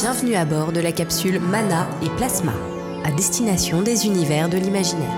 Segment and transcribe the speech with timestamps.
[0.00, 2.52] Bienvenue à bord de la capsule Mana et Plasma,
[3.04, 5.10] à destination des univers de l'imaginaire.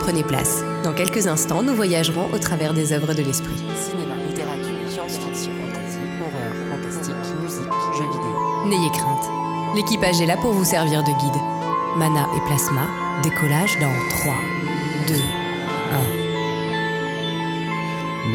[0.00, 0.62] Prenez place.
[0.84, 3.56] Dans quelques instants, nous voyagerons au travers des œuvres de l'esprit.
[3.74, 8.66] Cinéma, littérature, science-fiction, fantasy, horreur, fantastique, musique, jeux vidéo.
[8.66, 9.24] N'ayez crainte.
[9.74, 11.40] L'équipage est là pour vous servir de guide.
[11.96, 12.86] Mana et Plasma,
[13.22, 14.34] décollage dans 3,
[15.08, 15.14] 2,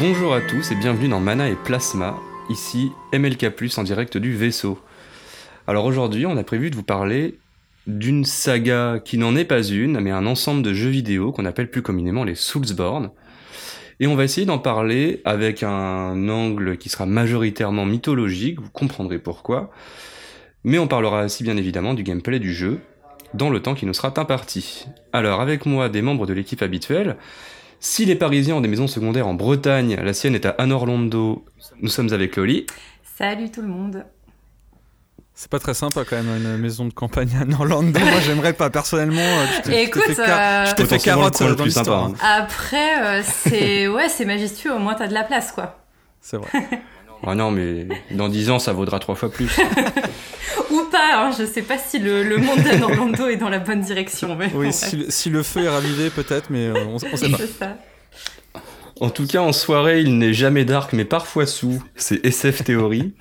[0.00, 2.16] Bonjour à tous et bienvenue dans Mana et Plasma,
[2.50, 3.46] ici MLK+,
[3.76, 4.78] en direct du vaisseau.
[5.66, 7.38] Alors aujourd'hui, on a prévu de vous parler
[7.86, 11.70] d'une saga qui n'en est pas une, mais un ensemble de jeux vidéo qu'on appelle
[11.70, 13.10] plus communément les Soulsborne.
[14.00, 19.20] Et on va essayer d'en parler avec un angle qui sera majoritairement mythologique, vous comprendrez
[19.20, 19.70] pourquoi.
[20.64, 22.80] Mais on parlera aussi bien évidemment du gameplay du jeu,
[23.34, 24.86] dans le temps qui nous sera imparti.
[25.12, 27.16] Alors avec moi des membres de l'équipe habituelle,
[27.78, 31.44] si les Parisiens ont des maisons secondaires en Bretagne, la sienne est à Anorlando,
[31.80, 32.66] nous sommes avec Loli.
[33.16, 34.04] Salut tout le monde.
[35.34, 37.98] C'est pas très sympa quand même une maison de campagne à Orlando.
[37.98, 39.20] Moi j'aimerais pas personnellement.
[39.20, 41.62] euh, t'es- tu t'es Écoute, car- euh, tu t'es fait Potentiellement carotte le le dans
[41.64, 42.04] plus sympa, l'histoire.
[42.04, 42.14] hein.
[42.22, 42.42] hein.
[42.42, 44.72] Après, euh, c'est ouais, c'est majestueux.
[44.74, 45.78] Au moins, t'as de la place, quoi.
[46.20, 46.48] C'est vrai.
[47.24, 49.46] Ah non, mais dans 10 ans, ça vaudra trois fois plus.
[50.72, 50.98] Ou pas.
[51.14, 54.34] Hein, je sais pas si le, le monde d'Orlando est dans la bonne direction.
[54.34, 57.28] Mais Oui, si, le- si le feu est ravivé peut-être, mais euh, on, on sait
[57.30, 57.36] pas.
[57.38, 57.76] c'est ça.
[59.00, 61.80] En tout cas, en soirée, il n'est jamais dark, mais parfois sous.
[61.94, 63.14] C'est SF théorie.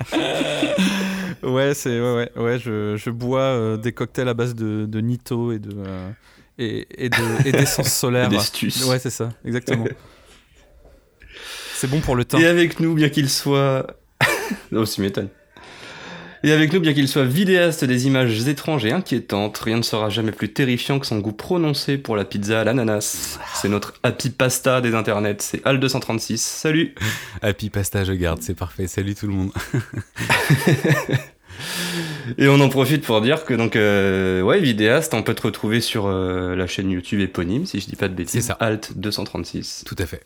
[1.43, 2.59] Ouais, c'est ouais, ouais, ouais.
[2.59, 6.09] Je, je bois euh, des cocktails à base de, de nito et de euh,
[6.57, 8.29] et, et de et d'essence solaire.
[8.31, 9.85] Ouais, c'est ça, exactement.
[11.75, 12.37] c'est bon pour le teint.
[12.39, 13.87] Et avec nous, bien qu'il soit...
[14.71, 15.29] non, tu m'étonnes.
[16.43, 20.09] Et avec nous, bien qu'il soit vidéaste des images étranges et inquiétantes, rien ne sera
[20.09, 23.37] jamais plus terrifiant que son goût prononcé pour la pizza à l'ananas.
[23.53, 26.37] C'est notre happy pasta des internets, c'est Al236.
[26.37, 26.95] Salut
[27.43, 28.87] Happy Pasta, je garde, c'est parfait.
[28.87, 29.51] Salut tout le monde.
[32.39, 35.79] Et on en profite pour dire que donc euh, ouais vidéaste, on peut te retrouver
[35.79, 38.31] sur euh, la chaîne YouTube éponyme si je dis pas de bêtises.
[38.33, 38.53] C'est ça.
[38.59, 39.83] Alt 236.
[39.85, 40.23] Tout à fait.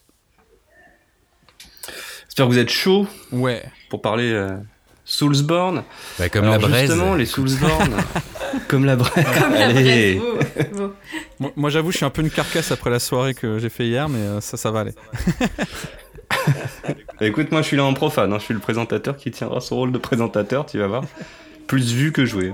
[2.30, 3.64] J'espère que vous êtes chaud Ouais.
[3.90, 4.56] pour parler euh,
[5.06, 5.84] Soulsborne.
[6.18, 6.90] Bah, comme Alors, la braise.
[6.90, 7.96] Justement les Soulsborne.
[8.68, 9.26] comme la braise.
[9.40, 10.20] Comme la Allez.
[10.20, 10.90] braise.
[11.56, 14.10] Moi, j'avoue, je suis un peu une carcasse après la soirée que j'ai fait hier,
[14.10, 14.94] mais euh, ça, ça va aller.
[17.22, 19.78] Écoute, moi je suis là en profane, hein, je suis le présentateur qui tiendra son
[19.78, 21.04] rôle de présentateur, tu vas voir.
[21.68, 22.54] Plus vu que joué.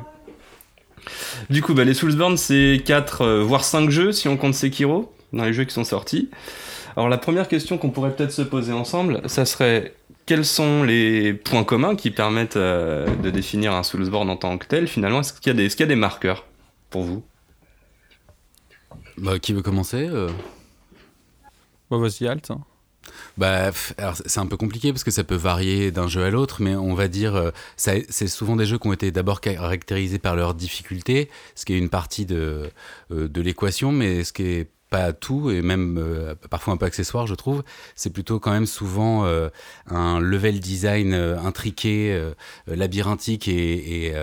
[1.50, 5.46] Du coup, bah, les Soulsborne, c'est 4, voire 5 jeux si on compte Sekiro, dans
[5.46, 6.30] les jeux qui sont sortis.
[6.96, 9.94] Alors la première question qu'on pourrait peut-être se poser ensemble, ça serait
[10.32, 14.66] quels sont les points communs qui permettent euh, de définir un Soulsborne en tant que
[14.66, 16.46] tel Finalement, est-ce qu'il y, a des- est-ce qu'il y a des marqueurs
[16.90, 17.22] pour vous?
[19.18, 20.30] Bah, qui veut commencer euh?
[21.90, 22.50] Bon, vas-y, halt.
[22.50, 22.62] hein.
[23.38, 23.72] Bah,
[24.26, 26.94] c'est un peu compliqué parce que ça peut varier d'un jeu à l'autre, mais on
[26.94, 31.30] va dire, euh, c'est souvent des jeux qui ont été d'abord caractérisés par leur difficulté,
[31.56, 32.70] ce qui est une partie de,
[33.12, 36.86] euh, de l'équation, mais ce qui est pas tout et même euh, parfois un peu
[36.86, 37.64] accessoire, je trouve.
[37.96, 39.48] C'est plutôt quand même souvent euh,
[39.90, 42.32] un level design euh, intriqué,
[42.68, 44.14] labyrinthique et,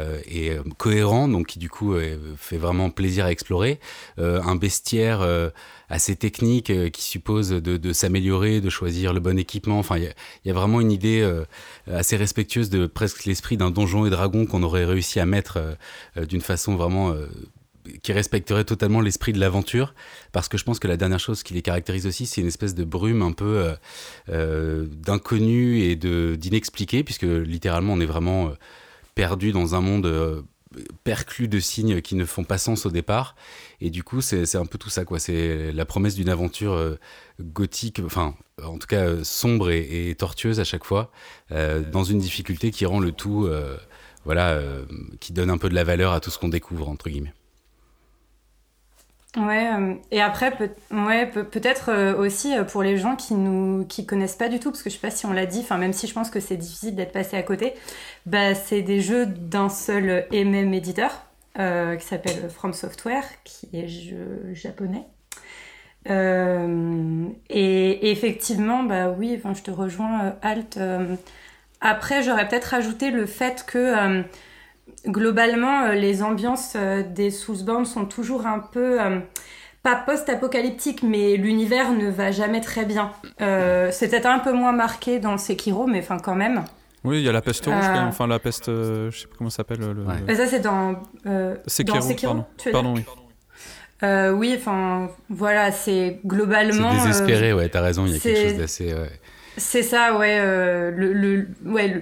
[0.76, 1.94] cohérent, donc qui du coup
[2.36, 3.80] fait vraiment plaisir à explorer.
[4.18, 5.26] Un bestiaire
[5.88, 9.78] assez technique qui suppose de, s'améliorer, de choisir le bon équipement.
[9.78, 11.26] Enfin, il y y, a vraiment une idée
[11.90, 15.58] assez respectueuse de presque l'esprit d'un donjon et dragon qu'on aurait réussi à mettre
[16.16, 17.14] d'une façon vraiment
[18.02, 19.94] qui respecterait totalement l'esprit de l'aventure.
[20.32, 22.74] Parce que je pense que la dernière chose qui les caractérise aussi, c'est une espèce
[22.74, 23.74] de brume un peu euh,
[24.28, 28.52] euh, d'inconnu et d'inexpliqué, puisque littéralement on est vraiment euh,
[29.14, 30.44] perdu dans un monde
[31.02, 33.34] perclus de signes qui ne font pas sens au départ.
[33.80, 35.18] Et du coup, c'est un peu tout ça, quoi.
[35.18, 36.96] C'est la promesse d'une aventure
[37.40, 41.10] gothique, enfin, en tout cas sombre et, tortueuse à chaque fois,
[41.50, 43.48] dans une difficulté qui rend le tout,
[44.24, 44.60] voilà,
[45.18, 47.32] qui donne un peu de la valeur à tout ce qu'on découvre, entre guillemets.
[49.38, 53.34] Ouais, euh, et après, peut- ouais, peut- peut-être euh, aussi euh, pour les gens qui
[53.34, 55.60] nous qui connaissent pas du tout, parce que je sais pas si on l'a dit,
[55.60, 57.74] enfin même si je pense que c'est difficile d'être passé à côté,
[58.26, 61.24] bah c'est des jeux d'un seul et même éditeur
[61.56, 65.04] qui s'appelle From Software, qui est jeu japonais.
[67.50, 70.78] Et, effectivement, bah oui, enfin je te rejoins, Alt.
[71.80, 74.22] après, j'aurais peut-être rajouté le fait que
[75.08, 79.18] globalement, euh, les ambiances euh, des Soulsborne sont toujours un peu euh,
[79.82, 83.12] pas post-apocalyptique, mais l'univers ne va jamais très bien.
[83.40, 86.64] Euh, c'est peut-être un peu moins marqué dans Sekiro, mais enfin quand même.
[87.04, 88.08] Oui, il y a la peste rouge, Euh.
[88.08, 89.78] enfin la peste, euh, je sais pas comment ça s'appelle.
[89.80, 90.02] Le...
[90.04, 90.34] Ouais.
[90.34, 92.32] Ça, c'est dans, euh, Sekiro, dans Sekiro.
[92.34, 92.46] pardon.
[92.58, 93.22] tu veux Pardon, dire oui.
[94.04, 96.90] Euh, oui, enfin, voilà, c'est C'est globalement.
[96.90, 98.94] euh, désespéré, ouais, t'as raison, il y a quelque c'est- chose d'assez.
[98.94, 99.10] ouais.
[99.58, 100.38] C'est ça, ouais.
[100.40, 101.48] euh, le,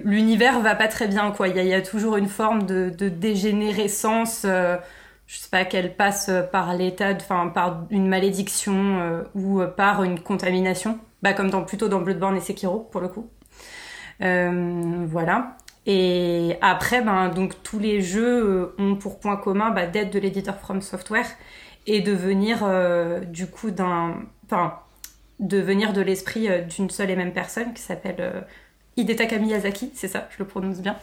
[0.05, 1.47] l'univers va pas très bien, quoi.
[1.47, 4.43] Il y, a- toujours une forme de, dégénérescence.
[4.45, 4.77] euh,
[5.27, 10.19] je sais pas qu'elle passe par l'état, enfin par une malédiction euh, ou par une
[10.21, 10.99] contamination.
[11.21, 13.29] Bah comme dans plutôt dans Bloodborne et Sekiro pour le coup.
[14.21, 15.57] Euh, voilà.
[15.85, 20.57] Et après, ben donc tous les jeux ont pour point commun bah, d'être de l'éditeur
[20.59, 21.27] From Software
[21.87, 22.59] et de venir
[23.27, 24.15] du coup d'un,
[25.39, 28.41] de venir de l'esprit euh, d'une seule et même personne qui s'appelle euh,
[28.97, 30.95] Hidetaka Miyazaki, c'est ça, je le prononce bien?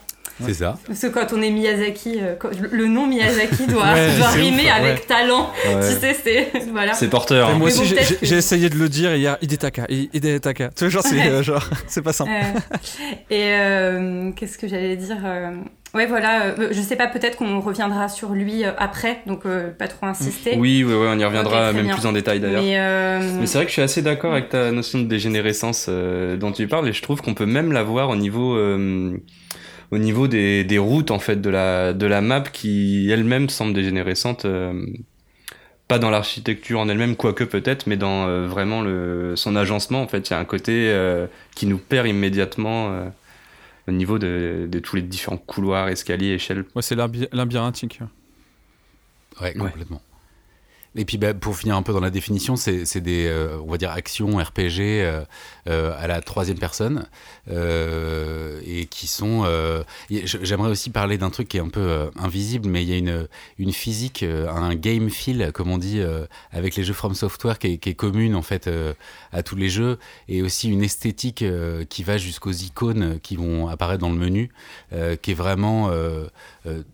[0.44, 0.76] C'est ça.
[0.88, 4.64] Parce que quand on est Miyazaki, euh, quand- le nom Miyazaki doit, Ouais, doit rimer
[4.64, 5.06] ouf, avec ouais.
[5.06, 5.48] talent.
[5.64, 5.76] Ouais.
[5.88, 6.94] Tu sais, c'est voilà.
[6.94, 7.48] C'est porteur.
[7.50, 7.56] Et hein.
[7.56, 10.70] moi aussi, bon, j'ai- que- essayé de le dire hier, Hidetaka, Hidetaka.
[10.74, 11.28] Tu vois, genre, c'est Ouais.
[11.28, 12.32] euh, genre, c'est pas simple.
[12.32, 12.76] Euh,
[13.30, 15.52] et euh, qu'est-ce que j'allais dire euh,
[15.94, 16.46] Ouais, voilà.
[16.58, 20.06] euh, je sais pas, peut-être qu'on reviendra sur lui euh, après, donc euh, pas trop
[20.06, 20.56] insister.
[20.58, 21.94] Oui, oui, oui, on y reviendra même bien.
[21.94, 22.62] plus en détail d'ailleurs.
[22.62, 25.86] Mais, euh, Mais c'est vrai que je suis assez d'accord avec ta notion de dégénérescence
[25.88, 29.16] euh, dont tu parles et je trouve qu'on peut même la voir au niveau, euh,
[29.92, 33.72] au niveau des, des routes en fait de la, de la map qui elle-même semble
[33.72, 34.44] dégénérescente.
[34.46, 34.72] euh,
[35.86, 40.08] pas dans l'architecture en elle-même, quoique peut-être, mais dans euh, vraiment le, son agencement en
[40.08, 40.30] fait.
[40.30, 43.04] Il y a un côté euh, qui nous perd immédiatement euh,
[43.86, 46.64] au niveau de, de tous les différents couloirs, escaliers, échelles.
[46.74, 48.00] Ouais, c'est laby- labyrinthique.
[49.40, 50.00] Ouais, complètement.
[50.96, 53.78] Et puis bah, pour finir un peu dans la définition, c'est des, euh, on va
[53.78, 55.24] dire, actions RPG euh,
[55.68, 57.06] euh, à la troisième personne
[57.48, 59.44] et qui sont.
[60.10, 63.28] J'aimerais aussi parler d'un truc qui est un peu invisible, mais il y a une,
[63.58, 66.00] une physique, un game feel, comme on dit,
[66.52, 68.68] avec les jeux From Software qui est, commune en fait
[69.32, 69.98] à tous les jeux
[70.28, 71.44] et aussi une esthétique
[71.88, 74.50] qui va jusqu'aux icônes qui vont apparaître dans le menu,
[74.90, 75.90] qui est vraiment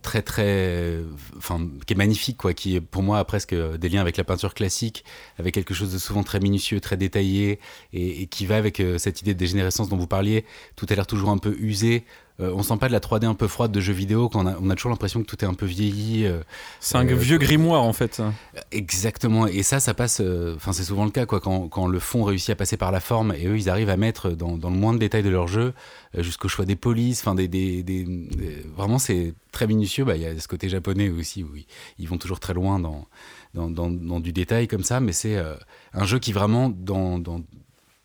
[0.03, 0.99] très très,
[1.37, 4.55] enfin, qui est magnifique quoi, qui est pour moi presque des liens avec la peinture
[4.55, 5.05] classique,
[5.39, 7.59] avec quelque chose de souvent très minutieux, très détaillé
[7.93, 10.45] et, et qui va avec euh, cette idée de dégénérescence dont vous parliez.
[10.77, 12.05] Tout a l'air toujours un peu usé.
[12.41, 14.47] Euh, on sent pas de la 3D un peu froide de jeux vidéo quand on
[14.47, 16.25] a, on a toujours l'impression que tout est un peu vieilli.
[16.25, 16.41] euh,
[16.81, 18.23] C'est un Euh, vieux grimoire en fait.
[18.73, 20.23] Exactement, et ça, ça passe.
[20.57, 23.01] Enfin, c'est souvent le cas, quoi, quand, quand le fond réussit à passer par la
[23.01, 25.49] forme, et eux, ils arrivent à mettre dans, dans le moins de détails de leur
[25.49, 25.75] jeu,
[26.17, 27.21] jusqu'au choix des polices.
[27.21, 30.05] Enfin, des, des, des- des- vraiment, c'est très minutieux.
[30.05, 31.67] Bah, il y a ce côté japonais aussi où ils,
[31.99, 33.07] ils vont toujours très loin dans,
[33.55, 35.55] dans, du détail comme ça, mais c'est euh,
[35.93, 37.19] un jeu qui vraiment dans,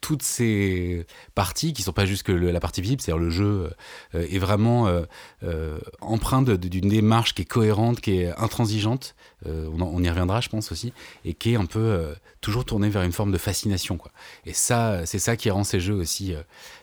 [0.01, 3.71] toutes ces parties qui sont pas juste que la partie visible, c'est-à-dire le jeu
[4.13, 5.01] euh, est vraiment euh,
[5.41, 9.15] euh, empreint de- de- d'une démarche qui est cohérente, qui est intransigeante.
[9.47, 10.93] Euh, on, y reviendra, je pense aussi,
[11.23, 13.97] et qui est un peu euh, toujours tournée vers une forme de fascination.
[14.45, 16.41] Et ça, c'est ça qui rend ces jeux aussi euh,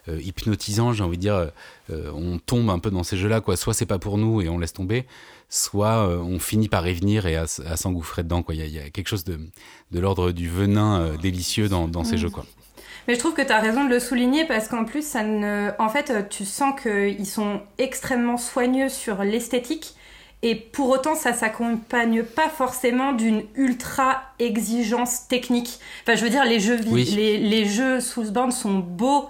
[0.09, 0.93] euh, hypnotisants.
[0.93, 1.47] J'ai envie de dire, euh,
[1.91, 3.57] euh, on tombe un peu dans ces jeux-là, quoi.
[3.57, 5.07] Soit c'est pas pour nous et on laisse tomber,
[5.55, 8.55] soit euh, on finit par y venir et à, s'engouffrer dedans, quoi.
[8.55, 9.39] Il y, a- il y a quelque chose de,
[9.91, 12.19] de l'ordre du venin euh, délicieux dans, dans ces Mm.
[12.19, 12.47] jeux, quoi.
[13.07, 15.71] Mais je trouve que tu as raison de le souligner parce qu'en plus, ça ne...
[15.79, 19.95] en fait, euh, tu sens qu'ils sont extrêmement soigneux sur l'esthétique
[20.43, 25.79] et pour autant, ça s'accompagne pas forcément d'une ultra exigence technique.
[26.03, 27.05] Enfin, je veux dire, les jeux, Oui.
[27.15, 29.29] les, les jeux Soulsborne sont beaux.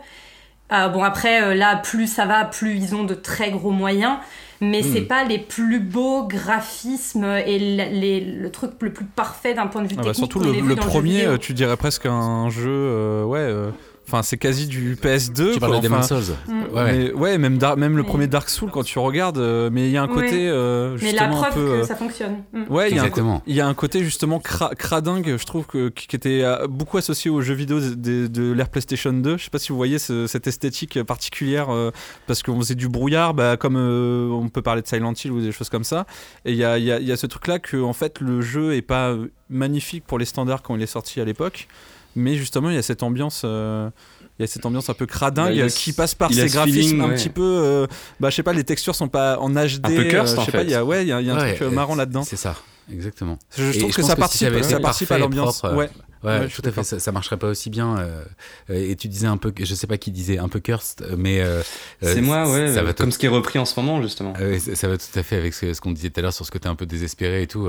[0.69, 4.19] Ah, bon, après, là, plus ça va, plus ils ont de très gros moyens.
[4.65, 4.93] Mais Hmm.
[4.93, 9.67] c'est pas les plus beaux graphismes et le, les- le truc le plus parfait d'un
[9.67, 10.17] point de vue Ah bah, technique.
[10.33, 13.41] surtout le, premier, euh, tu dirais presque un jeu, euh, ouais.
[13.41, 13.71] euh,
[14.09, 15.53] Enfin, c'est quasi du PS2.
[15.55, 16.37] Tu quoi, parles de enfin, Demon's Souls.
[16.49, 16.63] Mm.
[16.63, 16.93] Ouais, ouais.
[16.93, 20.03] mais- ouais, même, le premier Dark Souls quand tu regardes, euh, mais il y a
[20.03, 21.61] un côté euh, Mais la justement preuve un peu.
[21.67, 22.43] que euh, ça fonctionne.
[22.53, 22.63] Mm.
[22.69, 23.43] Ouais, il y, a un co- Exactement.
[23.47, 27.31] il y a un côté justement cra- cradingue, je trouve, que, qui était beaucoup associé
[27.31, 29.39] aux jeux vidéo de, de- de l'ère PlayStation 2.
[29.39, 31.91] Je sais pas si vous voyez ce- cette esthétique particulière, euh,
[32.27, 35.41] parce qu'on faisait du brouillard, bah, comme euh, on peut parler de Silent Hill ou
[35.41, 36.07] des choses comme ça.
[36.45, 38.21] Et il y a, il y a- il y a ce truc-là que en fait,
[38.21, 39.15] le jeu est pas
[39.49, 41.69] magnifique pour les standards quand il est sorti à l'époque,
[42.17, 43.43] mais justement, il y a cette ambiance.
[43.45, 43.91] euh,
[44.39, 46.53] il y a cette ambiance un peu cradingue Bah, a qui passe par ces ce
[46.55, 47.15] graphismes feeling, un ouais.
[47.17, 47.87] petit peu euh,
[48.19, 49.55] bah je sais pas les textures sont pas en HD
[49.85, 51.21] Un peu cursed, euh, en je sais pas il y a ouais il y a,
[51.21, 52.57] il y a un Ouais, truc marrant là-dedans C'est ça,
[52.91, 53.39] exactement.
[53.57, 55.63] je, trouve je que ça que participe, ça participe à l'ambiance.
[55.65, 55.91] Ouais.
[56.25, 57.99] Ouais, tout à fait, ça, ça marcherait pas aussi bien.
[57.99, 58.23] euh,
[58.71, 61.41] euh, et tu disais un peu, je sais pas qui disait un peu cursed, mais
[61.41, 61.63] euh,
[62.01, 64.33] C'est euh, moi, ouais, ça va comme ce qui est repris en ce moment, justement.
[64.37, 66.33] Ah ça, ça va tout à fait avec ce, ce qu'on disait tout à l'heure
[66.33, 67.69] sur ce côté un peu désespéré et tout.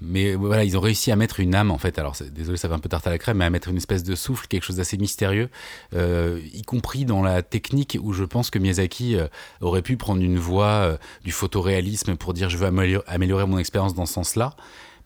[0.00, 1.98] mais voilà, ils ont réussi à mettre une âme en fait.
[1.98, 3.76] Alors c'est- désolé, ça va un peu tarte à la crème, mais à mettre une
[3.76, 5.48] espèce de souffle, quelque chose d'assez mystérieux,
[5.94, 9.16] y compris dans la technique où je pense que Miyazaki
[9.60, 13.94] aurait pu prendre une voie du photoréalisme pour dire je veux amélior- améliorer mon expérience
[13.94, 14.54] dans ce sens-là.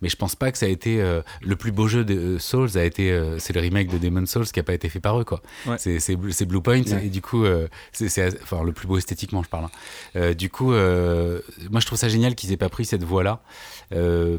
[0.06, 2.38] Mais je pense pas que ça a été euh, le plus beau jeu de euh,
[2.38, 5.00] Souls a été euh, c'est le remake de Demon's Souls qui a pas été fait
[5.00, 5.42] par eux quoi.
[5.66, 5.74] Ouais.
[5.78, 7.06] C'est c'est Blue c'est Blue Point Ouais.
[7.06, 9.66] et du coup euh, c'est c'est- enfin le plus beau esthétiquement je parle.
[10.14, 10.32] hein.
[10.34, 13.40] Du coup moi je trouve ça génial qu'ils aient pas pris cette voie là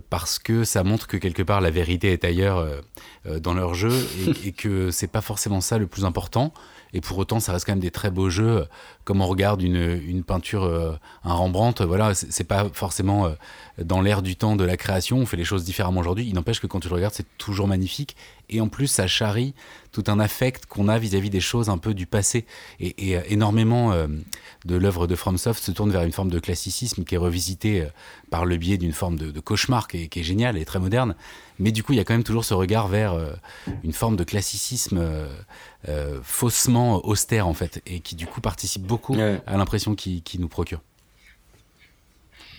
[0.09, 2.65] parce que ça montre que quelque part la vérité est ailleurs
[3.25, 3.91] dans leur jeu
[4.43, 6.53] et, et que c'est pas forcément ça le plus important.
[6.93, 8.65] Et pour autant, ça reste quand même des très beaux jeux.
[9.03, 13.31] Comme on regarde une, une peinture, euh, un Rembrandt, voilà, c'est pas forcément euh,
[13.83, 15.17] dans l'air du temps de la création.
[15.17, 16.25] On fait les choses différemment aujourd'hui.
[16.27, 18.15] Il n'empêche que quand tu le regardes, c'est toujours magnifique.
[18.49, 19.53] Et en plus, ça charrie
[19.91, 22.45] tout un affect qu'on a vis-à-vis des choses un peu du passé.
[22.79, 24.07] Et, euh, énormément euh,
[24.65, 27.87] de l'œuvre de FromSoft se tourne vers une forme de classicisme qui est revisitée euh,
[28.29, 31.15] par le biais d'une forme de, cauchemar qui est, géniale et très moderne.
[31.59, 33.31] Mais du coup, il y a quand même toujours ce regard vers euh,
[33.83, 35.01] une forme de classicisme
[35.89, 39.41] euh, faussement austère, en fait, et qui du coup participe beaucoup Ouais.
[39.47, 40.81] à l'impression qu'il nous procure.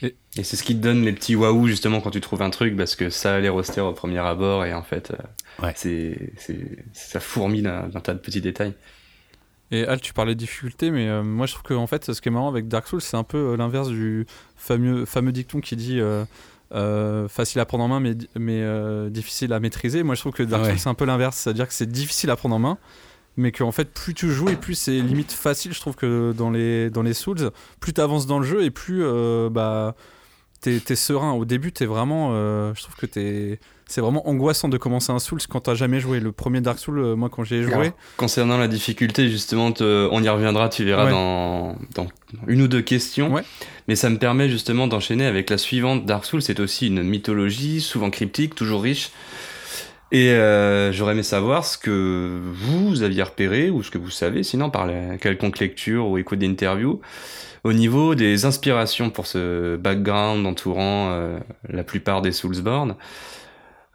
[0.02, 2.76] Et c'est ce qui te donne les petits waouh justement quand tu trouves un truc
[2.76, 5.16] parce que ça a l'air austère au premier abord et en fait euh,
[5.64, 5.72] Ouais.
[5.74, 6.32] c'est,
[6.92, 8.74] ça fourmille d'un, tas de petits détails.
[9.72, 12.20] Et Al, tu parlais de difficulté, mais euh, moi je trouve que en fait, ce
[12.20, 14.24] qui est marrant avec Dark Souls, c'est un peu euh, l'inverse du
[14.56, 16.24] fameux, fameux dicton qui dit euh,
[16.72, 20.04] euh, facile à prendre en main, mais, mais euh, difficile à maîtriser.
[20.04, 20.70] Moi je trouve que Dark Ouais.
[20.70, 22.78] Souls, c'est un peu l'inverse, c'est-à-dire que c'est difficile à prendre en main,
[23.38, 26.50] mais qu'en fait, plus tu joues et plus c'est limite facile, je trouve que dans
[26.50, 29.94] les, dans les Souls, plus tu avances dans le jeu et plus euh, bah,
[30.60, 31.32] t'es es serein.
[31.32, 32.30] Au début, t'es vraiment.
[32.32, 33.58] euh, je trouve que t'es.
[33.90, 36.20] C'est vraiment angoissant de commencer un Souls quand t'as jamais joué.
[36.20, 37.72] Le premier Dark Souls, euh, moi quand j'y ai joué.
[37.72, 37.86] Alors,
[38.18, 41.10] Concernant la difficulté, justement, te- on y reviendra, tu verras Ouais.
[41.10, 42.06] dans, dans
[42.48, 43.32] une ou deux questions.
[43.32, 43.44] Ouais.
[43.88, 46.04] Mais ça me permet justement d'enchaîner avec la suivante.
[46.04, 49.10] Dark Souls, c'est aussi une mythologie, souvent cryptique, toujours riche.
[50.10, 54.42] Et euh, j'aurais aimé savoir ce que vous aviez repéré, ou ce que vous savez,
[54.42, 57.00] sinon par la quelconque lecture ou écoute d'interviews,
[57.62, 61.38] au niveau des inspirations pour ce background entourant euh,
[61.68, 62.96] la plupart des Soulsborne.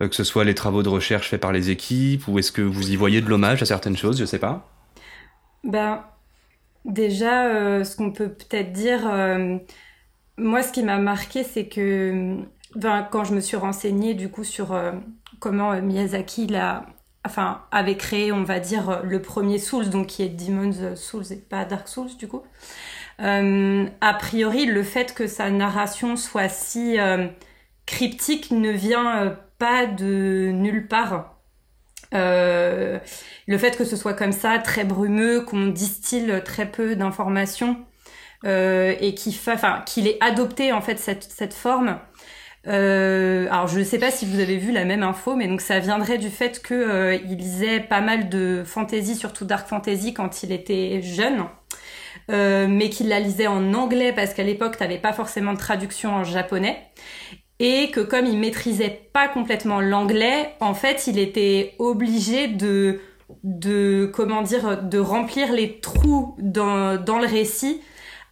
[0.02, 2.62] Euh, que ce soit les travaux de recherche faits par les équipes, ou est-ce que
[2.62, 4.70] vous y voyez de l'hommage à certaines choses, je sais pas?
[5.64, 6.04] Ben,
[6.86, 9.02] déjà, ce qu'on peut peut-être dire,
[10.38, 12.38] moi, ce qui m'a marqué, c'est que
[12.76, 14.76] ben, quand je me suis renseignée du coup sur
[15.44, 16.86] comment euh, Miyazaki l'a,
[17.26, 21.32] enfin, avait créé, on va dire, euh, le premier Souls, donc qui est Demon's Souls
[21.32, 22.44] et pas Dark Souls du coup.
[23.22, 27.28] Euh, a priori, le fait que sa narration soit si euh,
[27.86, 31.36] cryptique ne vient euh, pas de nulle part.
[32.14, 33.00] Euh,
[33.48, 37.86] le fait que ce soit comme ça, très brumeux, qu'on distille très peu d'informations
[38.46, 42.00] euh, et qu'il ait adopté en fait cette forme.
[42.68, 45.62] Euh, alors je ne sais pas si vous avez vu la même info, mais donc
[45.62, 50.44] ça viendrait du fait que euh, lisait pas mal de fantasy, surtout dark fantasy quand
[50.44, 51.46] il était jeune.
[52.32, 56.12] Euh, mais qu'il la lisait en anglais parce qu'à l'époque t'avais pas forcément de traduction
[56.12, 56.78] en japonais
[57.60, 63.00] et que comme il maîtrisait pas complètement l'anglais, en fait, il était obligé de
[63.44, 67.82] de comment dire de remplir les trous dans, dans le récit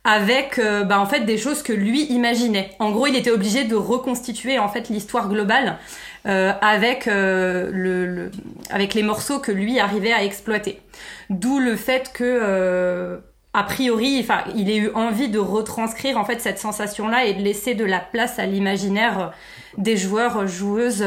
[0.03, 2.71] avec euh, bah, en fait des choses que lui imaginait.
[2.79, 5.77] En gros, il était obligé de reconstituer en fait l'histoire globale
[6.25, 8.31] euh, avec euh, le,
[8.71, 10.81] avec les morceaux que lui arrivait à exploiter.
[11.29, 13.21] D'où le fait que
[13.53, 17.41] a priori, enfin, il ait eu envie de retranscrire en fait cette sensation-là et de
[17.41, 19.33] laisser de la place à l'imaginaire
[19.77, 21.05] des joueurs joueuses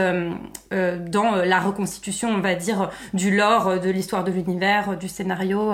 [0.71, 5.73] dans la reconstitution, on va dire, du lore, de l'histoire de l'univers, du scénario.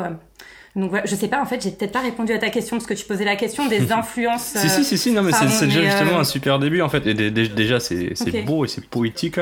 [0.76, 0.80] Euh.
[0.80, 2.86] Donc voilà, je sais pas, en fait, j'ai peut-être pas répondu à ta question parce
[2.86, 4.42] que tu posais la question des influences.
[4.56, 6.88] Si, si, si, si, non, mais c'est déjà mais, justement euh, un super début en
[6.88, 7.06] fait.
[7.06, 9.40] Et dé- dé- déjà, c'est beau et c'est poétique.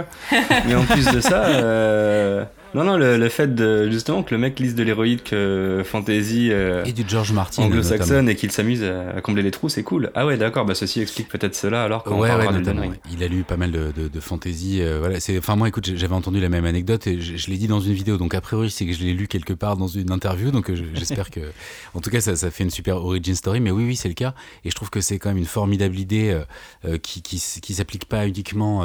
[0.67, 2.45] mais en plus de ça, euh,
[2.75, 6.51] non, non, le, le fait de, justement que le mec lise de l'héroïque euh, fantasy
[6.53, 7.63] euh, Et du George Martin.
[7.63, 10.11] anglo-saxonne et qu'il s'amuse à, à combler les trous, c'est cool.
[10.15, 12.91] Ah ouais, d'accord, bah ceci explique peut-être cela alors qu'on Ouais, ouais, de ouais.
[13.13, 14.83] Il a lu pas mal de, de, de fantasy.
[14.83, 15.39] euh, voilà, c'est.
[15.39, 17.95] Enfin, moi, écoute, j'avais entendu la même anecdote et je, je l'ai dit dans une
[17.95, 18.17] vidéo.
[18.19, 20.51] Donc, a priori, c'est que je l'ai lu quelque part dans une interview.
[20.51, 21.41] Donc, je- j'espère que.
[21.95, 23.61] En tout cas, ça, ça fait une super origin story.
[23.61, 24.35] Mais oui, oui, c'est le cas.
[24.65, 26.39] Et je trouve que c'est quand même une formidable idée
[26.85, 28.85] euh, qui, qui, s- qui s'applique pas uniquement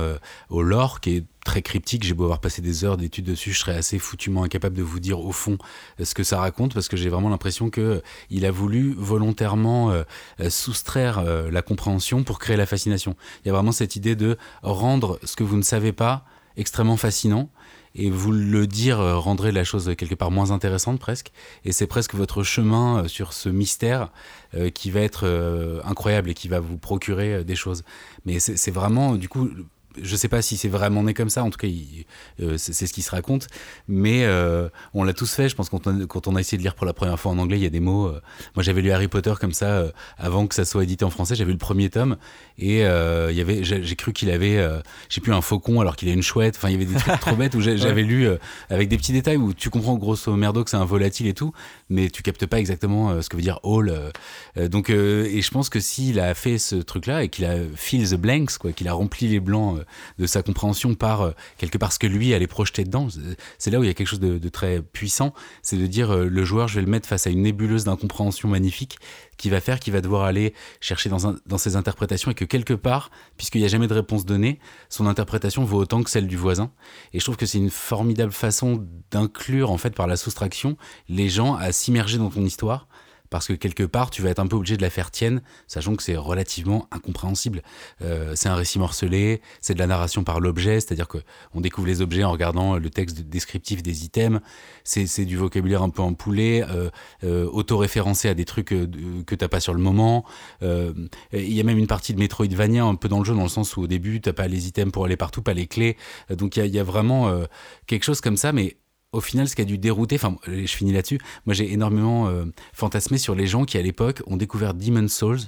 [0.50, 2.04] au lore, qui est très cryptique.
[2.04, 5.00] J'ai beau avoir passé des heures d'études dessus, je serais assez foutument incapable de vous
[5.00, 5.58] dire au fond
[6.00, 8.94] euh, ce que ça raconte parce que j'ai vraiment l'impression que euh, il a voulu
[8.98, 10.04] volontairement euh,
[10.50, 13.16] soustraire la compréhension pour créer la fascination.
[13.44, 16.98] Il y a vraiment cette idée de rendre ce que vous ne savez pas extrêmement
[16.98, 17.50] fascinant
[17.96, 21.32] et vous le dire rendrait la chose quelque part moins intéressante presque
[21.66, 24.10] et c'est presque votre chemin sur ce mystère
[24.74, 27.84] qui va être incroyable et qui va vous procurer des choses
[28.26, 29.50] mais c'est vraiment du coup
[30.02, 31.68] je sais pas si c'est vraiment né comme ça, en tout cas,
[32.42, 33.48] euh, c'est ce qui se raconte,
[33.88, 35.50] mais euh, on l'a tous fait.
[35.50, 37.38] Je pense quand on, quand on a essayé de lire pour la première fois en
[37.38, 38.08] anglais, il y a des mots.
[38.08, 38.22] euh,
[38.56, 39.86] moi, j'avais lu Harry Potter comme ça
[40.18, 41.36] avant que ça soit édité en français.
[41.36, 42.18] J'avais lu le premier tome
[42.58, 44.66] et il y avait, j'ai cru qu'il avait,
[45.10, 46.56] j'ai plus un faucon alors qu'il a une chouette.
[46.58, 48.28] Enfin, il y avait des trucs trop bêtes où j'avais lu
[48.70, 51.54] avec des petits détails où tu comprends grosso merdo que c'est un volatile et tout,
[51.94, 53.90] mais tu captes pas exactement euh, ce que veut dire all.
[53.90, 54.10] euh,
[54.58, 58.10] euh, donc, et je pense que s'il a fait ce truc-là et qu'il a fill
[58.10, 59.80] the blanks, quoi, qu'il a rempli les blancs
[60.20, 63.08] de sa compréhension par quelque part ce que lui allait projeter dedans,
[63.58, 66.44] c'est- là où il y a quelque chose de, très puissant, c'est de dire le
[66.46, 68.98] joueur, je vais le mettre face à une nébuleuse d'incompréhension magnifique
[69.44, 72.74] qui va faire qu'il va devoir aller chercher dans, dans ses interprétations et que quelque
[72.74, 74.58] part, puisqu'il n'y a jamais de réponse donnée,
[74.88, 76.72] son interprétation vaut autant que celle du voisin.
[77.12, 80.78] Et je trouve que c'est une formidable façon d'inclure, en fait, par la soustraction,
[81.10, 82.88] les gens à s'immerger dans ton histoire.
[83.34, 85.96] Parce que quelque part, tu vas être un peu obligé de la faire tienne, sachant
[85.96, 87.64] que c'est relativement incompréhensible.
[88.04, 91.18] Euh, c'est un récit morcelé, c'est de la narration par l'objet, c'est-à-dire que
[91.56, 94.40] on découvre les objets en regardant le texte descriptif des items.
[94.84, 96.92] C'est du vocabulaire un peu empoulé, euh,
[97.24, 98.88] euh, auto-référencé à des trucs euh,
[99.26, 100.26] que t'as pas sur le moment.
[100.62, 100.94] Euh,
[101.32, 103.50] Il y a même une partie de Metroidvania un peu dans le jeu, dans le
[103.50, 105.98] sens où au début, t'as pas les items pour aller partout, pas les clés.
[106.30, 107.34] Donc il y a, vraiment
[107.88, 108.78] quelque chose comme ça, mais
[109.14, 112.44] au final, ce qui a dû dérouter, enfin, je finis là-dessus, moi j'ai énormément euh,
[112.74, 115.40] fantasmé sur les gens qui, à l'époque, ont découvert Demon's Souls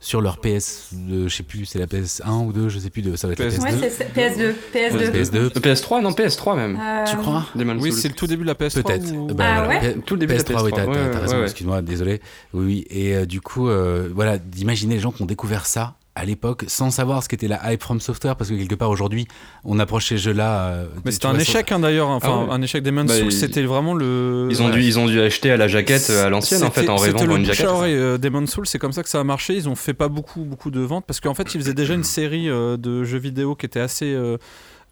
[0.00, 3.02] sur leur PS, euh, je sais plus, c'est la PS1 ou 2, je sais plus,
[3.02, 3.62] de, ça va être la PS2.
[3.62, 3.78] Ouais, PS2.
[3.82, 4.54] c'est ça, PS2.
[4.74, 5.12] PS2.
[5.12, 6.76] PS2, Le PS3, non, PS3 même.
[6.82, 8.82] Euh, tu crois Demon's Oui, c'est le tout début de la PS3.
[8.82, 9.12] Peut-être.
[9.12, 9.80] ou- Bah, Ah voilà.
[9.80, 11.32] ouais P- Tout le début de la PS3, oui, t'as PS3, t'as- ouais, t'as raison,
[11.34, 11.44] ouais, ouais.
[11.44, 12.20] excuse-moi, désolé.
[12.52, 12.86] Oui, oui.
[12.90, 16.64] Et euh, du coup, euh, voilà, d'imaginer les gens qui ont découvert ça à l'époque
[16.68, 19.26] sans savoir ce qu'était la hype from software, parce que quelque part aujourd'hui,
[19.64, 20.66] on approche ces jeux-là.
[20.66, 22.50] euh, Mais c'était un échec hein, d'ailleurs, enfin Ah ouais.
[22.52, 24.48] un échec des Demon's Bah, Souls, ils- c'était vraiment le.
[24.50, 24.72] Ils ont, Ouais.
[24.72, 27.24] dû, ils ont dû acheter à la jaquette euh, à l'ancienne en fait en rêvant
[27.24, 27.64] pour une jaquette.
[27.66, 29.54] euh, Demon's Souls, c'est comme ça que ça a marché.
[29.54, 32.04] Ils ont fait pas beaucoup, beaucoup de ventes parce qu'en fait, ils faisaient déjà une
[32.04, 34.36] série euh, de jeux vidéo qui était assez, euh,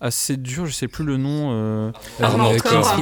[0.00, 0.64] assez dure.
[0.64, 1.50] Je sais plus le nom.
[1.52, 1.90] euh,
[2.22, 2.96] Armored Core.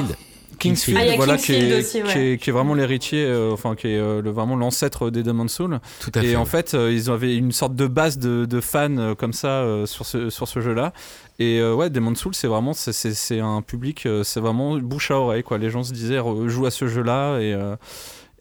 [0.59, 0.99] Kingsfield.
[1.01, 2.13] Ah, voilà, Kingsfield qui, est, aussi, ouais.
[2.13, 5.23] qui, est, qui est vraiment l'héritier, euh, enfin qui est euh, le, vraiment l'ancêtre des
[5.23, 5.79] Demon's Souls.
[5.99, 6.35] Tout à Et fait.
[6.35, 9.61] en fait, euh, ils avaient une sorte de base de, de fans euh, comme ça
[9.61, 10.93] euh, sur ce, sur ce jeu-là.
[11.39, 15.15] Et euh, ouais, Demon's Souls, c'est vraiment c'est- un public, euh, c'est vraiment bouche à
[15.17, 15.43] oreille.
[15.43, 15.57] Quoi.
[15.57, 17.39] Les gens se disaient, joue à ce jeu-là.
[17.39, 17.75] Et, euh,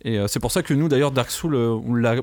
[0.02, 2.16] et euh, c'est pour ça que nous, d'ailleurs, Dark Souls, euh, on l'a-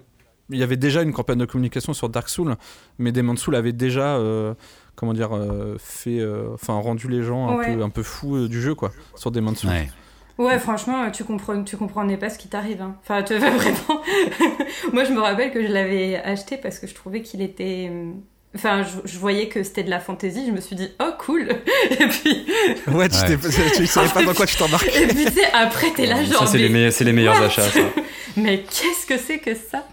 [0.52, 2.56] il y avait déjà une campagne de communication sur Dark Souls,
[3.00, 4.18] mais Demon's Souls avait déjà.
[4.18, 4.54] euh,
[4.96, 7.76] Comment dire, euh, fait, euh, enfin rendu les gens un Ouais.
[7.76, 9.70] peu un peu fous euh, du jeu quoi, sur Demon's Souls.
[9.70, 9.90] Ouais.
[10.38, 12.82] Ouais, franchement, tu comprends, tu comprenais pas ce qui t'arrive.
[12.82, 12.96] hein.
[13.04, 14.02] Enfin, tu vas vraiment.
[14.94, 17.90] Moi, je me rappelle que je l'avais acheté parce que je trouvais qu'il était.
[18.56, 20.46] Enfin, je, je voyais que c'était de la fantaisie.
[20.48, 21.50] Je me suis dit, oh cool.
[21.92, 22.46] Et puis,
[22.88, 23.38] Ouais, tu, Ouais.
[23.76, 25.04] tu savais pas dans quoi tu t'embarquais.
[25.04, 26.40] et puis tu sais, après, t'es là, genre.
[26.40, 27.70] Ça, c'est les, mais, meilleurs- c'est les meilleurs achats.
[27.70, 27.80] Ça.
[28.38, 29.86] mais qu'est-ce que c'est que ça?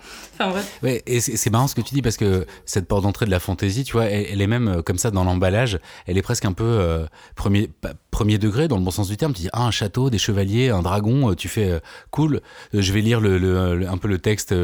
[0.82, 3.40] Ouais, et c'est marrant ce que tu dis parce que cette porte d'entrée de la
[3.40, 5.78] fantaisie, tu vois, elle, est même euh, comme ça dans l'emballage.
[6.06, 7.70] Elle est presque un peu euh, premier,
[8.10, 9.32] premier degré dans le bon sens du terme.
[9.32, 11.30] Tu dis ah un château, des chevaliers, un dragon.
[11.30, 12.40] euh, Tu fais cool.
[12.72, 14.54] je vais lire un peu le texte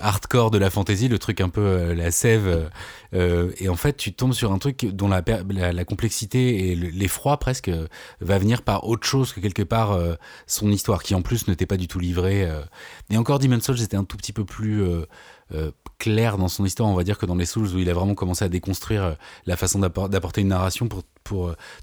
[0.00, 2.70] hardcore de la fantaisie, le truc un peu la sève.
[3.12, 6.88] et en fait, tu tombes sur un truc dont la, la, la complexité et le-
[6.88, 7.70] l'effroi presque
[8.20, 9.98] va venir par autre chose que quelque part
[10.46, 12.48] son histoire, qui en plus ne t'est pas du tout livrée.
[13.12, 15.04] Et encore, Demon's Souls était un tout petit peu plus euh,
[15.52, 17.92] euh, clair dans son histoire, on va dire, que dans les Souls, où il a
[17.92, 19.12] vraiment commencé à déconstruire euh,
[19.44, 21.04] la façon d'appor- d'apporter une narration pour,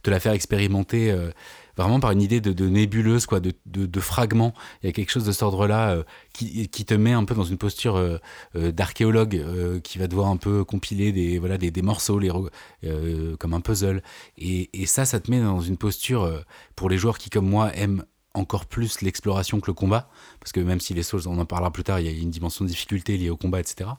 [0.01, 1.15] te la faire expérimenter
[1.77, 4.53] vraiment par une idée de, nébuleuse, quoi, de, de, fragments.
[4.83, 7.57] Il y a quelque chose de cet ordre-là qui, te met un peu dans une
[7.57, 8.19] posture
[8.53, 12.19] d'archéologue qui va devoir un peu compiler des, voilà, des, morceaux
[13.39, 14.03] comme un puzzle.
[14.37, 16.29] Et, ça, ça te met dans une posture,
[16.75, 18.03] pour les joueurs qui, comme moi, aiment
[18.39, 21.71] encore plus l'exploration que le combat, parce que même si les Souls, on en parlera
[21.71, 23.91] plus tard, il y a une dimension de difficulté liée au combat, etc.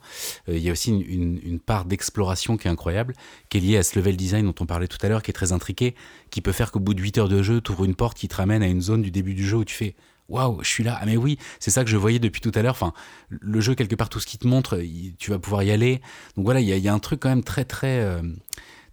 [0.49, 3.15] euh, il y a aussi une, part d'exploration qui est incroyable,
[3.49, 5.35] qui est liée à ce level design dont on parlait tout à l'heure, qui est
[5.35, 5.95] très intriqué,
[6.31, 8.29] qui peut faire qu'au bout de 8 heures de jeu, tu ouvres une porte qui
[8.29, 9.95] te ramène à une zone du début du jeu où tu fais
[10.31, 10.97] Waouh, je suis là.
[11.01, 12.75] Ah, mais oui, c'est ça que je voyais depuis tout à l'heure.
[12.75, 12.93] Enfin,
[13.31, 14.81] le jeu, quelque part, tout ce qui te montre,
[15.19, 16.01] tu vas pouvoir y aller.
[16.37, 18.01] Donc voilà, il y a, il y a un truc quand même très, très.
[18.01, 18.23] euh,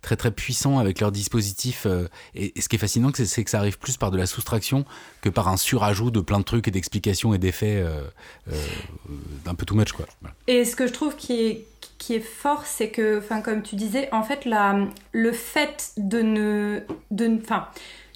[0.01, 3.60] très très puissant avec leur dispositif euh, et, ce qui est fascinant c'est- que ça
[3.60, 4.86] arrive plus par de la soustraction
[5.21, 8.01] que par un surajout de plein de trucs et d'explications et d'effets euh,
[8.51, 8.53] euh,
[9.45, 10.05] d'un peu too much quoi.
[10.47, 11.65] Et ce que je trouve qui est,
[11.97, 14.77] qui est fort, c'est que, comme tu disais, en fait, la,
[15.12, 16.79] le fait de ne.
[17.12, 17.67] de- Enfin,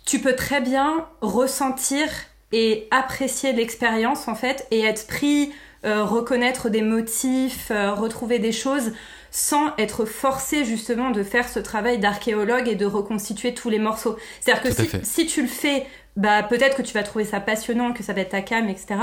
[0.05, 2.07] tu peux très bien ressentir
[2.51, 5.51] et apprécier l'expérience, en fait, et être pris,
[5.83, 8.91] reconnaître des motifs, retrouver des choses,
[9.31, 14.17] sans être forcé, justement, de faire ce travail d'archéologue et de reconstituer tous les morceaux.
[14.41, 18.03] C'est-à-dire que si, tu le fais, bah, peut-être que tu vas trouver ça passionnant, que
[18.03, 18.95] ça va être ta cam, etc.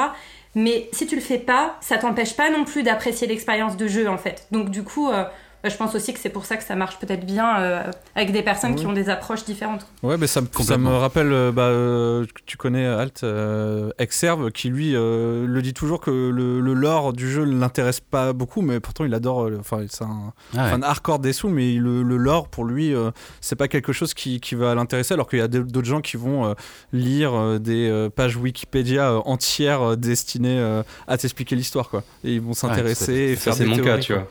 [0.55, 4.09] Mais si tu le fais pas, ça t'empêche pas non plus d'apprécier l'expérience de jeu
[4.09, 4.47] en fait.
[4.51, 5.25] Donc du coup, euh,
[5.65, 7.83] je pense aussi que c'est pour ça que ça marche peut-être bien euh,
[8.15, 9.87] avec des personnes qui ont des approches différentes.
[10.03, 14.51] Ouais, mais ça, me- ça me rappelle, euh, bah, euh, tu connais Alt euh, Exerve,
[14.53, 18.33] qui lui euh, le dit toujours que le, le lore du jeu ne l'intéresse pas
[18.33, 19.47] beaucoup, mais pourtant il adore.
[19.49, 20.71] euh, Enfin, c'est un Ah ouais.
[20.71, 24.15] fan hardcore des Souls, mais le, le lore pour lui, euh, c'est pas quelque chose
[24.15, 26.55] qui, qui va l'intéresser, alors qu'il y a d'autres gens qui vont euh,
[26.93, 32.03] lire euh, des euh, pages Wikipédia euh, entières euh, destinées euh, à t'expliquer l'histoire, quoi.
[32.25, 34.23] Et ils vont s'intéresser et faire c'est des mon cas, théories, tu quoi.
[34.23, 34.31] vois.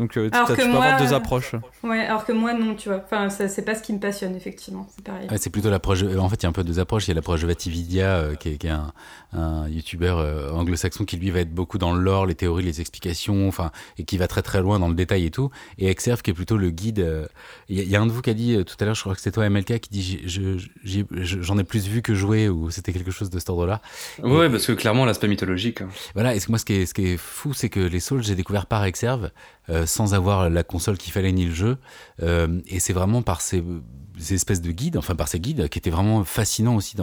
[0.00, 1.52] Donc euh, Alors t'as- que tu peux moi, avoir deux euh, approches.
[1.84, 3.00] Ouais, alors que moi, non, tu vois.
[3.04, 4.88] Enfin, ça, c'est pas ce qui me passionne, effectivement.
[4.94, 5.28] C'est pareil.
[5.30, 6.02] Ouais, c'est plutôt l'approche.
[6.02, 7.04] euh, En fait, il y a un peu deux approches.
[7.06, 8.92] Il y a l'approche Vatividia, euh, qui est, qui est un,
[9.32, 12.80] un youtubeur euh, anglo-saxon qui lui va être beaucoup dans le lore, les théories, les
[12.80, 15.50] explications, enfin, et qui va très très loin dans le détail et tout.
[15.78, 16.98] Et Exerve qui est plutôt le guide.
[16.98, 17.26] euh,
[17.68, 18.84] Il y, a- il y a un de vous qui a dit euh, tout à
[18.84, 20.20] l'heure, je crois que c'était toi, MLK, qui dit
[21.22, 23.80] j'en ai plus vu que joué, ou c'était quelque chose de cet ordre-là.
[24.22, 25.80] Ouais, parce que clairement, l'aspect mythologique.
[25.82, 25.88] hein.
[26.14, 28.00] Voilà, et ce que moi, ce qui est, ce qui est fou, c'est que les
[28.00, 29.30] Souls, j'ai découvert par Exerve,
[29.70, 31.78] euh, sans avoir la console qu'il fallait ni le jeu.
[32.22, 33.62] Euh, et c'est vraiment par ces,
[34.18, 36.96] ces espèces de guides, enfin par ces guides, qui étaient vraiment fascinants aussi.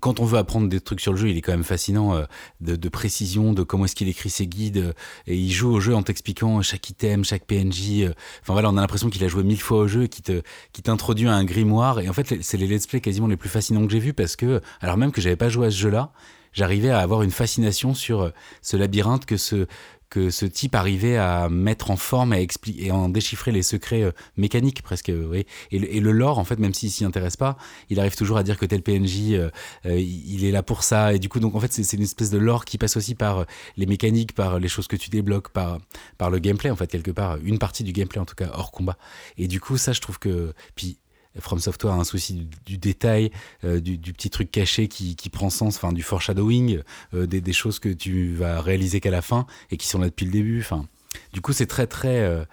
[0.00, 2.24] Quand on veut apprendre des trucs sur le jeu, il est quand même fascinant euh,
[2.60, 4.78] de, précision, de comment est-ce qu'il écrit ses guides.
[4.78, 4.92] euh,
[5.26, 8.10] et il joue au jeu en t'expliquant chaque item, chaque PNJ.
[8.42, 10.42] Enfin voilà, on a l'impression qu'il a joué mille fois au jeu et qu'il te,
[10.72, 12.00] qui t'introduit à un grimoire.
[12.00, 14.36] Et en fait, c'est les let's play quasiment les plus fascinants que j'ai vus parce
[14.36, 16.12] que, alors même que j'avais pas joué à ce jeu-là,
[16.52, 19.66] j'arrivais à avoir une fascination sur ce labyrinthe que ce
[20.08, 22.46] que ce type arrivait à mettre en forme et
[22.90, 25.46] à en déchiffrer les secrets euh, mécaniques presque euh, oui.
[25.72, 27.56] et, le, lore en fait même s'il s'y intéresse pas
[27.90, 29.50] il arrive toujours à dire que tel PNJ euh,
[29.86, 32.30] euh, il est là pour ça et du coup donc en fait c'est une espèce
[32.30, 35.78] de lore qui passe aussi par les mécaniques par les choses que tu débloques par
[36.18, 38.70] par le gameplay en fait quelque part une partie du gameplay en tout cas hors
[38.70, 38.96] combat
[39.38, 40.98] et du coup ça je trouve que puis
[41.38, 43.30] From Software a un souci du, détail,
[43.64, 46.80] euh, du, petit truc caché qui, prend sens, enfin du foreshadowing,
[47.14, 50.06] euh, des, des choses que tu vas réaliser qu'à la fin et qui sont là
[50.06, 50.60] depuis le début.
[50.60, 50.86] Enfin,
[51.32, 52.20] du coup, c'est très très.
[52.20, 52.44] euh,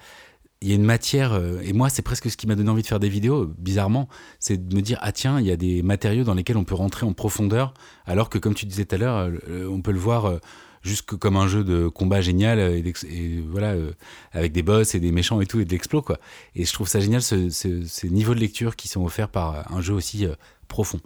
[0.62, 2.88] il y a une matière, et moi, c'est presque ce qui m'a donné envie de
[2.88, 4.08] faire des vidéos, bizarrement,
[4.40, 6.74] c'est de me dire, ah tiens, il y a des matériaux dans lesquels on peut
[6.74, 7.74] rentrer en profondeur,
[8.06, 9.30] alors que, comme tu disais tout à l'heure,
[9.70, 10.40] on peut le voir
[10.84, 12.84] juste comme un jeu de combat génial, et,
[13.50, 13.92] voilà, euh,
[14.34, 16.20] avec des boss et des méchants et tout, et de l'explo, quoi.
[16.56, 19.72] Et je trouve ça génial, ce- ce- ces niveaux de lecture qui sont offerts par
[19.74, 20.36] un jeu aussi euh,
[20.68, 21.00] profond.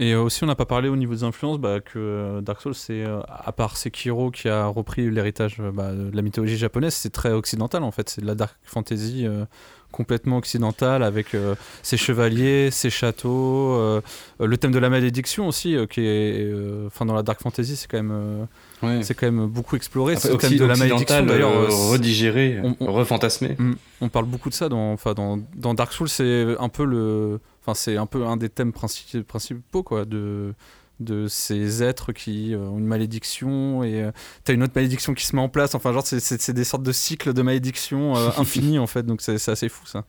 [0.00, 2.60] Et euh, aussi, on n'a pas parlé au niveau des influences bah, que euh, Dark
[2.62, 6.94] Souls, c'est euh, à part Sekiro qui a repris l'héritage bah, de la mythologie japonaise,
[6.94, 8.08] c'est très occidental en fait.
[8.08, 9.44] C'est de la dark fantasy euh,
[9.90, 14.00] complètement occidentale avec euh, ses chevaliers, ses châteaux, euh,
[14.38, 16.48] le thème de la malédiction aussi, qui est,
[16.86, 18.46] enfin dans la dark fantasy, c'est quand même,
[18.82, 19.02] Ouais.
[19.02, 20.12] c'est quand même beaucoup exploré.
[20.12, 21.88] Après, C'est le thème de la malédiction d'ailleurs.
[21.90, 23.56] redigéré, on- refantasmé.
[24.00, 27.40] On parle beaucoup de ça dans, enfin dans, dans Dark Souls, c'est un peu le,
[27.68, 30.54] enfin c'est un peu un des thèmes princi- principaux quoi, de
[31.00, 34.10] de ces êtres qui euh, ont une malédiction et euh,
[34.44, 35.74] t'as une autre malédiction qui se met en place.
[35.76, 39.34] Enfin genre c'est- des sortes de cycles de malédiction euh, infinis en fait, donc c'est
[39.48, 40.04] assez fou ça.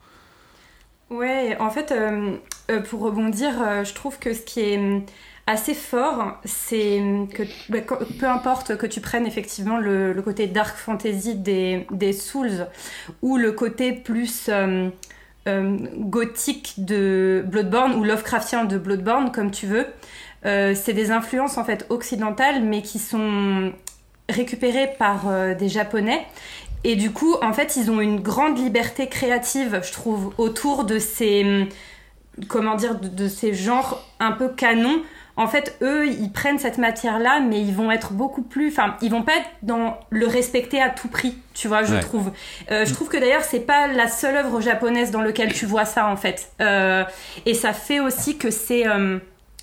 [1.09, 2.37] Ouais, en fait, euh,
[2.69, 5.03] euh, pour rebondir, euh, je trouve que ce qui est hum,
[5.47, 7.79] assez fort, c'est hum, que bah,
[8.19, 12.67] peu importe que tu prennes effectivement le, le côté dark fantasy des, des Souls
[13.23, 14.49] ou le côté plus
[15.97, 19.85] gothique de Bloodborne ou Lovecraftien de Bloodborne, comme tu veux,
[20.45, 23.73] euh, c'est des influences en fait occidentales mais qui sont
[24.29, 26.25] récupérées par euh, des Japonais
[26.83, 30.97] et du coup, en fait, ils ont une grande liberté créative, je trouve, autour de
[30.97, 31.67] ces, hum,
[32.47, 35.01] comment dire, de ces genres un peu canons.
[35.39, 39.09] En fait, eux, ils prennent cette matière-là, mais ils vont être beaucoup plus, enfin, ils
[39.09, 42.01] vont pas être dans le respecter à tout prix, tu vois, je Ouais.
[42.01, 42.31] trouve.
[42.71, 45.85] Euh, je trouve que d'ailleurs, c'est pas la seule œuvre japonaise dans laquelle tu vois
[45.85, 46.51] ça, en fait.
[46.61, 47.03] Euh,
[47.45, 49.17] et ça fait aussi que c'est, euh,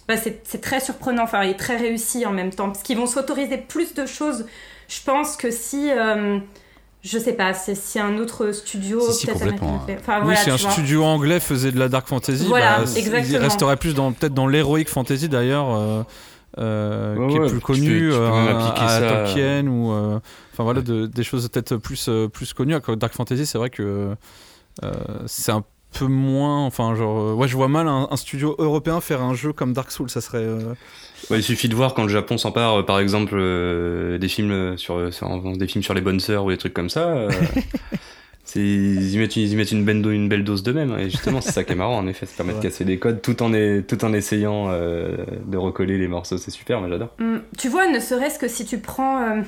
[0.08, 3.06] bah, c'est c'est très surprenant, enfin, et très réussi en même temps, parce qu'ils vont
[3.06, 4.46] s'autoriser plus de choses.
[4.88, 5.90] Je pense que si
[7.06, 9.38] je sais pas, c'est si un autre studio Si, si, peut-être
[9.86, 10.70] fait- Enfin, oui, voilà, si un vois.
[10.70, 12.84] studio anglais faisait de la dark fantasy, Voilà, bah,
[13.26, 15.74] il resterait plus dans peut-être dans l'heroic fantasy d'ailleurs.
[15.74, 16.02] euh,
[16.58, 18.30] euh, Ouais, qui ouais, est plus tu peux- tu connu euh,
[18.76, 19.00] à, ça.
[19.26, 20.18] Tolkien ou euh,
[20.54, 24.14] enfin voilà de- des choses peut-être plus euh, plus connues Dark Fantasy c'est vrai que
[24.82, 24.94] euh,
[25.26, 25.62] c'est un
[25.98, 29.34] peu moins enfin genre euh, ouais je vois mal un, un studio européen faire un
[29.34, 30.74] jeu comme Dark Souls ça serait euh,
[31.30, 34.76] Ouais, il suffit de voir quand le Japon s'empare, euh, par exemple, euh, des films
[34.76, 37.08] sur, sur- des films sur les bonnes sœurs ou des trucs comme ça.
[37.08, 37.30] euh,
[38.44, 40.92] c'est- ils, y mettent, une- ils y mettent une, belle une belle dose d'eux-mêmes.
[40.92, 42.26] hein, Et justement, c'est ça qui est marrant, en effet.
[42.26, 45.98] Ça permet de casser des codes tout en, est- tout en essayant euh, de recoller
[45.98, 46.36] les morceaux.
[46.38, 47.08] C'est super, mais j'adore.
[47.18, 49.22] Hum, Tu vois, ne serait-ce que si tu prends.
[49.22, 49.42] euh,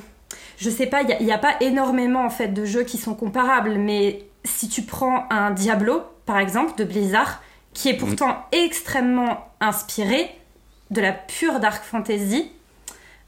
[0.57, 3.77] je sais pas, il n'y a, pas énormément en fait de jeux qui sont comparables,
[3.79, 10.31] mais si tu prends un Diablo, par exemple, de Blizzard, qui est pourtant extrêmement inspiré
[10.91, 12.51] de la pure dark fantasy,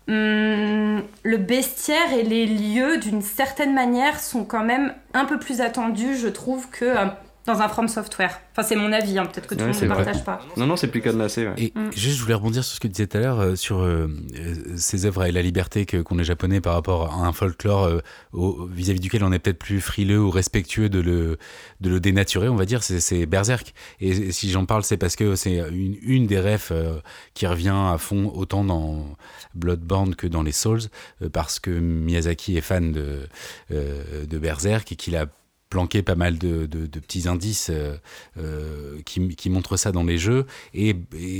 [0.07, 5.63] hum, le bestiaire et les lieux, d'une certaine manière, sont quand même un peu plus
[5.63, 7.07] attendus, je trouve, que euh,
[7.46, 8.38] dans un From Software.
[8.53, 10.40] Enfin, c'est mon avis, hein, peut-être que tout Ouais, le monde c'est ne partage pas.
[10.57, 11.46] Non, non, c'est plus cadenassé.
[11.48, 11.55] Ouais.
[11.57, 11.90] Et Mm.
[11.96, 14.09] juste, je voulais rebondir sur ce que tu disais tout à l'heure, euh, sur euh,
[14.38, 17.85] euh, ces œuvres et la liberté que- qu'ont les Japonais par rapport à un folklore
[17.85, 18.00] euh,
[18.33, 21.38] au- vis-à-vis duquel on est peut-être plus frileux ou respectueux de le,
[21.81, 23.72] de le dénaturer, on va dire, c'est c'est Berserk.
[24.00, 27.00] Et, et si j'en parle, c'est parce que c'est une, une des refs euh,
[27.35, 29.07] qui revient à fond autant dans
[29.55, 30.81] Bloodborne que dans les Souls,
[31.22, 33.26] euh, parce que Miyazaki est fan de,
[33.72, 35.26] euh, de Berserk et qu'il a
[35.70, 37.96] planqué pas mal de, de- petits indices euh,
[38.38, 40.46] euh, qui, qui montrent ça dans les jeux.
[40.74, 40.96] Et,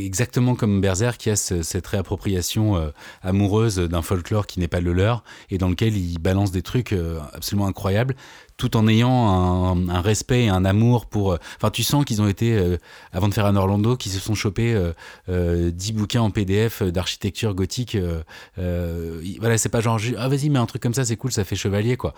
[0.07, 2.91] exactement comme Berserk, y a ce- cette réappropriation euh,
[3.23, 6.95] amoureuse d'un folklore qui n'est pas le leur et dans lequel il balance des trucs
[7.33, 8.15] absolument incroyables
[8.61, 11.33] tout en ayant un, respect et un amour pour...
[11.33, 12.77] euh, Enfin, tu sens qu'ils ont été, euh,
[13.13, 14.93] avant de faire un Orlando, qu'ils se sont chopés euh,
[15.31, 17.95] euh, 10 bouquins en PDF d'architecture gothique.
[17.95, 18.23] euh,
[18.59, 21.33] euh, il- voilà, c'est pas genre, ah vas-y, mets un truc comme ça, c'est cool,
[21.33, 22.13] ça fait chevalier, quoi.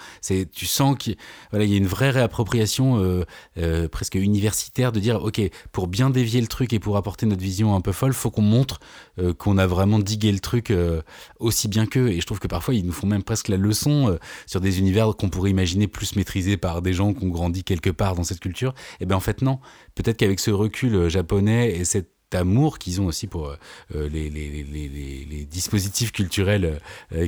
[0.53, 1.17] Tu sens qu'il
[1.51, 3.25] voilà, il y a une vraie réappropriation euh,
[3.59, 7.43] euh, presque universitaire de dire, ok, pour bien dévier le truc et pour apporter notre
[7.43, 8.81] vision un peu folle, faut qu'on montre
[9.21, 11.03] euh, qu'on a vraiment digué le truc euh,
[11.39, 12.09] aussi bien qu'eux.
[12.09, 14.81] Et je trouve que parfois, ils nous font même presque la leçon euh, sur des
[14.81, 18.25] univers qu'on pourrait imaginer plus maîtrisés par des gens qui ont grandi quelque part dans
[18.25, 18.75] cette culture.
[19.01, 19.59] Et bien en fait, non.
[19.95, 23.57] Peut-être qu'avec ce recul euh, japonais et cet amour qu'ils ont aussi pour euh,
[23.95, 26.81] euh, les, dispositifs culturels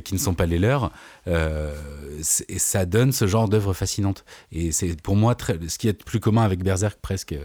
[0.03, 0.91] qui ne sont pas les leurs,
[2.21, 4.25] ça donne ce genre d'œuvre fascinante.
[4.51, 7.35] Et c'est pour moi très, ce qui est plus commun avec Berserk presque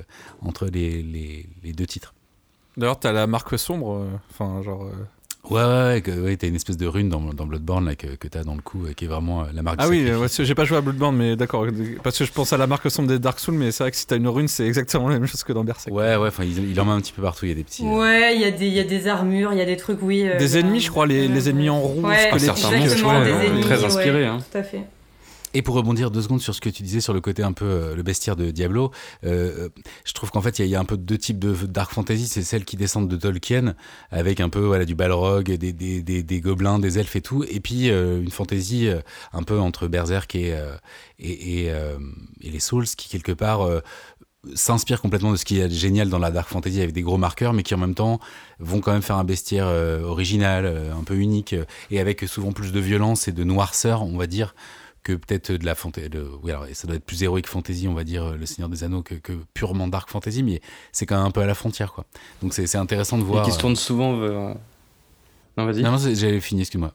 [0.40, 2.14] entre les, deux titres.
[2.78, 4.90] D'ailleurs, t'as la marque sombre, enfin, genre.
[5.44, 7.94] Euh, Ouais, ouais, ouais, que- ouais, t'as une espèce de rune dans, dans Bloodborne là,
[7.96, 9.90] que, que t'as dans le cou, euh, qui est vraiment euh, la marque Ah du
[9.92, 11.66] oui, euh, ouais, j'ai pas joué à Bloodborne, mais d'accord.
[12.02, 13.96] Parce que je pense à la marque sombre des Dark Souls, mais c'est vrai que
[13.96, 15.94] si t'as une rune, c'est exactement la même chose que dans Berserk.
[15.94, 17.64] Ouais, ouais, enfin, il, il en met un petit peu partout, il y a des
[17.64, 17.86] petits...
[17.86, 19.76] euh, Ouais, il y, a des- il y a des armures, il y a des
[19.76, 20.24] trucs, oui.
[20.26, 22.56] euh, Des ennemis, je crois, les, les ennemis en roue, Ouais, squelettiques.
[22.58, 24.38] certains exactement, monstres, des ouais, ennemis, très ouais, inspirés, hein.
[24.52, 24.82] Tout à fait.
[25.52, 27.64] Et pour rebondir deux secondes sur ce que tu disais sur le côté un peu
[27.64, 28.92] euh, le bestiaire de Diablo,
[29.24, 29.68] euh,
[30.04, 32.42] je trouve qu'en fait il y, a- un peu deux types de dark fantasy, c'est
[32.42, 33.74] celles qui descendent de Tolkien
[34.12, 37.58] avec un peu du balrog, des, des, des, des gobelins, des elfes et tout, et
[37.58, 38.88] puis euh, une fantasy
[39.32, 40.54] un peu entre Berserk et
[41.18, 43.68] les Souls qui quelque part
[44.54, 47.52] s'inspire complètement de ce qui est génial dans la dark fantasy avec des gros marqueurs
[47.52, 48.20] mais qui en même temps
[48.58, 49.66] vont quand même faire un bestiaire
[50.04, 50.66] original
[50.98, 51.54] un peu unique
[51.90, 54.54] et avec souvent plus de violence et de noirceur on va dire
[55.02, 56.08] que peut-être de la fantasy
[56.42, 58.84] oui alors ça doit être plus héroïque fantasy on va dire euh, le Seigneur des
[58.84, 60.60] Anneaux que, que purement dark fantasy mais
[60.92, 62.04] c'est quand même un peu à la frontière quoi
[62.42, 64.56] donc c'est intéressant de Et voir qui se tourne souvent vers.
[65.56, 65.82] Non, vas-y.
[65.82, 66.94] non non j'avais fini excuse-moi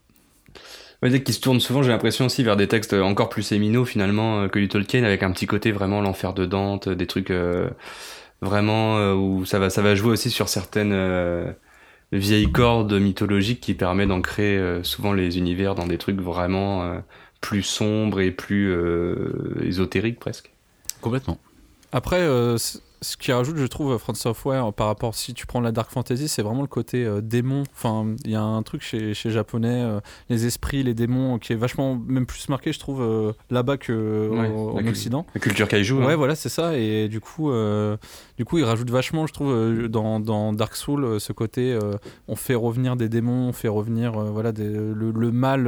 [1.03, 4.43] Ouais, qu'ils se tournent souvent, j'ai l'impression aussi vers des textes encore plus séminaux finalement
[4.43, 7.69] euh, que du Tolkien, avec un petit côté vraiment l'enfer de Dante, des trucs euh,
[8.41, 11.51] vraiment euh, où ça va, ça va jouer aussi sur certaines euh,
[12.11, 16.99] vieilles cordes mythologiques qui permet d'ancrer euh, souvent les univers dans des trucs vraiment euh,
[17.41, 20.51] plus sombres et plus euh, ésotériques presque.
[21.01, 21.37] complètement
[21.91, 25.71] Après, euh, ce qui rajoute, je trouve, From Software par rapport si tu prends la
[25.71, 27.63] Dark Fantasy, c'est vraiment le côté euh, démon.
[27.75, 31.53] Enfin, il y a un truc chez, chez japonais, euh, les esprits, les démons, qui
[31.53, 33.93] est vachement même plus marqué, je trouve, euh, là-bas que
[34.29, 35.25] Ouais, au- la en Occident.
[35.35, 35.93] La culture kaiju.
[35.99, 36.15] Ouais, hein.
[36.15, 36.75] voilà, c'est ça.
[36.77, 37.95] Et du coup, euh,
[38.37, 41.71] du coup, il rajoute vachement, je trouve, euh, dans, dans Dark Souls, euh, ce côté,
[41.73, 41.93] euh,
[42.27, 45.67] on fait revenir des démons, on fait revenir, euh, voilà, des- le, le mal.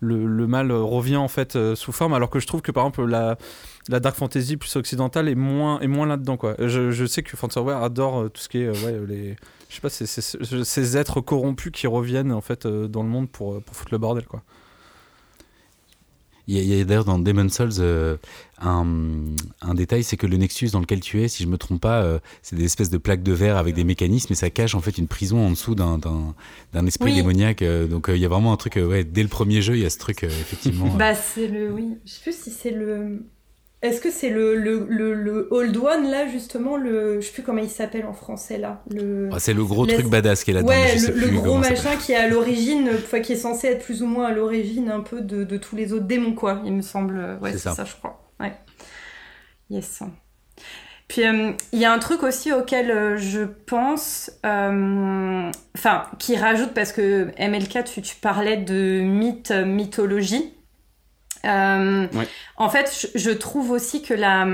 [0.00, 3.06] Le, mal revient en fait euh, sous forme alors que je trouve que par exemple
[3.06, 3.36] la,
[3.88, 6.54] la dark fantasy plus occidentale est moins est moins là dedans quoi.
[6.58, 9.36] Je, je sais que From Software adore euh, tout ce qui est euh, ouais, les
[9.68, 13.28] je sais pas c'est- c'est- ces êtres corrompus qui reviennent en fait dans le monde
[13.30, 14.42] pour, pour foutre le bordel quoi
[16.48, 18.16] Il y a, d'ailleurs dans Demon Souls euh,
[18.60, 18.86] un,
[19.62, 22.02] un détail, c'est que le Nexus dans lequel tu es, si je me trompe pas,
[22.02, 24.80] euh, c'est des espèces de plaques de verre avec des mécanismes et ça cache en
[24.80, 25.98] fait une prison en dessous d'un,
[26.86, 27.16] esprit Oui.
[27.16, 27.62] démoniaque.
[27.62, 29.86] euh, donc il y a vraiment un truc, ouais, dès le premier jeu, il y
[29.86, 30.86] a ce truc effectivement.
[30.96, 31.72] Bah, c'est le.
[31.72, 31.96] Oui.
[32.04, 33.22] Je sais plus si c'est le.
[33.86, 37.20] Est-ce que c'est le, le, le, le Old One, là, justement le...
[37.20, 38.82] Je sais plus comment il s'appelle en français, là.
[38.90, 39.28] Le...
[39.32, 40.70] ah, c'est le gros truc badass qui est là-dedans.
[40.70, 44.06] Ouais, le, gros machin qui est à l'origine, enfin qui est censé être plus ou
[44.06, 47.38] moins à l'origine un peu de, de tous les autres démons, quoi, il me semble.
[47.40, 47.74] Ouais, C'est ça.
[47.74, 47.84] ça.
[47.84, 48.30] je crois.
[48.40, 48.52] Ouais.
[49.70, 50.02] Yes.
[51.08, 56.36] Puis euh, il y a un truc aussi auquel euh, je pense, euh, enfin, qui
[56.36, 60.52] rajoute, parce que MLK, tu, tu parlais de mythe, mythologie.
[61.46, 62.28] Euh, Ouais.
[62.56, 64.46] En fait, je, trouve aussi que la.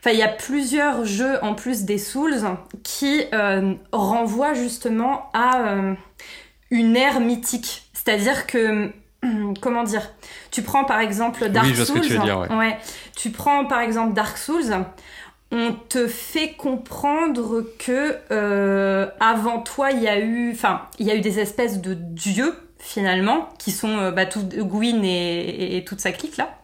[0.00, 2.40] Enfin, il y a plusieurs jeux en plus des Souls
[2.84, 5.94] qui euh, renvoient justement à euh,
[6.70, 7.88] une ère mythique.
[7.94, 8.90] C'est-à-dire que,
[9.60, 10.08] comment dire,
[10.50, 12.00] tu prends par exemple Dark Oui, Souls.
[12.00, 12.78] tu ouais.
[13.32, 14.84] Prends par exemple Dark Souls.
[15.50, 21.10] On te fait comprendre que euh, avant toi, il y a eu, enfin, il y
[21.10, 22.54] a eu des espèces de dieux
[22.88, 26.58] finalement, qui sont euh, bah, tout, Gwyn et, et- et toute sa clique là.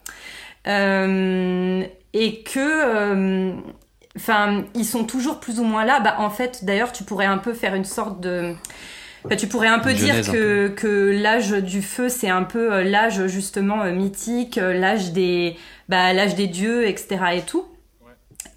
[0.66, 1.82] Euh,
[2.14, 3.52] et que, euh,
[4.16, 6.00] enfin, ils sont toujours plus ou moins là.
[6.00, 8.54] Bah, en fait, d'ailleurs, tu pourrais un peu faire une sorte de.
[9.28, 13.26] bah, tu pourrais un peu dire que, que l'âge du feu, c'est un peu l'âge
[13.26, 15.56] justement mythique, l'âge des,
[15.88, 17.16] bah, l'âge des dieux, etc.
[17.34, 17.64] et tout.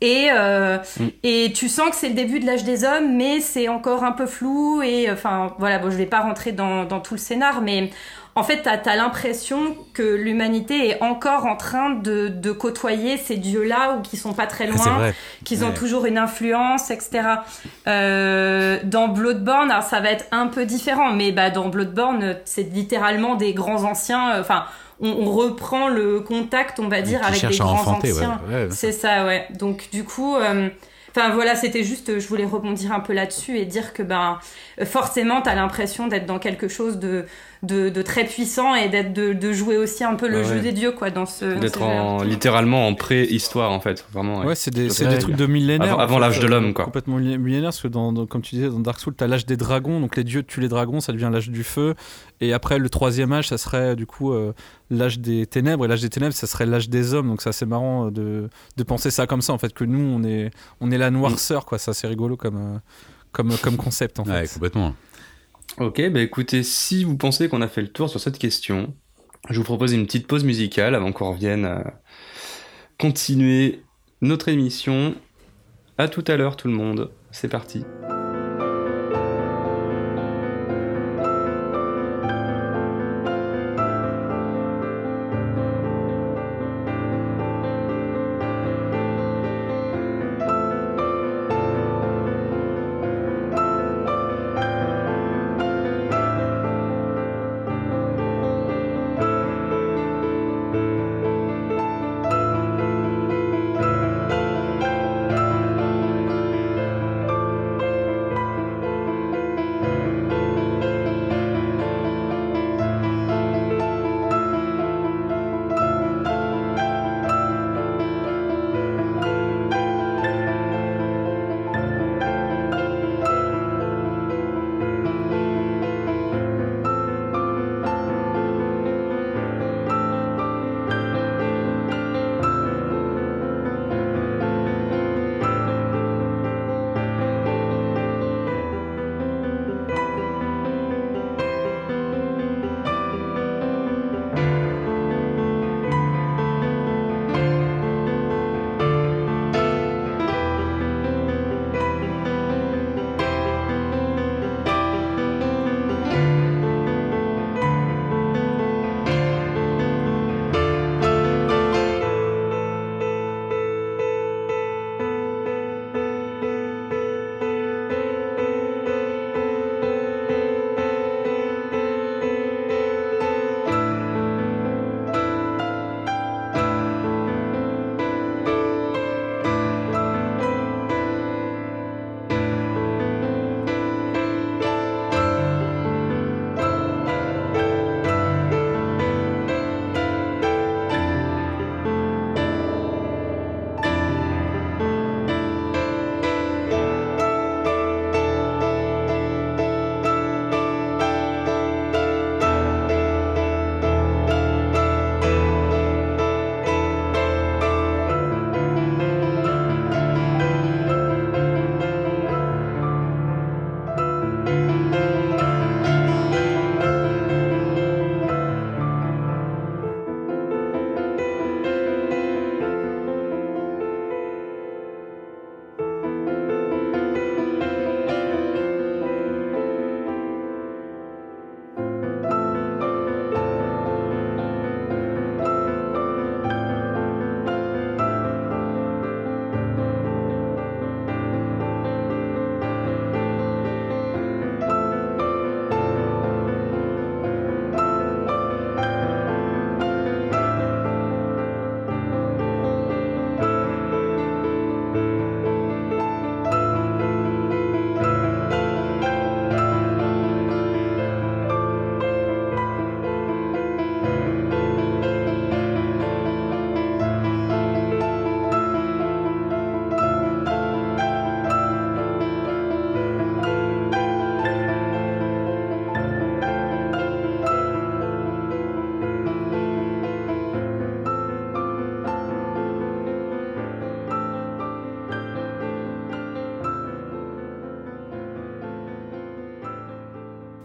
[0.02, 1.08] Et, euh, Mm.
[1.24, 4.12] et tu sens que c'est le début de l'âge des hommes, mais c'est encore un
[4.12, 4.82] peu flou.
[4.84, 7.90] Et enfin, voilà, bon, je vais pas rentrer dans, dans tout le scénar, mais
[8.36, 13.36] en fait, t'as as, l'impression que l'humanité est encore en train de, de côtoyer ces
[13.38, 15.12] dieux-là ou qui sont pas très Ah, loin,
[15.44, 15.74] qu'ils ont Ouais.
[15.74, 17.22] toujours une influence, etc.
[17.88, 22.64] Euh, dans Bloodborne, alors ça va être un peu différent, mais bah, dans Bloodborne, c'est
[22.74, 24.32] littéralement des grands anciens.
[24.36, 24.66] euh, Enfin,
[25.00, 28.42] on, on reprend le contact, on va dire, avec à grands enfanter, anciens.
[28.48, 28.68] Ouais, ouais.
[28.72, 29.48] C'est ça, ouais.
[29.52, 30.70] Donc du coup, euh,
[31.12, 34.40] enfin voilà, c'était juste, je voulais rebondir un peu là-dessus et dire que ben
[34.86, 37.26] forcément, t'as l'impression d'être dans quelque chose de,
[37.64, 40.56] de, de très puissant et d'être de, de jouer aussi un peu le Ouais, jeu
[40.56, 40.62] ouais.
[40.62, 41.46] des dieux, quoi, dans ce.
[41.60, 44.06] D'être en, littéralement en préhistoire, en fait.
[44.14, 44.44] Vraiment.
[44.44, 45.12] Ouais, c'est des, c'est fait.
[45.12, 46.00] des trucs de millénaires.
[46.00, 46.86] Avant- fait, l'âge de euh, l'homme, quoi.
[46.86, 49.46] Complètement millénaire, millénaire, parce que dans, dans- comme tu disais, dans Dark Souls, t'as l'âge
[49.46, 51.96] des dragons, donc les dieux tuent les dragons, ça devient l'âge du feu.
[52.42, 54.54] Et après, le troisième âge, ça serait du coup euh,
[54.92, 55.86] l'âge des ténèbres.
[55.86, 57.28] Et l'âge des ténèbres, ça serait l'âge des hommes.
[57.28, 60.00] Donc c'est assez marrant euh, de, de penser ça comme ça, en fait, que nous,
[60.00, 61.78] on est, on est la noirceur, quoi.
[61.80, 62.78] C'est assez rigolo comme, euh,
[63.32, 64.32] comme, comme concept, en fait.
[64.32, 64.94] Ouais, complètement.
[65.80, 68.96] Ok, bah écoutez, si vous pensez qu'on a fait le tour sur cette question,
[69.48, 71.84] je vous propose une petite pause musicale avant qu'on revienne euh,
[72.98, 73.84] continuer
[74.22, 75.14] notre émission.
[76.00, 77.84] À tout à l'heure tout le monde, c'est parti.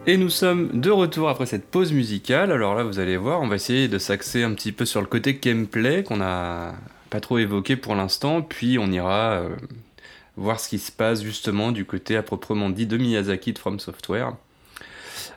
[0.04, 2.50] Et nous sommes de retour après cette pause musicale.
[2.50, 5.06] Alors là, vous allez voir, on va essayer de s'axer un petit peu sur le
[5.06, 6.72] côté gameplay qu'on a
[7.08, 9.50] pas trop évoqué pour l'instant, puis on ira euh,
[10.36, 13.78] voir ce qui se passe justement du côté à proprement dit de Miyazaki de From
[13.78, 14.32] Software.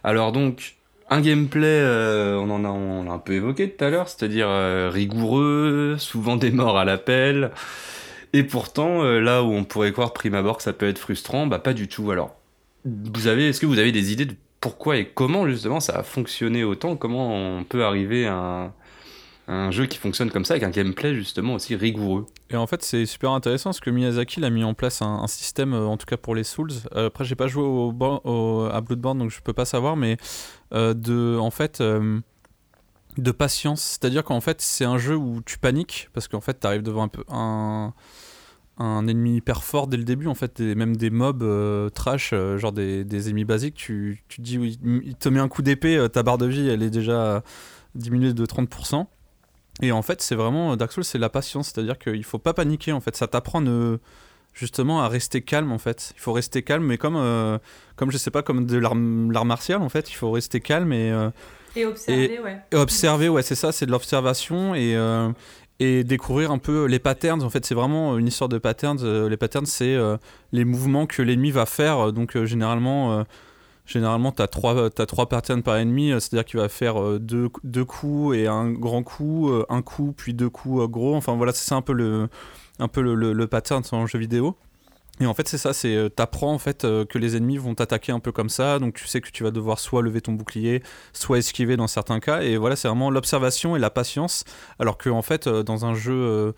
[0.03, 0.77] Alors donc,
[1.11, 5.97] un gameplay, euh, on en a, un peu évoqué tout à l'heure, c'est-à-dire euh, rigoureux,
[5.99, 7.51] souvent des morts à l'appel.
[8.33, 11.59] Et pourtant, là où on pourrait croire prime abord que ça peut être frustrant, bah
[11.59, 12.09] pas du tout.
[12.09, 12.35] Alors,
[12.83, 14.35] vous avez, est-ce que vous avez des idées de
[14.65, 16.95] pourquoi et comment justement ça a fonctionné autant?
[16.95, 18.73] Comment on peut arriver à
[19.47, 22.25] un, jeu qui fonctionne comme ça avec un gameplay justement aussi rigoureux?
[22.49, 25.75] Et en fait, c'est super intéressant parce que Miyazaki a mis en place un, système,
[25.75, 26.71] euh, en tout cas pour les Souls.
[26.95, 30.17] Euh, après, j'ai pas joué à Bloodborne donc je peux pas savoir, mais
[30.73, 33.83] euh, de, en fait, de patience.
[33.83, 37.07] C'est-à-dire qu'en fait, c'est un jeu où tu paniques parce qu'en fait, t'arrives devant un
[37.07, 37.93] peu un
[38.77, 42.31] un ennemi hyper fort dès le début en fait et même des mobs euh, trash
[42.33, 45.47] euh, genre des, des ennemis basiques tu, tu te dis oui, il te met un
[45.47, 47.41] coup d'épée euh, ta barre de vie elle est déjà
[47.93, 49.05] diminuée de 30%
[49.81, 52.37] et en fait c'est vraiment Dark Souls c'est la patience c'est à dire qu'il faut
[52.39, 53.15] pas paniquer en fait.
[53.15, 53.63] Ça t'apprend
[54.53, 56.13] justement à rester calme en fait.
[56.15, 57.59] Il faut rester calme mais comme
[57.95, 58.95] comme je sais pas comme de l'art
[59.45, 61.13] martial en fait il faut rester calme et
[61.75, 62.57] Et observer, ouais.
[62.71, 65.29] et observer, ouais, c'est ça, c'est de l'observation et, euh,
[65.79, 67.43] et découvrir un peu les patterns.
[67.43, 68.99] En fait, c'est vraiment une histoire de patterns.
[69.03, 70.17] Euh, les patterns, c'est euh,
[70.51, 72.13] les mouvements que l'ennemi va faire.
[72.13, 73.23] Donc, euh, généralement, euh,
[73.85, 76.11] généralement tu as trois, trois patterns par ennemi.
[76.11, 79.81] euh, C'est-à-dire qu'il va faire euh, deux, deux coups et un grand coup, euh, un
[79.81, 81.15] coup, puis deux coups euh, gros.
[81.15, 82.29] Enfin, voilà, c'est un peu le,
[82.79, 84.55] un peu le, le, le pattern en jeu vidéo.
[85.21, 87.73] Et en fait, c'est ça, c'est euh, t'apprends en fait euh, que les ennemis vont
[87.73, 90.33] t'attaquer un peu comme ça, donc tu sais que tu vas devoir soit lever ton
[90.33, 92.41] bouclier, soit esquiver dans certains cas.
[92.41, 94.43] Et voilà, c'est vraiment l'observation et la patience.
[94.77, 96.53] Alors que en fait, euh, dans un jeu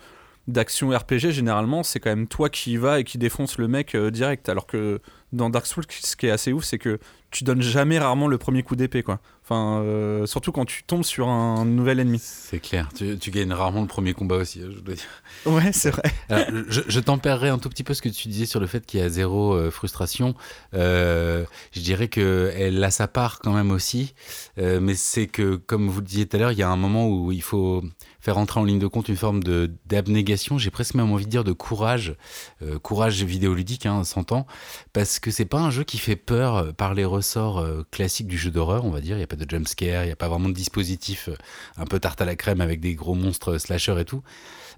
[0.47, 3.95] d'action RPG, généralement, c'est quand même toi qui y vas et qui défonce le mec
[3.95, 4.49] direct.
[4.49, 5.01] Alors que
[5.33, 6.99] dans Dark Souls, ce qui est assez ouf, c'est que
[7.31, 9.19] tu donnes jamais rarement le premier coup d'épée, quoi.
[9.43, 12.19] Enfin, euh, surtout quand tu tombes sur un nouvel ennemi.
[12.21, 15.23] C'est clair, tu, tu gagnes rarement le premier combat aussi, hein, je dois dire.
[15.45, 16.03] Ouais, c'est vrai.
[16.29, 18.85] Alors, je, je tempérerai un tout petit peu ce que tu disais sur le fait
[18.85, 20.35] qu'il y a zéro euh, frustration.
[20.73, 24.13] Euh, je dirais qu'elle a sa part quand même aussi,
[24.57, 27.07] mais c'est que, comme vous le disiez tout à l'heure, il y a un moment
[27.07, 27.83] où il faut
[28.27, 31.45] faire en ligne de compte une forme de d'abnégation, j'ai presque même envie de dire
[31.45, 32.17] de courage,
[32.61, 34.45] euh, courage vidéoludique, hein, s'entend,
[34.91, 38.27] parce que c'est pas un jeu qui fait peur euh, par les ressorts euh, classiques
[38.27, 39.15] du jeu d'horreur, on va dire.
[39.15, 41.29] Il n'y a pas de jumpscare, il n'y a pas vraiment de dispositif
[41.77, 44.23] un peu tarte à la crème avec des gros monstres slasher et tout.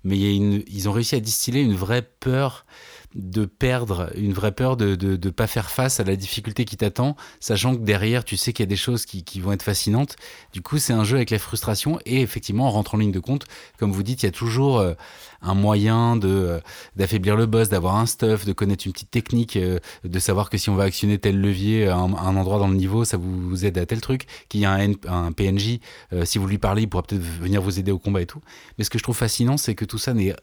[0.03, 2.67] Mais ils ont réussi à distiller une vraie peur
[3.15, 7.15] de perdre, une vraie peur de ne pas faire face à la difficulté qui t'attend,
[7.39, 10.15] sachant que derrière, tu sais qu'il y a des choses qui, qui vont être fascinantes.
[10.53, 13.19] Du coup, c'est un jeu avec la frustration et effectivement, en rentrant en ligne de
[13.19, 13.45] compte,
[13.77, 14.93] comme vous dites, il y a toujours euh,
[15.41, 16.59] un moyen de euh,
[16.95, 20.57] d'affaiblir le boss, d'avoir un stuff, de connaître une petite technique, euh, de savoir que
[20.57, 23.77] si on va actionner tel levier à un, endroit dans le niveau, ça vous, aide
[23.77, 25.79] à tel truc, qu'il y a un, un PNJ,
[26.23, 28.41] si vous lui parlez, il pourra peut-être venir vous aider au combat et tout.
[28.77, 30.35] Mais ce que je trouve fascinant, c'est que tout ça n'est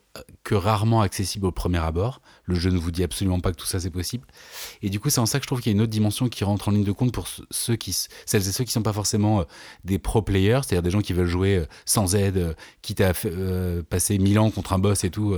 [0.44, 2.20] que rarement accessible au premier abord.
[2.46, 4.26] Le jeu ne vous dit absolument pas que tout ça c'est possible.
[4.82, 6.28] Et du coup, c'est en ça que je trouve qu'il y a une autre dimension
[6.28, 7.92] qui rentre en ligne de compte pour ce- ceux qui,
[8.24, 9.44] celles et ceux qui sont pas forcément euh,
[9.84, 13.12] des pro players, c'est-à-dire des gens qui veulent jouer euh, sans aide, euh, quitte à
[13.90, 15.36] passer mille ans contre un boss et tout,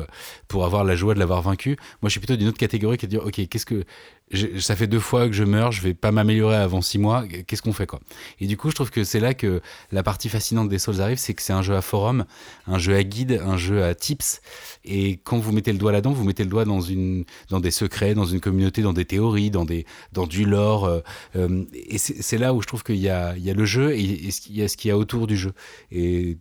[0.49, 1.77] pour avoir la joie de l'avoir vaincu.
[2.03, 3.85] Moi, je suis plutôt d'une autre catégorie qui est de dire, ok, qu'est-ce que
[4.31, 7.27] j'ai- ça fait deux fois que je meurs, je vais pas m'améliorer avant six mois,
[7.27, 8.01] qu'est-ce qu'on fait quoi?
[8.41, 9.61] Et du coup, je trouve que c'est là que
[9.93, 12.25] la partie fascinante des Souls arrive, c'est que c'est un jeu à forum,
[12.67, 14.41] un jeu à guide, un jeu à tips,
[14.85, 17.71] et quand vous mettez le doigt là-dedans, vous mettez le doigt dans une, dans des
[17.71, 21.01] secrets, dans une communauté, dans des théories, dans des, dans du lore, euh,
[21.37, 23.65] euh, et c'est c'est là où je trouve qu'il y a, il y a le
[23.65, 25.53] jeu et, et ce qu'il y a ce qu'il y a autour du jeu.
[25.91, 26.39] Et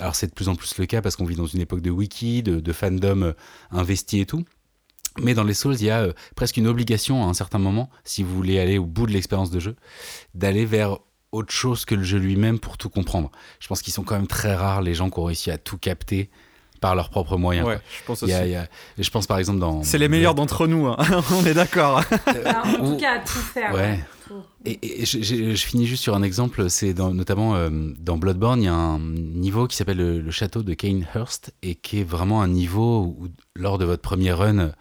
[0.00, 1.90] alors c'est de plus en plus le cas parce qu'on vit dans une époque de
[1.90, 3.32] wiki, de, de fandom euh,
[3.70, 4.44] investi et tout.
[5.20, 7.88] Mais dans les Souls, il y a euh, presque une obligation à un certain moment,
[8.04, 9.76] si vous voulez aller au bout de l'expérience de jeu,
[10.34, 10.98] d'aller vers
[11.32, 13.30] autre chose que le jeu lui-même pour tout comprendre.
[13.60, 15.78] Je pense qu'ils sont quand même très rares les gens qui ont réussi à tout
[15.78, 16.30] capter
[16.80, 17.66] par leurs propres moyens.
[17.66, 18.32] Ouais, je pense y aussi.
[18.34, 19.82] a- y a- je pense par exemple dans.
[19.82, 20.96] C'est les meilleurs d'entre nous, hein.
[21.32, 22.02] on est d'accord.
[22.10, 23.72] Enfin, en Ou- tout cas, à tout faire.
[23.72, 24.04] Ouais.
[24.28, 24.34] Tout.
[24.66, 28.16] Et, et je, je- je finis juste sur un exemple, c'est dans- notamment euh, dans
[28.18, 32.00] Bloodborne, il y a un niveau qui s'appelle le, le château de Kanehurst et qui
[32.00, 34.72] est vraiment un niveau où, lors de votre premier run,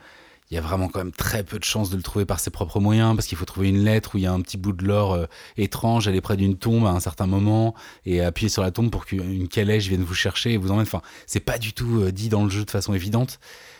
[0.54, 2.51] il y a vraiment quand même très peu de chances de le trouver par ses
[2.51, 4.72] propres moyens parce qu'il faut trouver une lettre où il y a un petit bout
[4.72, 5.26] de l'or euh,
[5.58, 7.74] étrange, aller près d'une tombe à un certain moment
[8.06, 10.84] et appuyer sur la tombe pour qu'une calèche vienne vous chercher et vous emmène.
[10.84, 13.39] Enfin, c'est pas du tout euh, dit dans le jeu de façon évidente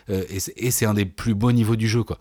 [0.10, 0.24] Euh,
[0.58, 2.18] et c'est- un des plus beaux niveaux du jeu, quoi.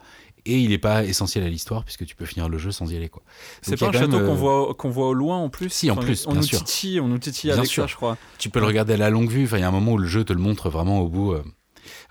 [0.47, 2.97] Et il n'est pas essentiel à l'histoire puisque tu peux finir le jeu sans y
[2.97, 3.23] aller, quoi.
[3.63, 5.69] C'est pas un château qu'on voit, qu'on voit au loin en plus?
[5.71, 6.59] Si, en plus, on bien nous sûr.
[6.59, 7.85] titille, on nous titille Bien avec sûr.
[7.85, 8.17] ça, je crois.
[8.39, 9.45] Tu peux le regarder à la longue vue.
[9.47, 11.35] Enfin, il y a un moment où le jeu te le montre vraiment au bout.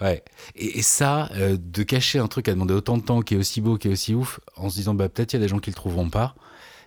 [0.01, 0.23] Ouais.
[0.55, 3.61] Et, ça, euh, de cacher un truc à demander autant de temps, qui est aussi
[3.61, 5.59] beau, qui est aussi ouf, en se disant, bah, peut-être il y a des gens
[5.59, 6.35] qui le trouveront pas.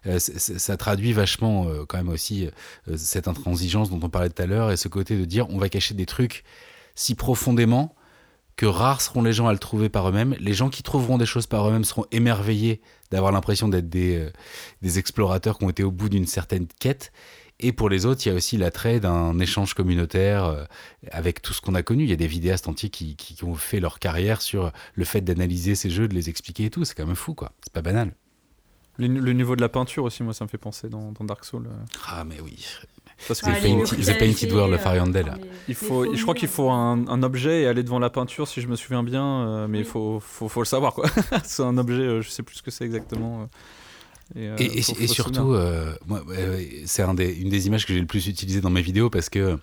[0.07, 2.51] euh, ça traduit vachement euh, quand même aussi
[2.97, 5.71] cette intransigeance dont on parlait tout à l'heure et ce côté de dire on va
[5.71, 6.45] cacher des trucs
[6.95, 7.95] si profondément
[8.57, 10.37] que rares seront les gens à le trouver par eux-mêmes.
[10.41, 14.33] Les gens qui trouveront des choses par eux-mêmes seront émerveillés d'avoir l'impression d'être des
[14.99, 17.11] explorateurs qui ont été au bout d'une certaine quête.
[17.61, 20.65] Et pour les autres, il y a aussi l'attrait d'un échange communautaire euh,
[21.13, 22.03] avec tout ce qu'on a connu.
[22.05, 25.05] Il y a des vidéastes entiers qui, qui- qui ont fait leur carrière sur le
[25.05, 26.85] fait d'analyser ces jeux, de les expliquer et tout.
[26.85, 27.53] C'est quand même fou, quoi.
[27.63, 28.13] C'est pas banal.
[28.97, 31.45] Le, le niveau de la peinture aussi, moi, ça me fait penser dans, dans Dark
[31.45, 31.67] Souls.
[31.67, 32.65] euh, Ah, mais oui.
[33.29, 35.27] Parce que The Ah, les The Painted World of euh, Ariandel.
[35.29, 37.83] enfin, les- il les faut, faux je crois qu'il faut un, un objet et aller
[37.85, 39.89] devant la peinture, si je me souviens bien, euh, mais il Oui.
[39.89, 41.07] faut, faut, faut le savoir, quoi.
[41.45, 43.49] c'est un objet, euh, je sais plus ce que c'est exactement.
[44.37, 45.95] Et, euh, Et, et- surtout, euh,
[46.30, 49.11] euh, c'est un des- une des images que j'ai le plus utilisées dans mes vidéos
[49.11, 49.59] parce que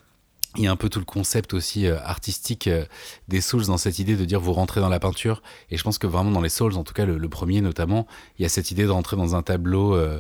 [0.57, 2.84] il y a un peu tout le concept aussi euh, artistique euh,
[3.30, 5.41] des Souls dans cette idée de dire vous rentrez dans la peinture.
[5.69, 8.05] Et je pense que vraiment dans les Souls, en tout cas le, le premier notamment,
[8.38, 10.19] il y a cette idée de rentrer dans un tableau euh,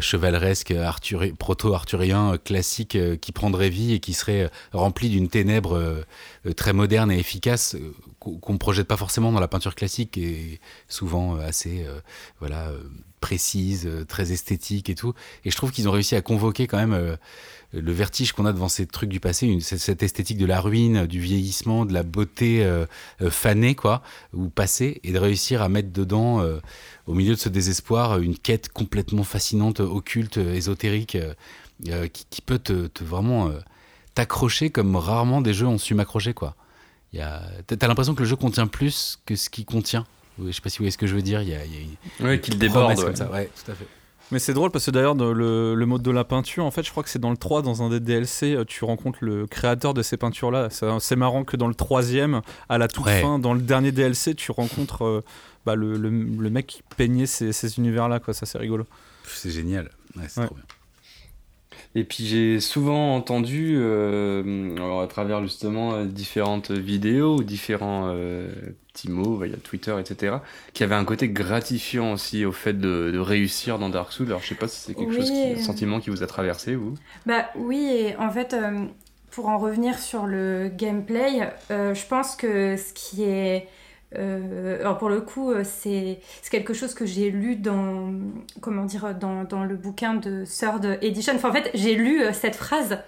[0.00, 6.04] chevaleresque, arthuri- proto-arthurien, classique, qui prendrait vie et qui serait rempli d'une ténèbre
[6.56, 7.76] très moderne et efficace
[8.40, 12.00] qu'on ne projette pas forcément dans la peinture classique et souvent euh, assez euh,
[12.40, 12.78] voilà euh,
[13.20, 15.14] précise, très esthétique et tout.
[15.44, 17.16] Et je trouve qu'ils ont réussi à convoquer quand même
[17.72, 21.18] le vertige qu'on a devant ces trucs du passé, cette- esthétique de la ruine, du
[21.18, 22.64] vieillissement, de la beauté
[23.30, 24.02] fanée, quoi,
[24.32, 26.44] ou passée, et de réussir à mettre dedans,
[27.06, 31.18] au milieu de ce désespoir, une quête complètement fascinante, occulte, ésotérique,
[32.12, 33.50] qui, qui peut te, vraiment
[34.14, 36.54] t'accrocher comme rarement des jeux ont su m'accrocher, quoi.
[37.12, 40.06] Il y a- T'as l'impression que le jeu contient plus que ce qu'il contient.
[40.44, 41.40] Je sais pas si vous voyez ce que je veux dire.
[41.42, 41.80] Il y a, il y a
[42.20, 42.94] une Ouais, qu'il déborde.
[42.96, 43.16] comme ouais.
[43.16, 43.30] ça.
[43.30, 43.86] Ouais, tout à fait.
[44.32, 46.82] Mais c'est drôle parce que d'ailleurs, dans le, le mode de la peinture, en fait,
[46.82, 49.46] je crois que c'est dans le 3, dans un des DLC, euh, tu rencontres le
[49.46, 50.68] créateur de ces peintures-là.
[50.70, 53.22] C'est c'est marrant que dans le troisième, à la toute Ouais.
[53.22, 55.24] fin, dans le dernier DLC, tu rencontres euh,
[55.64, 58.34] bah, le, le- le mec qui peignait ces, ces univers-là, quoi.
[58.34, 58.84] Ça, c'est rigolo.
[59.24, 59.90] C'est génial.
[60.16, 60.46] Ouais, c'est Ouais.
[60.46, 60.64] trop bien.
[61.98, 68.10] Et puis j'ai souvent entendu, euh, alors à travers justement euh, différentes vidéos ou différents
[68.12, 68.50] euh,
[68.92, 70.36] petits mots via Twitter, etc.,
[70.74, 74.26] qu'il y avait un côté gratifiant aussi au fait de, de réussir dans Dark Souls.
[74.26, 75.16] Alors je sais pas si c'est quelque Oui.
[75.16, 76.94] chose, qui, un sentiment qui vous a traversé, vous.
[77.24, 78.84] Bah oui, et en fait, euh,
[79.30, 83.68] pour en revenir sur le gameplay, je pense que ce qui est...
[84.14, 88.12] euh, alors pour le coup, euh, c'est quelque chose que j'ai lu dans,
[88.60, 91.34] comment dire, dans, dans le bouquin de Third Edition.
[91.34, 92.98] Enfin, en fait, j'ai lu euh, cette phrase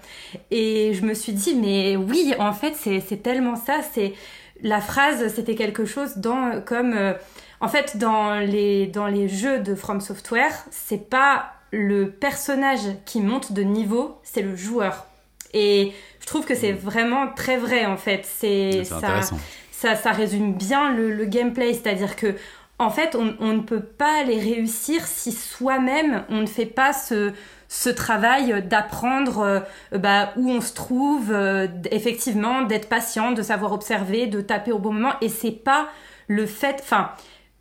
[0.50, 3.80] et je me suis dit, mais oui, en fait, c'est tellement ça.
[3.92, 4.14] C'est
[4.62, 7.14] la phrase, c'était quelque chose dans comme, euh,
[7.60, 13.20] en fait, dans les dans les jeux de From Software, c'est pas le personnage qui
[13.20, 15.06] monte de niveau, c'est le joueur.
[15.54, 18.22] Et je trouve que c'est vraiment très vrai en fait.
[18.24, 19.38] C'est ça, intéressant.
[19.78, 22.34] Ça, ça résume bien le, le gameplay, c'est-à-dire que
[22.80, 26.92] en fait, on, on ne peut pas les réussir si soi-même on ne fait pas
[26.92, 27.32] ce,
[27.68, 29.60] ce travail d'apprendre euh,
[29.98, 34.78] bah, où on se trouve, euh, effectivement, d'être patient, de savoir observer, de taper au
[34.78, 35.14] bon moment.
[35.20, 35.88] Et c'est pas
[36.26, 37.10] le fait, enfin,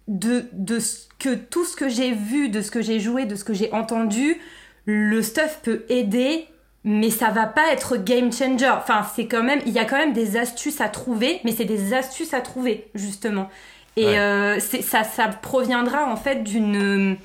[0.08, 3.36] de, de ce que tout ce que j'ai vu, de ce que j'ai joué, de
[3.36, 4.40] ce que j'ai entendu,
[4.86, 6.48] le stuff peut aider,
[6.88, 8.70] mais ça va pas être game changer.
[8.70, 11.66] Enfin, c'est quand même, il y a quand même des astuces à trouver, mais c'est
[11.66, 13.50] des astuces à trouver justement.
[13.98, 14.20] Et Ouais.
[14.20, 17.18] euh, ça, ça proviendra en fait d'une,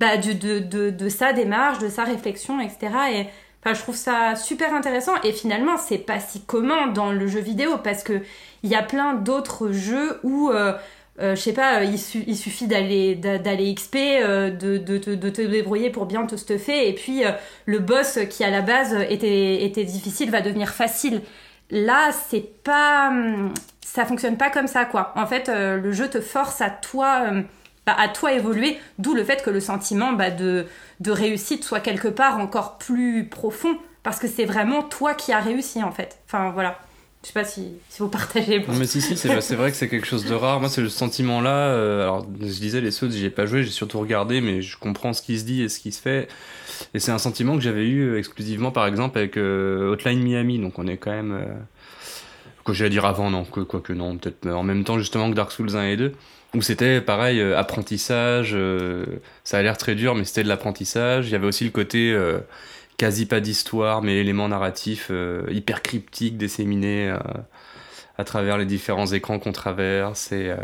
[0.00, 2.78] bah, de, de sa démarche, de sa réflexion, etc.
[3.14, 3.26] Et
[3.62, 5.14] enfin, je trouve ça super intéressant.
[5.24, 8.22] Et finalement, c'est pas si commun dans le jeu vidéo parce que
[8.62, 10.72] il y a plein d'autres jeux où euh,
[11.20, 14.76] euh, je sais pas, euh, il, su- il suffit d'aller d'a- d'aller XP, euh, de,
[14.78, 17.22] de, te- de te débrouiller pour bien te stuffer, et puis
[17.66, 21.22] le boss qui à la base était, était difficile va devenir facile.
[21.70, 23.52] Là, c'est pas, hum,
[23.84, 25.12] ça fonctionne pas comme ça quoi.
[25.16, 27.44] En fait, le jeu te force à toi, hum,
[27.86, 30.66] bah, à toi évoluer, d'où le fait que le sentiment bah, de,
[31.00, 35.40] de réussite soit quelque part encore plus profond, parce que c'est vraiment toi qui as
[35.40, 36.18] réussi en fait.
[36.26, 36.78] Enfin voilà.
[37.26, 38.60] Je sais pas si, si vous partagez.
[38.60, 40.60] Non, mais si, si, c'est vrai que c'est quelque chose de rare.
[40.60, 41.70] Moi, c'est le sentiment-là.
[41.70, 45.12] euh, alors, je disais, les sauts, j'ai pas joué, j'ai surtout regardé, mais je comprends
[45.12, 46.28] ce qui se dit et ce qui se fait.
[46.94, 50.60] Et c'est un sentiment que j'avais eu euh, exclusivement, par exemple, avec euh, Hotline Miami.
[50.60, 51.32] Donc, on est quand même.
[51.32, 51.46] euh,
[52.62, 55.34] Quoi, j'allais dire avant, non, que, quoi que non, peut-être en même temps, justement, que
[55.34, 56.12] Dark Souls 1 et 2.
[56.54, 58.52] Où c'était pareil, euh, apprentissage.
[58.54, 59.04] euh,
[59.42, 61.26] ça a l'air très dur, mais c'était de l'apprentissage.
[61.26, 62.12] Il y avait aussi le côté.
[62.12, 62.38] euh,
[62.96, 67.18] quasi pas d'histoire, mais éléments narratifs euh, hyper cryptiques disséminés euh,
[68.18, 70.30] à travers les différents écrans qu'on traverse.
[70.32, 70.56] Euh,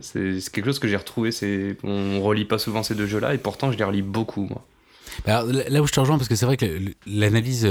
[0.00, 1.32] c'est quelque chose que j'ai retrouvé.
[1.32, 4.64] C'est on relit pas souvent ces deux jeux-là, et pourtant je les relis beaucoup, moi.
[5.26, 6.64] Alors, là où je te rejoins, parce que c'est vrai que
[7.06, 7.68] l'analyse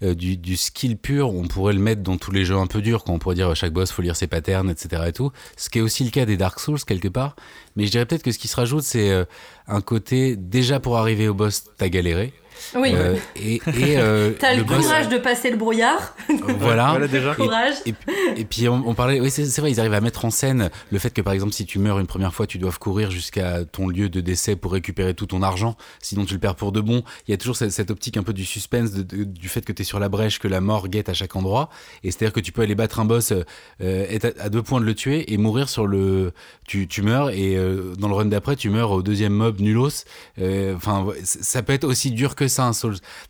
[0.00, 3.04] du, du, skill pur, on pourrait le mettre dans tous les jeux un peu durs,
[3.04, 5.04] quand on pourrait dire chaque boss faut lire ses patterns, etc.
[5.06, 5.30] et tout.
[5.56, 7.36] Ce qui est aussi le cas des Dark Souls quelque part.
[7.76, 9.24] Mais je dirais peut-être que ce qui se rajoute, c'est
[9.68, 12.32] un côté déjà pour arriver au boss, t'as galéré.
[12.76, 12.92] Oui.
[12.94, 16.14] Euh, et, et euh, T'as le, courage de passer le brouillard.
[16.58, 16.90] Voilà.
[16.90, 17.34] Voilà, déjà.
[17.34, 17.74] courage.
[17.86, 17.94] Et,
[18.36, 20.98] et puis on, on parlait, oui c'est vrai, ils arrivent à mettre en scène le
[20.98, 23.88] fait que par exemple si tu meurs une première fois, tu dois courir jusqu'à ton
[23.88, 27.02] lieu de décès pour récupérer tout ton argent, sinon tu le perds pour de bon.
[27.26, 29.64] Il y a toujours cette, cette optique un peu du suspense, de- de- du fait
[29.64, 31.68] que tu es sur la brèche, que la mort guette à chaque endroit.
[32.04, 33.44] Et c'est-à-dire que tu peux aller battre un boss, euh,
[33.80, 36.32] être à, à deux points de le tuer et mourir sur le...
[36.66, 40.04] Tu, tu meurs et euh, dans le run d'après, tu meurs au deuxième mob nulos.
[40.74, 42.48] Enfin, ça peut être aussi dur que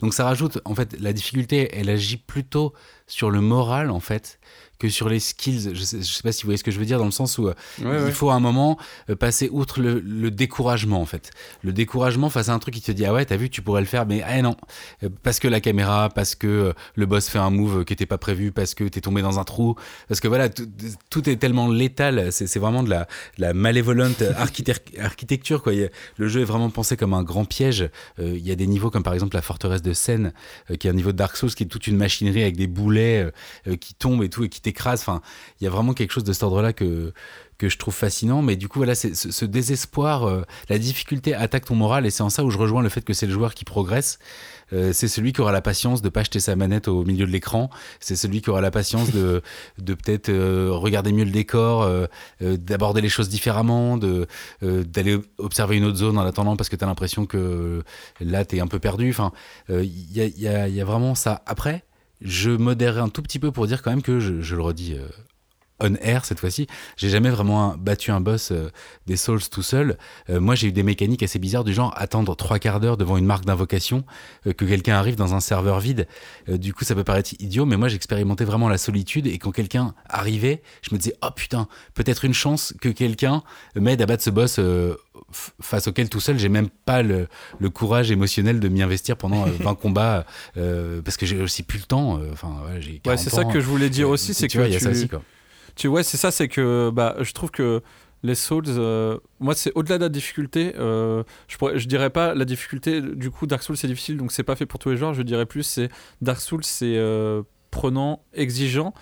[0.01, 2.73] Donc ça rajoute, en fait, la difficulté, elle agit plutôt
[3.07, 4.39] sur le moral, en fait,
[4.83, 5.71] que sur les skills.
[5.75, 7.11] Je sais, je sais pas si vous voyez ce que je veux dire, dans le
[7.13, 8.03] sens où euh, ouais.
[8.07, 8.79] il faut à un moment
[9.11, 11.31] euh, passer outre le, le découragement, en fait.
[11.63, 13.81] Le découragement face à un truc qui te dit, ah ouais, t'as vu, tu pourrais
[13.81, 14.57] le faire, mais ah non.
[15.03, 18.19] Euh, Parce que la caméra, parce que le boss fait un move qui était pas
[18.19, 19.77] prévu, parce que t'es tombé dans un trou,
[20.09, 20.67] parce que voilà, tout,
[21.11, 23.01] tout est tellement létal, c'est vraiment de la,
[23.39, 25.73] de la malévolente architect- architecture, quoi.
[26.17, 27.89] Le jeu est vraiment pensé comme un grand piège.
[28.19, 30.33] Il y a des niveaux comme par exemple la forteresse de Seine,
[30.79, 33.31] qui est un niveau de Dark Souls, qui est toute une machinerie avec des boulets
[33.81, 34.61] qui tombent et tout, et qui
[35.01, 35.21] Enfin,
[35.61, 37.13] il y a vraiment quelque chose de cet ordre-là que
[37.59, 41.33] que je trouve fascinant, mais du coup voilà, c'est ce, ce désespoir, euh, la difficulté
[41.33, 43.33] attaque ton moral, et c'est en ça où je rejoins le fait que c'est le
[43.33, 44.19] joueur qui progresse.
[44.73, 47.31] Euh, c'est celui qui aura la patience de pas jeter sa manette au milieu de
[47.31, 47.71] l'écran.
[48.01, 49.43] C'est celui qui aura la patience de,
[49.79, 51.89] de peut-être euh, regarder mieux le décor,
[52.41, 54.27] d'aborder les choses différemment, de
[54.63, 57.85] d'aller observer une autre zone en attendant parce que tu as l'impression que
[58.21, 59.11] là tu es un peu perdu.
[59.11, 59.31] Enfin,
[59.69, 61.43] il y, a, il y a- il y a vraiment ça.
[61.47, 61.85] Après,
[62.25, 64.97] je modérerai un tout petit peu pour dire quand même que je, je le redis.
[65.81, 66.67] On air cette fois-ci,
[66.97, 68.71] j'ai jamais vraiment battu un boss euh,
[69.07, 69.99] des Souls tout seul.
[70.31, 73.17] Euh, moi, j'ai eu des mécaniques assez bizarres du genre attendre trois quarts d'heure devant
[73.17, 74.05] une marque d'invocation,
[74.47, 76.07] euh, que quelqu'un arrive dans un serveur vide.
[76.49, 79.95] Du coup, ça peut paraître idiot, mais moi, j'expérimentais vraiment la solitude et quand quelqu'un
[80.09, 83.43] arrivait, je me disais oh putain, peut-être une chance que quelqu'un
[83.75, 84.61] m'aide à battre ce boss
[85.61, 87.27] face auquel tout seul, j'ai même pas le,
[87.59, 91.79] le courage émotionnel de m'y investir pendant euh, 20 combats parce que j'ai aussi plus
[91.79, 92.21] le temps.
[92.33, 94.63] Enfin, ouais, j'ai Ouais, 40 c'est ça que je voulais dire aussi, c'est tu que
[94.63, 95.23] vois, il y a tu- ça aussi quoi.
[95.77, 97.81] Tu ouais, c'est ça, c'est que bah, je trouve que
[98.25, 100.75] les Souls, euh, moi, c'est au-delà de la difficulté.
[100.79, 103.01] euh, je, pourrais, je dirais pas la difficulté.
[103.01, 105.13] Du coup, Dark Souls c'est difficile, donc c'est pas fait pour tous les joueurs.
[105.15, 105.89] Je dirais plus, c'est
[106.21, 107.43] Dark Souls, c'est euh,
[107.73, 108.95] prenant, exigeant.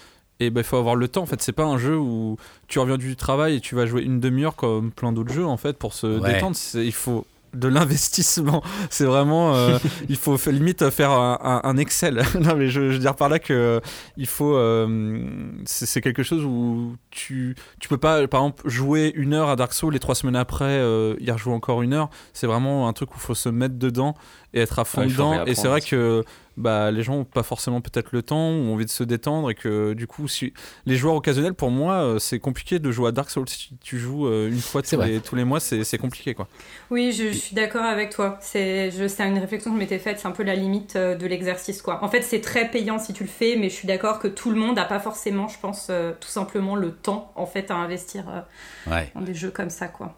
[0.42, 1.20] Et ben, il faut avoir le temps.
[1.22, 4.00] En fait, c'est pas un jeu où tu reviens du travail et tu vas jouer
[4.02, 6.32] une demi-heure comme plein d'autres jeux en fait pour se Ouais.
[6.32, 6.56] détendre.
[6.74, 8.62] Il faut de l'investissement.
[8.90, 9.78] C'est vraiment, euh,
[10.08, 12.22] il faut fa- limite faire un, Excel.
[12.40, 13.80] non mais je, veux dire par là que
[14.16, 15.22] il faut, euh,
[15.64, 19.72] c'est quelque chose où tu, tu peux pas, par exemple, jouer une heure à Dark
[19.72, 22.10] Souls et trois semaines après euh, y rejouer encore une heure.
[22.32, 24.14] C'est vraiment un truc où il faut se mettre dedans
[24.54, 25.44] et être à fond Ouais, dedans.
[25.46, 26.24] Et c'est vrai que
[26.56, 29.54] bah, les gens ont pas forcément peut-être le temps ou envie de se détendre et
[29.54, 30.52] que du coup, si
[30.84, 33.48] les joueurs occasionnels, pour moi, euh, c'est compliqué de jouer à Dark Souls.
[33.48, 36.48] Si tu joues euh, une fois tous les, tous les mois, c'est c'est compliqué quoi.
[36.90, 38.36] Oui, je, je suis d'accord avec toi.
[38.42, 41.14] C'est je- c'est une réflexion que je m'étais faite, c'est un peu la limite euh,
[41.14, 41.80] de l'exercice.
[41.80, 42.02] quoi.
[42.04, 44.50] En fait, c'est très payant si tu le fais, mais je suis d'accord que tout
[44.50, 47.76] le monde n'a pas forcément, je pense, euh, tout simplement le temps en fait à
[47.76, 49.10] investir euh, Ouais.
[49.14, 49.88] dans des jeux comme ça.
[49.88, 50.14] quoi.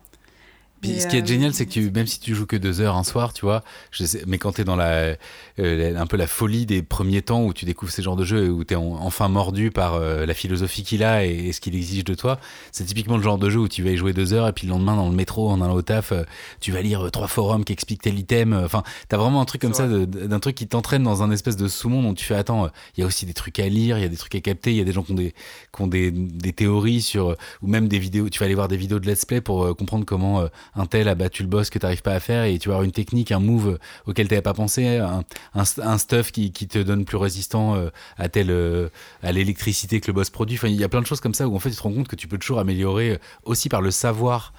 [0.83, 2.81] Puis ce qui est euh, génial, c'est que tu, même si tu joues que deux
[2.81, 3.63] heures un soir, tu vois,
[3.93, 5.17] je sais, mais quand t'es dans la,
[5.61, 8.47] euh, un peu la folie des premiers temps où tu découvres ces genres de jeux
[8.47, 11.61] et où t'es en- enfin mordu par euh, la philosophie qu'il a et, et ce
[11.61, 12.39] qu'il exige de toi,
[12.73, 14.67] c'est typiquement le genre de jeu où tu vas y jouer deux heures et puis
[14.67, 16.25] le lendemain dans le métro en allant au taf, euh,
[16.61, 18.53] tu vas lire trois forums qui expliquent tel item.
[18.53, 21.69] Enfin, t'as vraiment un truc comme ça, d'un truc qui t'entraîne dans un espèce de
[21.69, 24.05] sous-monde où tu fais attends, il y a aussi des trucs à lire, il y
[24.05, 25.31] a des trucs à capter, il y a des gens qui ont des,
[25.75, 28.29] qui ont des, des théories sur ou même des vidéos.
[28.29, 31.09] Tu vas aller voir des vidéos de let's play pour comprendre comment euh, un tel
[31.09, 33.33] a battu le boss que t'arrives pas à faire et tu vas avoir une technique,
[33.33, 37.75] un move auquel t'avais pas pensé, un, un, stuff qui, qui te donne plus résistant
[37.75, 38.89] euh, à tel euh,
[39.23, 40.59] à l'électricité que le boss produit.
[40.65, 42.09] Il y a plein de choses comme ça où en fait tu te rends compte
[42.09, 44.53] que tu peux toujours améliorer euh, aussi par le savoir.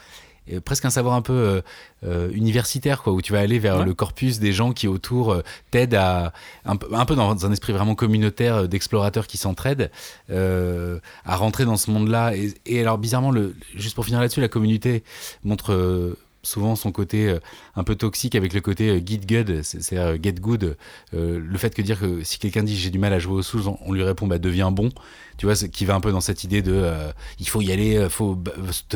[0.47, 1.61] Et presque un savoir un peu euh,
[2.05, 3.85] euh, universitaire quoi où tu vas aller vers Ouais.
[3.85, 5.41] le corpus des gens qui autour euh,
[5.71, 6.33] t'aident à
[6.65, 9.89] un peu, un peu dans un esprit vraiment communautaire d'explorateurs qui s'entraident
[10.29, 14.19] euh, à rentrer dans ce monde là et, et alors bizarrement le juste pour finir
[14.19, 15.03] là-dessus la communauté
[15.45, 17.39] montre euh, souvent son côté euh,
[17.75, 20.77] un peu toxique avec le côté euh, get good, c'est c'est, euh, get good.
[21.13, 23.67] Le fait que dire que si quelqu'un dit j'ai du mal à jouer aux sous,
[23.67, 24.89] on, lui répond bah deviens bon.
[25.37, 27.97] Tu vois, qui va un peu dans cette idée de euh, il faut y aller,
[27.97, 28.37] euh, faut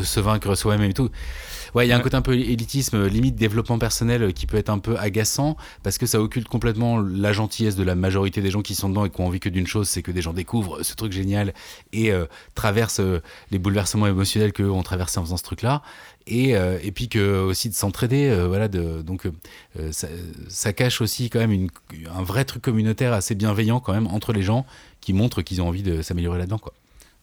[0.01, 1.09] se vaincre soi-même et tout.
[1.73, 4.69] Ouais, il y a un côté un peu élitisme, limite développement personnel qui peut être
[4.69, 8.61] un peu agaçant parce que ça occulte complètement la gentillesse de la majorité des gens
[8.61, 10.83] qui sont dedans et qui ont envie que d'une chose, c'est que des gens découvrent
[10.83, 11.53] ce truc génial
[11.91, 12.25] et euh,
[12.55, 13.01] traversent
[13.51, 15.81] les bouleversements émotionnels qu'eux ont traversés en faisant ce truc-là.
[16.27, 21.29] Et, euh, et puis que aussi de s'entraider euh, voilà donc euh, ça, cache aussi
[21.29, 21.69] quand même
[22.13, 24.65] un vrai truc communautaire assez bienveillant quand même entre les gens
[25.01, 26.73] qui montrent qu'ils ont envie de s'améliorer là-dedans quoi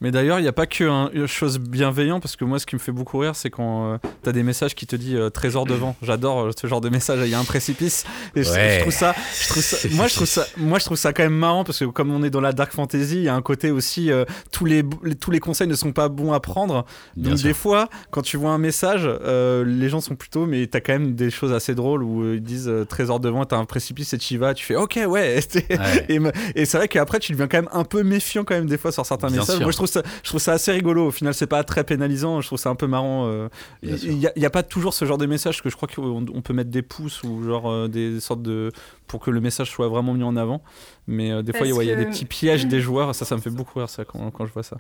[0.05, 2.67] Mais d'ailleurs, il n'y a pas que un- une chose bienveillante, parce que moi, ce
[2.67, 5.31] qui me fait beaucoup rire, c'est quand tu as des messages qui te disent euh,
[5.31, 5.97] trésor devant.
[6.03, 7.21] J'adore euh, ce genre de message.
[7.25, 8.05] Il y a un précipice.
[8.37, 8.75] Et je- Ouais.
[8.77, 11.23] je, trouve ça, je trouve ça, moi, je trouve ça, moi, je trouve ça quand
[11.23, 13.41] même marrant, parce que comme on est dans la dark fantasy, il y a un
[13.41, 14.83] côté aussi, euh, tous, les,
[15.19, 16.85] tous les conseils ne sont pas bons à prendre.
[17.17, 20.77] Donc, des fois, quand tu vois un message, euh, les gens sont plutôt, mais tu
[20.77, 23.55] as quand même des choses assez drôles où euh, ils disent euh, trésor devant, tu
[23.55, 25.41] as un précipice et tu y vas, tu fais ok, ouais.
[25.71, 26.21] Ouais.
[26.55, 28.93] Et, c'est vrai qu'après, tu deviens quand même un peu méfiant quand même des fois
[28.93, 29.57] sur certains Bien messages.
[29.57, 29.63] sûr.
[29.65, 31.07] Moi, je trouve ça, je trouve ça assez rigolo.
[31.07, 32.41] Au final, c'est pas très pénalisant.
[32.41, 33.27] Je trouve ça un peu marrant.
[33.27, 33.49] euh.
[33.83, 36.53] Il y, a- pas toujours ce genre de message que je crois qu'on on peut
[36.53, 38.71] mettre des pouces ou genre euh, des sortes de
[39.07, 40.63] pour que le message soit vraiment mis en avant.
[41.07, 42.67] Mais euh, des fois, il y a- Parce ouais, il y a des petits pièges
[42.67, 43.15] des joueurs.
[43.15, 44.77] Ça, ça me fait beaucoup rire ça quand, quand je vois ça.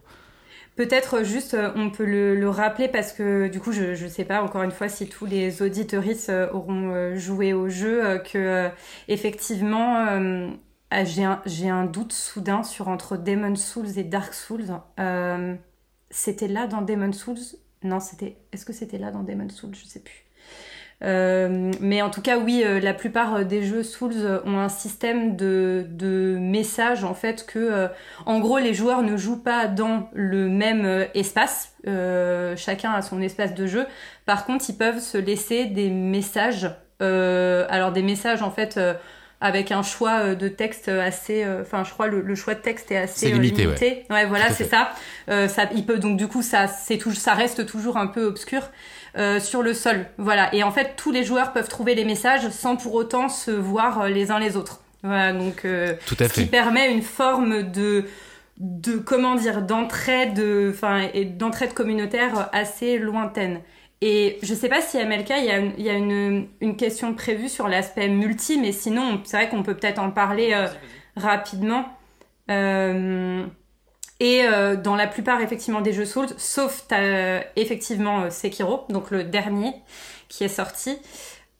[0.76, 4.42] Peut-être juste, on peut le, le rappeler parce que du coup, je ne sais pas
[4.42, 8.68] encore une fois si tous les auditoristes euh, auront joué au jeu, que
[9.06, 10.04] effectivement,
[11.02, 14.66] j'ai un, j'ai un doute soudain sur entre Demon Souls et Dark Souls.
[15.00, 15.54] Euh,
[16.10, 17.38] c'était là dans Demon Souls?
[17.82, 18.36] Non, c'était.
[18.52, 19.74] Est-ce que c'était là dans Demon Souls?
[19.74, 20.24] Je sais plus.
[21.02, 25.34] Euh, mais en tout cas, oui, euh, la plupart des jeux Souls ont un système
[25.34, 27.88] de, de messages en fait que,
[28.24, 31.74] en gros, les joueurs ne jouent pas dans le même espace.
[32.56, 33.86] Chacun a son espace de jeu.
[34.26, 36.70] Par contre, ils peuvent se laisser des messages.
[37.00, 38.78] Alors des messages en fait.
[39.42, 42.54] Euh, avec un choix euh, de texte assez, euh, enfin je crois le, le choix
[42.54, 44.04] de texte est assez C'est euh, limité, limité.
[44.10, 44.90] Ouais, voilà, Tout à c'est ça.
[45.28, 45.68] Euh, ça.
[45.74, 48.62] Il peut donc du coup ça, c'est tout, ça reste toujours un peu obscur
[49.16, 50.06] euh, sur le sol.
[50.18, 50.54] Voilà.
[50.54, 54.00] Et en fait, tous les joueurs peuvent trouver les messages sans pour autant se voir
[54.02, 54.80] euh, les uns les autres.
[55.02, 55.32] Voilà.
[55.32, 56.46] Donc, euh, Tout à ce qui fait.
[56.46, 58.04] permet une forme de
[58.58, 63.60] de comment dire d'entraide enfin et d'entraide communautaire assez lointaine
[64.06, 66.76] et je sais pas si à MLK il y a, il y a une, une
[66.76, 70.66] question prévue sur l'aspect multi mais sinon c'est vrai qu'on peut peut-être en parler euh,
[71.16, 71.84] rapidement
[72.50, 73.46] Euh,
[74.20, 79.10] et euh, dans la plupart effectivement des jeux Souls sauf euh, effectivement euh, Sekiro donc
[79.10, 79.72] le dernier
[80.28, 80.98] qui est sorti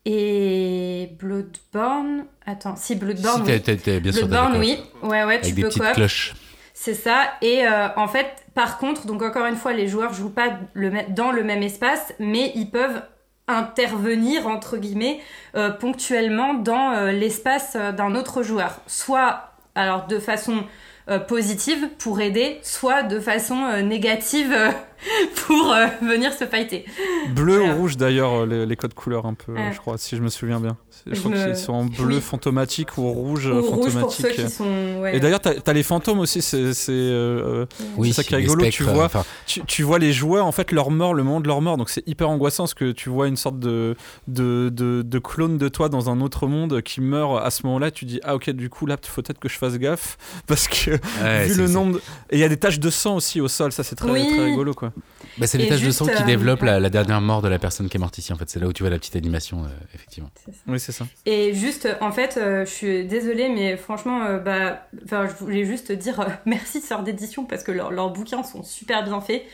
[0.05, 3.61] et Bloodborne attends si Bloodborne Si, oui.
[3.63, 4.79] t'es- t'es- t'es bien Bloodborne, oui.
[5.03, 6.35] Ouais, ouais, tu Avec des peux petites cloches.
[6.75, 7.33] C'est ça.
[7.41, 10.91] Et euh, en fait, par contre, donc encore une fois, les joueurs jouent pas le
[11.09, 13.03] dans le même espace, mais ils peuvent
[13.49, 15.21] intervenir entre guillemets
[15.55, 18.81] euh, ponctuellement dans euh, l'espace euh, d'un autre joueur.
[18.87, 20.65] Soit alors de façon
[21.11, 24.55] euh, positive pour aider, soit de façon négative
[25.47, 26.87] pour venir se fighter.
[27.35, 30.29] Bleu ou rouge d'ailleurs, les, les codes couleurs un peu, je crois, si je me
[30.29, 30.79] souviens bien.
[31.07, 32.21] Je Je crois me- qu'ils sont en bleu Oui.
[32.23, 34.27] fantomatique ou rouge Ou rouge pour fantomatique.
[34.27, 35.01] ceux qui sont.
[35.03, 35.17] ouais.
[35.17, 38.65] Et d'ailleurs, t'as as les fantômes aussi, c'est c'est, euh, Oui, ça qui est rigolo,
[38.71, 39.05] tu vois.
[39.05, 41.77] enfin, tu, tu vois les joueurs, en fait, leur mort, le moment de leur mort,
[41.77, 43.97] donc c'est hyper angoissant parce que tu vois une sorte de,
[44.29, 47.91] de, de, de clone de toi dans un autre monde qui meurt à ce moment-là.
[47.91, 50.69] Tu dis, ah ok, du coup, là, il faut peut-être que je fasse gaffe parce
[50.69, 50.93] que
[51.23, 51.95] ouais, vu le nombre.
[51.95, 51.99] de-
[52.31, 54.27] Et il y a des taches de sang aussi au sol, ça c'est très, Oui.
[54.35, 54.93] très rigolo quoi.
[55.37, 57.59] Bah, c'est les taches de sang qui euh, développent la, la dernière mort de la
[57.59, 58.33] personne qui est morte ici.
[58.33, 60.31] En fait, c'est là où tu vois la petite animation, euh, effectivement.
[60.69, 60.93] Oui, c'est
[61.27, 65.93] Et juste, en fait, euh, je suis désolée, mais franchement, euh, bah, je voulais juste
[65.93, 69.45] dire euh, merci Sœur d'édition parce que leurs bouquins sont super bien faits.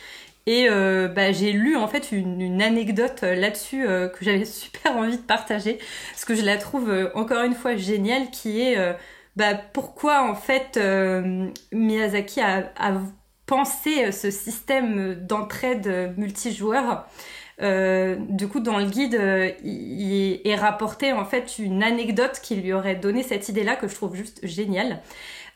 [0.47, 5.23] Et euh, bah, j'ai lu en fait une, anecdote là-dessus que j'avais super envie de
[5.23, 5.79] partager
[6.11, 8.77] parce que je la trouve encore une fois géniale, qui est
[9.37, 10.81] bah, pourquoi en fait
[11.73, 12.73] Miyazaki a,
[13.47, 17.07] pensé ce système d'entraide multijoueur.
[17.63, 22.57] Euh, du coup, dans le guide, euh, il, est rapporté en fait une anecdote qui
[22.57, 25.01] lui aurait donné cette idée-là que je trouve juste géniale.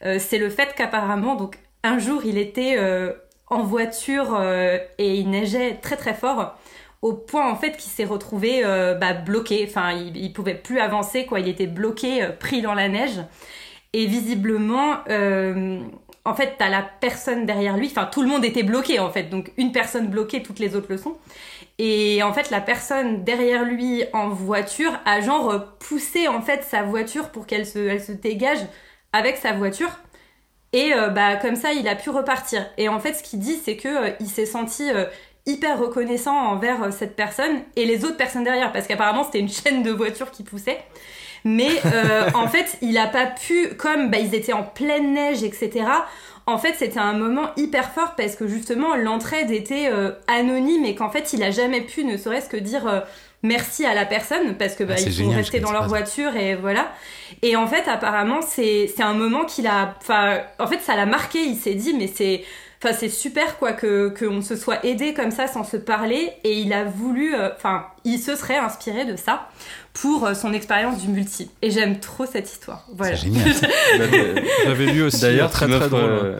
[0.04, 2.78] Euh, c'est le fait qu'apparemment, donc un jour, il était
[3.48, 4.40] en voiture
[4.98, 6.56] et il neigeait très très fort
[7.02, 8.62] au point en fait qu'il s'est retrouvé
[8.98, 9.66] bah, bloqué.
[9.68, 11.40] Enfin, il, il pouvait plus avancer quoi.
[11.40, 13.20] Il était bloqué, pris dans la neige.
[13.92, 14.96] Et visiblement,
[16.24, 17.88] en fait, t'as la personne derrière lui.
[17.88, 19.24] Enfin, tout le monde était bloqué en fait.
[19.24, 21.16] Donc une personne bloquée, toutes les autres le sont.
[21.78, 26.82] Et en fait, la personne derrière lui en voiture a genre poussé en fait sa
[26.82, 28.60] voiture pour qu'elle se, dégage
[29.12, 29.90] avec sa voiture.
[30.72, 32.66] Et euh, bah comme ça, il a pu repartir.
[32.78, 35.06] Et en fait, ce qu'il dit, c'est que euh, s'est senti euh,
[35.46, 39.82] hyper reconnaissant envers cette personne et les autres personnes derrière, parce qu'apparemment c'était une chaîne
[39.82, 40.78] de voitures qui poussait.
[41.44, 45.42] Mais euh, en fait, il a pas pu, comme bah, ils étaient en pleine neige,
[45.42, 45.84] etc.
[46.46, 50.94] En fait, c'était un moment hyper fort parce que justement l'entraide était euh, anonyme et
[50.94, 53.00] qu'en fait, il a jamais pu, ne serait-ce que dire euh,
[53.42, 56.54] merci à la personne parce que bah, Ah, ils sont restés dans leur voiture et
[56.54, 56.90] voilà.
[57.42, 61.06] Et en fait, apparemment, c'est c'est un moment qu'il a, enfin, en fait, ça l'a
[61.06, 61.40] marqué.
[61.40, 62.42] Il s'est dit, mais c'est
[62.84, 66.58] Enfin, c'est super quoi que qu'on se soit aidé comme ça sans se parler et
[66.58, 69.48] il a voulu, euh, enfin, il se serait inspiré de ça
[69.94, 71.50] pour euh, son expérience du multi.
[71.62, 72.86] Et j'aime trop cette histoire.
[72.94, 73.16] Voilà.
[73.16, 73.54] C'est génial.
[73.54, 73.68] ça.
[74.66, 75.22] J'avais lu aussi.
[75.22, 76.02] D'ailleurs, très tu très drôle.
[76.02, 76.38] euh,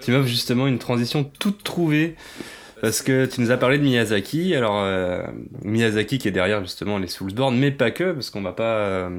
[0.00, 2.16] tu m'offres justement une transition toute trouvée.
[2.80, 4.54] Parce que tu nous as parlé de Miyazaki.
[4.54, 5.22] Alors, euh,
[5.64, 9.10] Miyazaki qui est derrière justement les Soulsborne, mais pas que, parce qu'on va pas euh,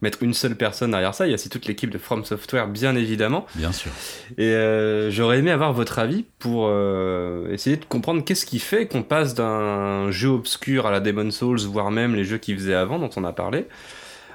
[0.00, 1.26] mettre une seule personne derrière ça.
[1.26, 3.46] Il y a aussi toute l'équipe de From Software, bien évidemment.
[3.56, 3.90] Bien sûr.
[4.36, 8.86] Et euh, j'aurais aimé avoir votre avis pour euh, essayer de comprendre qu'est-ce qui fait
[8.86, 12.74] qu'on passe d'un jeu obscur à la Demon Souls, voire même les jeux qu'ils faisaient
[12.74, 13.66] avant, dont on a parlé,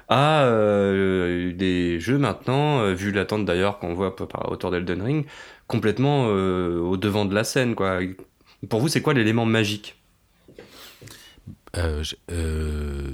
[0.08, 5.26] à euh, des jeux maintenant, vu l'attente d'ailleurs qu'on voit par autour d'Elden Ring,
[5.66, 7.74] complètement au devant de la scène.
[7.74, 8.00] Quoi.
[8.68, 9.96] Pour vous, c'est quoi l'élément magique?
[11.76, 13.10] Euh, je- euh,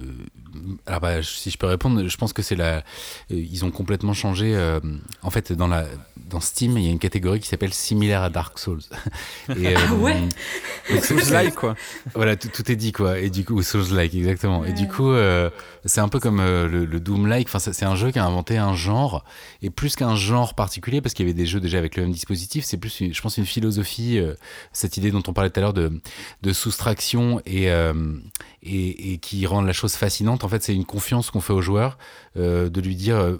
[0.86, 2.76] alors bah, si je peux répondre, je pense que c'est la.
[2.76, 2.82] euh,
[3.30, 4.54] ils ont complètement changé.
[4.56, 4.80] euh,
[5.22, 5.86] en fait, dans la
[6.30, 8.80] dans Steam, il y a une catégorie qui s'appelle similaire à Dark Souls.
[9.56, 10.16] Et, Ah ouais
[11.02, 11.74] Souls-like, quoi.
[12.14, 13.18] Voilà, tout, tout est dit quoi.
[13.18, 14.64] Et du coup, Souls-like exactement.
[14.64, 15.50] Et du coup, euh,
[15.84, 17.48] c'est un peu comme euh, le, le Doom-like.
[17.48, 19.24] Enfin, c'est un jeu qui a inventé un genre
[19.62, 22.12] et plus qu'un genre particulier, parce qu'il y avait des jeux déjà avec le même
[22.12, 22.64] dispositif.
[22.64, 24.18] C'est plus, je pense, une philosophie.
[24.18, 24.34] euh,
[24.72, 26.00] cette idée dont on parlait tout à l'heure de
[26.42, 27.92] de soustraction et euh,
[28.62, 30.44] et, et qui rend la chose fascinante.
[30.44, 31.98] En fait, c'est une confiance qu'on fait au joueur,
[32.36, 33.38] euh, de lui dire.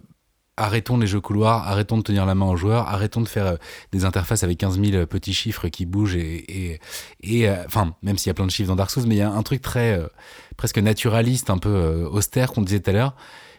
[0.61, 3.47] Euh, Arrêtons les jeux couloirs, arrêtons de tenir la main aux joueurs, arrêtons de faire
[3.47, 3.57] euh,
[3.93, 6.81] des interfaces avec 15 000 petits chiffres qui bougent et,
[7.23, 9.19] et, euh, enfin, même s'il y a plein de chiffres dans Dark Souls, mais il
[9.19, 10.07] y a un truc très euh,
[10.57, 13.17] presque naturaliste, un peu euh, austère qu'on disait tout à l'heure,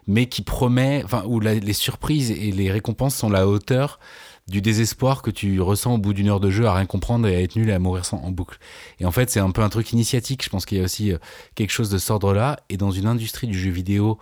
[0.07, 3.99] mais qui promet, enfin, où les surprises et les récompenses sont la hauteur
[4.47, 7.35] du désespoir que tu ressens au bout d'une heure de jeu à rien comprendre et
[7.35, 8.57] à être nul et à mourir sans, en boucle.
[8.99, 10.43] Et en fait, c'est un peu un truc initiatique.
[10.43, 11.17] Je pense qu'il y a aussi euh,
[11.55, 12.59] quelque chose de cet ordre-là.
[12.69, 14.17] Et dans une industrie du jeu vidéo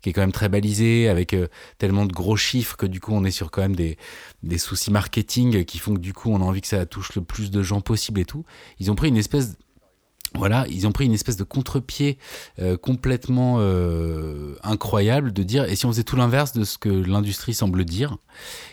[0.00, 1.48] qui est quand même très balisée, avec euh,
[1.78, 3.98] tellement de gros chiffres que du coup, on est sur quand même des,
[4.42, 7.22] des soucis marketing qui font que du coup, on a envie que ça touche le
[7.22, 8.44] plus de gens possible et tout.
[8.78, 9.56] Ils ont pris une espèce
[10.36, 12.18] voilà, ils ont pris une espèce de contre-pied
[12.58, 16.88] euh, complètement euh, incroyable de dire et si on faisait tout l'inverse de ce que
[16.88, 18.16] l'industrie semble dire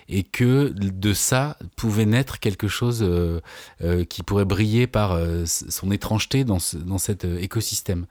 [0.09, 3.39] et que de ça pouvait naître quelque chose euh,
[4.05, 8.07] qui pourrait briller par son étrangeté dans, dans cet écosystème.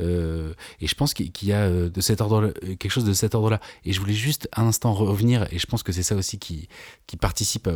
[0.00, 3.60] Et je pense qu'il y a de cet ordre quelque chose de cet ordre-là.
[3.84, 6.68] Et je voulais juste un instant revenir et je pense que c'est ça aussi qui,
[7.06, 7.68] qui participe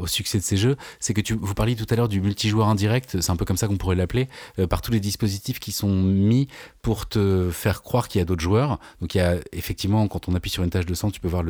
[0.00, 2.68] au succès de ces jeux, c'est que tu, vous parliez tout à l'heure du multijoueur
[2.68, 4.28] indirect, c'est un peu comme ça qu'on pourrait l'appeler,
[4.58, 6.48] euh, par tous les dispositifs qui sont mis
[6.82, 8.78] pour te faire croire qu'il y a d'autres joueurs.
[9.00, 11.28] Donc il y a effectivement, quand on appuie sur une tâche de sang, tu peux
[11.28, 11.44] voir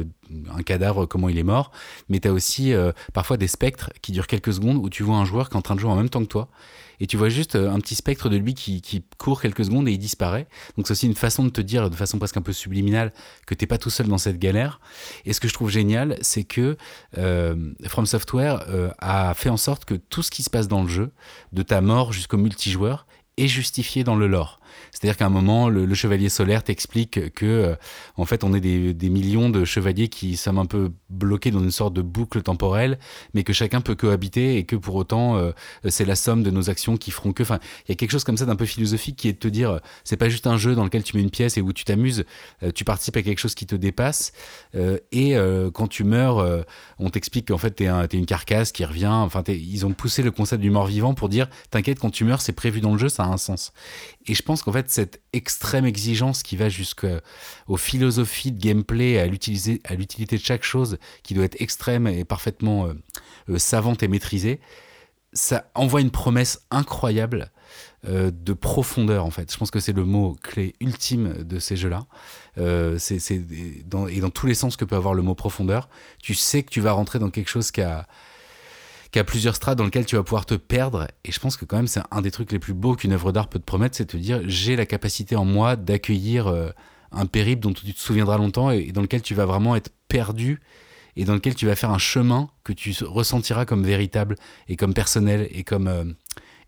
[0.55, 1.70] un cadavre, comment il est mort,
[2.09, 5.16] mais tu as aussi euh, parfois des spectres qui durent quelques secondes où tu vois
[5.16, 6.49] un joueur qui est en train de jouer en même temps que toi.
[7.01, 9.92] Et tu vois juste euh, un petit spectre de lui qui, court quelques secondes et
[9.92, 10.46] il disparaît.
[10.76, 13.12] Donc c'est aussi une façon de te dire, de façon presque un peu subliminale,
[13.46, 14.80] que t'es pas tout seul dans cette galère.
[15.24, 16.76] Et ce que je trouve génial, c'est que
[17.16, 20.82] euh, From Software euh, a fait en sorte que tout ce qui se passe dans
[20.82, 21.12] le jeu,
[21.53, 24.61] de ta mort jusqu'au multijoueur, est justifié dans le lore.
[24.93, 27.74] C'est-à-dire qu'à un moment, le, chevalier solaire t'explique que, euh,
[28.16, 31.70] en fait, on est des, millions de chevaliers qui sommes un peu bloqués dans une
[31.70, 32.99] sorte de boucle temporelle,
[33.35, 35.53] mais que chacun peut cohabiter et que pour autant, euh,
[35.89, 37.43] c'est la somme de nos actions qui feront que.
[37.43, 39.49] Enfin, il y a quelque chose comme ça d'un peu philosophique qui est de te
[39.49, 41.72] dire, euh, c'est pas juste un jeu dans lequel tu mets une pièce et où
[41.72, 42.24] tu t'amuses,
[42.74, 44.33] tu participes à quelque chose qui te dépasse.
[45.12, 45.35] et
[45.72, 46.64] quand tu meurs,
[46.99, 49.07] on t'explique qu'en fait, t'es un, une carcasse qui revient.
[49.07, 52.53] Enfin, ils ont poussé le concept du mort-vivant pour dire, t'inquiète, quand tu meurs, c'est
[52.53, 53.72] prévu dans le jeu, ça a un sens.
[54.26, 59.26] Et je pense qu'en fait, cette extrême exigence qui va jusqu'aux philosophies de gameplay, à
[59.26, 62.92] l'utilité de chaque chose, qui doit être extrême et parfaitement euh,
[63.48, 64.60] euh, savante et maîtrisée,
[65.32, 67.50] ça envoie une promesse incroyable
[68.06, 69.50] euh, de profondeur en fait.
[69.50, 72.06] Je pense que c'est le mot clé ultime de ces jeux-là.
[72.58, 75.88] Euh, c'est, et dans tous les sens que peut avoir le mot profondeur,
[76.22, 78.06] tu sais que tu vas rentrer dans quelque chose qui a,
[79.11, 81.06] qui a plusieurs strates dans lequel tu vas pouvoir te perdre.
[81.24, 83.32] Et je pense que quand même c'est un des trucs les plus beaux qu'une œuvre
[83.32, 86.70] d'art peut te promettre, c'est de te dire j'ai la capacité en moi d'accueillir euh,
[87.12, 90.61] un périple dont tu te souviendras longtemps et, dans lequel tu vas vraiment être perdu
[91.16, 94.36] et dans lequel tu vas faire un chemin que tu ressentiras comme véritable
[94.68, 96.04] et comme personnel et comme euh,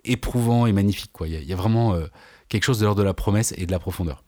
[0.04, 1.10] éprouvant et magnifique.
[1.26, 2.06] Il y, a- vraiment euh,
[2.48, 4.24] quelque chose de l'ordre de la promesse et de la profondeur.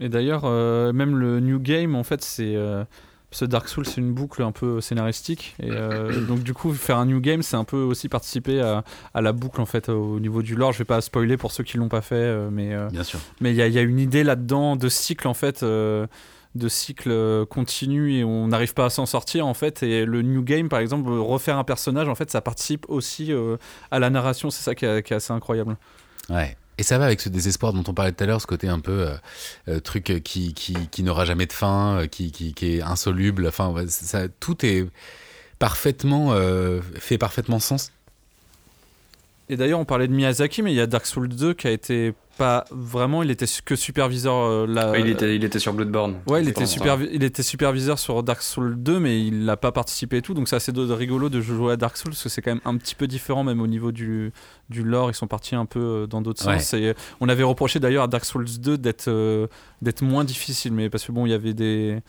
[0.00, 0.42] Et d'ailleurs,
[0.92, 2.56] même le New Game, en fait, c'est.
[3.34, 5.54] Euh, ce Dark Souls, c'est une boucle un peu scénaristique.
[5.62, 8.84] Et euh, donc, du coup, faire un New Game, c'est un peu aussi participer à,
[9.12, 10.72] à la boucle, en fait, au niveau du lore.
[10.72, 13.18] Je vais pas spoiler pour ceux qui l'ont pas fait, euh, mais euh, Bien sûr.
[13.40, 15.62] mais il y, a- il y a une idée là-dedans de cycle, en fait.
[15.62, 16.06] euh,
[16.56, 20.40] de cycle continu et on n'arrive pas à s'en sortir en fait et le new
[20.40, 23.32] game par exemple refaire un personnage en fait ça participe aussi
[23.90, 25.76] à la narration c'est ça qui est, qui est assez incroyable
[26.30, 26.56] Ouais.
[26.78, 28.80] Et ça va avec ce désespoir dont on parlait tout à l'heure, ce côté un
[28.80, 29.14] peu euh,
[29.68, 33.46] euh, truc euh, qui, qui, n'aura jamais de fin, qui, qui, qui est insoluble.
[33.46, 34.86] Enfin, ça, tout est.
[35.58, 36.34] parfaitement
[36.96, 37.92] fait parfaitement sens.
[39.48, 41.70] Et d'ailleurs, on parlait de Miyazaki, mais il y a Dark Souls 2 qui a
[41.70, 44.34] été pas vraiment, il était que superviseur.
[44.34, 46.16] euh, là, Ouais, il, était, il était sur Bloodborne.
[46.26, 49.72] Ouais, il était, supervi- il était superviseur sur Dark Souls 2, mais il n'a pas
[49.72, 50.34] participé et tout.
[50.34, 52.60] Donc c'est assez de- rigolo de jouer à Dark Souls, parce que c'est quand même
[52.64, 54.32] un petit peu différent, même au niveau du,
[54.70, 55.10] du lore.
[55.10, 56.58] Ils sont partis un peu euh, dans d'autres Ouais.
[56.58, 56.74] sens.
[56.74, 59.46] Et euh, on avait reproché d'ailleurs à Dark Souls 2 d'être euh,
[59.82, 62.00] d'être moins difficile, mais parce que bon, il y avait des.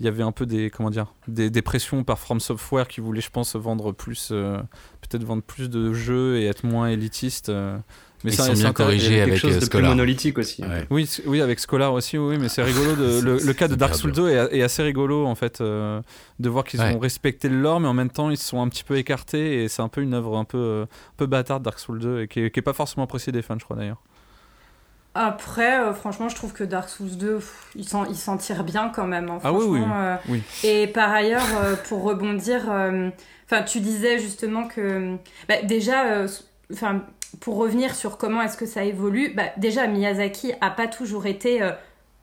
[0.00, 3.00] Il y avait un peu des comment dire des, des pressions par From Software qui
[3.00, 4.56] voulait je pense vendre plus euh,
[5.00, 7.76] peut-être vendre plus de jeux et être moins élitiste euh.
[8.24, 10.62] Mais Ils ça- sont c'est bien corrigés avec chose euh, de plus monolithique aussi.
[10.62, 10.86] Ouais.
[10.90, 12.94] oui, oui, avec Scholar aussi, oui, mais c'est rigolo.
[12.94, 16.00] De, le, le cas de Dark Souls 2 est, est assez rigolo en fait, euh,
[16.38, 16.94] de voir qu'ils Ouais.
[16.94, 19.64] ont respecté le lore, mais en même temps ils se sont un petit peu écartés
[19.64, 22.22] et c'est un peu une œuvre un peu, euh, un peu bâtarde Dark Souls 2
[22.22, 24.02] et qui est, qui est pas forcément appréciée des fans, je crois d'ailleurs.
[25.14, 28.64] Après, euh, franchement, je trouve que Dark Souls 2, pff, il s'en, il s'en tire
[28.64, 29.28] bien quand même.
[29.28, 30.16] hein, Ah oui, oui, euh.
[30.64, 33.10] Et par ailleurs, euh, pour rebondir, euh,
[33.44, 35.16] enfin, tu disais justement que,
[35.50, 36.28] bah, déjà, euh,
[36.72, 37.02] enfin,
[37.40, 41.62] pour revenir sur comment est-ce que ça évolue, bah, déjà Miyazaki a pas toujours été
[41.62, 41.72] euh,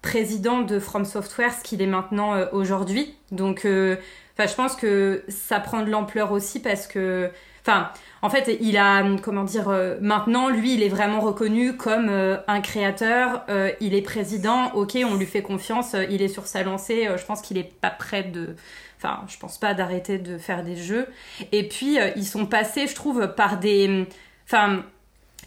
[0.02, 3.16] président de From Software, ce qu'il est maintenant euh, aujourd'hui.
[3.32, 3.98] Donc, euh,
[4.38, 7.30] enfin, je pense que ça prend de l'ampleur aussi parce que,
[7.62, 7.90] enfin,
[8.22, 9.70] en fait, il a, comment dire,
[10.02, 13.46] maintenant, lui, il est vraiment reconnu comme un créateur.
[13.80, 17.08] il est président, ok, on lui fait confiance, il est sur sa lancée.
[17.16, 18.56] je pense qu'il est pas prêt de.
[19.02, 21.08] Enfin, je pense pas d'arrêter de faire des jeux.
[21.54, 24.08] Et puis, euh, ils sont passés, je trouve, par des.
[24.52, 24.84] Enfin,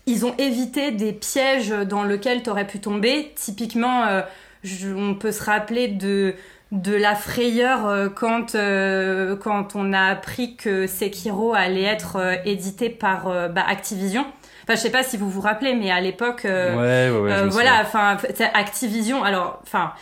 [0.06, 3.32] ils ont évité des pièges dans lesquels tu aurais pu tomber.
[3.34, 4.22] Typiquement, euh,
[4.62, 6.34] je- on peut se rappeler de,
[6.70, 12.90] de la frayeur euh, quand, euh, quand on a appris que Sekiro allait être édité
[12.90, 14.24] par bah, Activision.
[14.64, 17.36] Enfin, je sais pas si vous vous rappelez, mais à l'époque, Ouais, ouais, ouais.
[17.38, 18.16] je me voilà, enfin,
[18.54, 19.92] Activision, alors, enfin,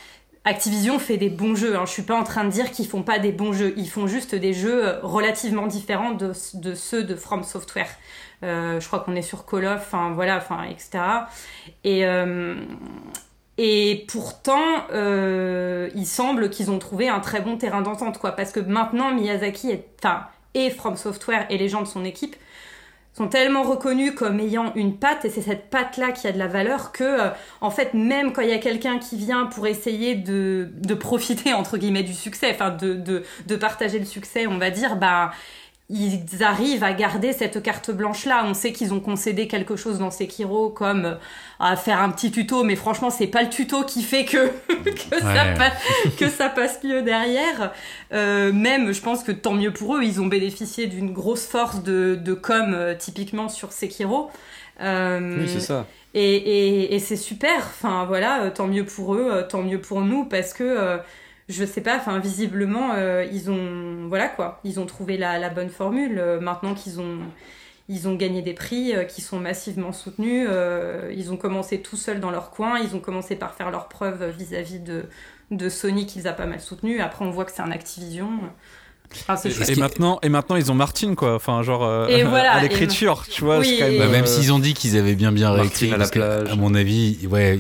[0.45, 1.77] Activision fait des bons jeux.
[1.77, 1.85] Hein.
[1.87, 3.73] Je suis pas en train de dire qu'ils font pas des bons jeux.
[3.77, 7.89] Ils font juste des jeux relativement différents de, de ceux de From Software.
[8.43, 10.99] Euh, je crois qu'on est sur Call of, enfin voilà, enfin etc.
[11.85, 12.55] Et euh,
[13.59, 18.33] et pourtant, euh, il semble qu'ils ont trouvé un très bon terrain d'entente, quoi.
[18.33, 19.85] Parce que maintenant, Miyazaki, est,
[20.55, 22.37] et From Software et les gens de son équipe
[23.13, 26.47] sont tellement reconnus comme ayant une patte, et c'est cette patte-là qui a de la
[26.47, 27.19] valeur, que,
[27.61, 31.53] en fait, même quand il y a quelqu'un qui vient pour essayer de, profiter,
[32.03, 35.33] du succès, enfin, de, de, de partager le succès, on va dire, bah,
[35.93, 38.45] ils arrivent à garder cette carte blanche-là.
[38.47, 41.15] On sait qu'ils ont concédé quelque chose dans Sekiro, comme euh,
[41.59, 44.47] à faire un petit tuto, mais franchement, c'est pas le tuto qui fait que,
[44.85, 45.55] que, ça, Ouais.
[45.59, 45.73] pa-
[46.19, 47.73] que ça passe mieux derrière.
[48.13, 51.83] Euh, même, je pense que tant mieux pour eux, ils ont bénéficié d'une grosse force
[51.83, 54.31] de, de com, euh, typiquement sur Sekiro.
[54.81, 55.87] Euh, Oui, c'est ça.
[56.15, 60.25] et, et, et c'est super, enfin voilà, tant mieux pour eux, tant mieux pour nous,
[60.25, 60.97] parce que euh,
[61.51, 65.69] je sais pas, enfin visiblement euh, ils ont, voilà quoi, ils ont trouvé la, bonne
[65.69, 66.19] formule.
[66.19, 67.19] Euh, maintenant qu'ils ont,
[67.89, 70.49] ils ont gagné des prix, euh, qui sont massivement soutenus,
[71.13, 74.31] ils ont commencé tout seuls dans leur coin, ils ont commencé par faire leurs preuves
[74.31, 75.07] vis-à-vis de,
[75.51, 77.01] de Sony qu'ils a pas mal soutenu.
[77.01, 78.31] Après on voit que c'est un Activision.
[79.37, 81.35] C'est Et, maintenant, et maintenant, ils ont Martin, quoi.
[81.35, 83.59] Enfin, genre, euh, Et voilà, à et- l'écriture, tu vois.
[83.59, 85.91] Oui, c'est quand même, Bah, même euh, s'ils ont dit qu'ils avaient bien bien Martine
[85.91, 86.49] réécrit, à la plage.
[86.51, 87.59] à mon avis, ouais,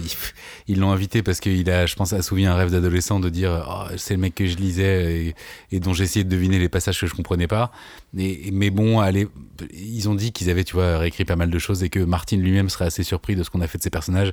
[0.68, 3.92] ils- l'ont invité parce qu'il a, je pense, assouvi un rêve d'adolescent de dire, oh,
[3.96, 5.34] c'est le mec que je lisais et,
[5.72, 7.72] et dont j'essayais de deviner les passages que je comprenais pas.
[8.16, 9.26] Et, mais bon, allez,
[9.74, 12.36] ils ont dit qu'ils avaient, tu vois, réécrit pas mal de choses et que Martin
[12.36, 14.32] lui-même serait assez surpris de ce qu'on a fait de ses personnages.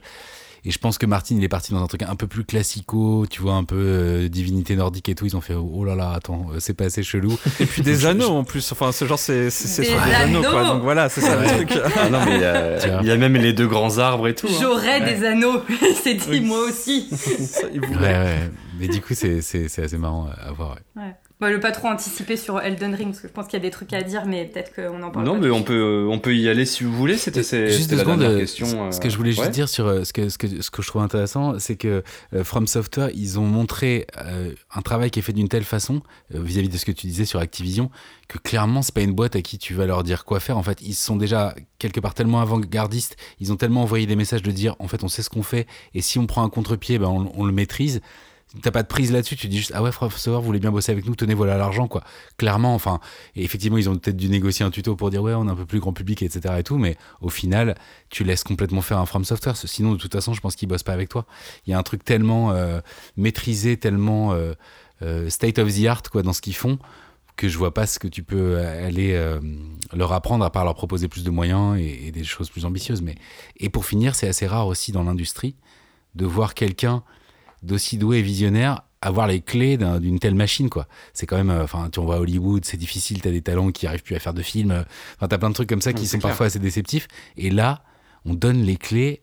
[0.67, 3.25] Et je pense que Martin, il est parti dans un truc un peu plus classico,
[3.29, 5.25] tu vois, un peu euh, divinité nordique et tout.
[5.25, 7.37] Ils ont fait, oh là là, attends, euh, c'est pas assez chelou.
[7.61, 8.69] Et puis des anneaux en plus.
[8.73, 10.65] Enfin, ce genre, c'est c'est- c'est Des sur des anneaux, quoi.
[10.65, 11.71] Donc voilà, c'est ça le truc.
[11.95, 12.99] Ah non, mais il y, a, Tu vois.
[13.01, 14.47] il y a même les deux grands arbres et tout.
[14.49, 14.57] hein.
[14.61, 15.15] J'aurais Ouais.
[15.15, 16.41] des anneaux, il s'est dit Oui.
[16.41, 17.07] moi aussi.
[17.15, 18.37] Ça, Ouais.
[18.77, 20.77] Mais du coup, c'est c'est- c'est assez marrant à voir.
[20.97, 21.15] ouais.
[21.39, 23.63] Bah, le pas trop anticiper sur Elden Ring, parce que je pense qu'il y a
[23.63, 25.75] des trucs à dire, mais peut-être qu'on en parle Non, pas mais on peut,
[26.07, 27.15] euh, on peut y aller si vous voulez.
[27.15, 28.19] C'était c'est- Juste deux la secondes.
[28.21, 28.65] dernière euh, question.
[28.65, 29.49] ce- euh, Ce que je voulais juste ouais.
[29.51, 32.01] dire sur ce que, ce, que, ce que je trouve intéressant, c'est que
[32.33, 36.01] euh, From Software, ils ont montré euh, un travail qui est fait d'une telle façon,
[36.33, 37.91] euh, vis-à-vis de ce que tu disais sur Activision,
[38.27, 40.57] que clairement, c'est pas une boîte à qui tu vas leur dire quoi faire.
[40.57, 44.41] En fait, ils sont déjà quelque part tellement avant-gardistes, ils ont tellement envoyé des messages
[44.41, 46.97] de dire, en fait, on sait ce qu'on fait, et si on prend un contre-pied,
[46.97, 48.01] ben, on, on le maîtrise.
[48.61, 50.91] T'as pas de prise là-dessus, tu dis juste ah ouais Software vous voulez bien bosser
[50.91, 52.03] avec nous, tenez voilà l'argent quoi.
[52.37, 52.99] Clairement, enfin
[53.35, 55.55] et effectivement ils ont peut-être dû négocier un tuto pour dire ouais on est un
[55.55, 57.75] peu plus grand public etc et tout, mais au final
[58.09, 59.55] tu laisses complètement faire un From Software.
[59.57, 61.25] Sinon, de toute façon, je pense qu'ils bossent pas avec toi.
[61.65, 62.79] Il y a un truc tellement euh,
[63.15, 64.53] maîtrisé, tellement euh,
[65.01, 66.79] euh, state of the art quoi dans ce qu'ils font
[67.35, 69.15] que je vois pas ce que tu peux aller
[69.93, 73.03] leur apprendre à part leur proposer plus de moyens et, et des choses plus ambitieuses.
[73.03, 73.13] Mais
[73.57, 75.55] et pour finir, c'est assez rare aussi dans l'industrie
[76.15, 77.03] de voir quelqu'un
[77.67, 80.87] d'aussi doué et visionnaire avoir les clés d'un- d'une telle machine quoi.
[81.13, 83.69] C'est quand même euh, enfin tu on voit à Hollywood c'est difficile t'as des talents
[83.71, 84.81] qui arrivent plus à faire de films euh,
[85.17, 86.29] enfin t'as plein de trucs comme ça qui sont clair.
[86.31, 87.07] parfois assez déceptifs.
[87.37, 87.83] Et là
[88.25, 89.21] on donne les clés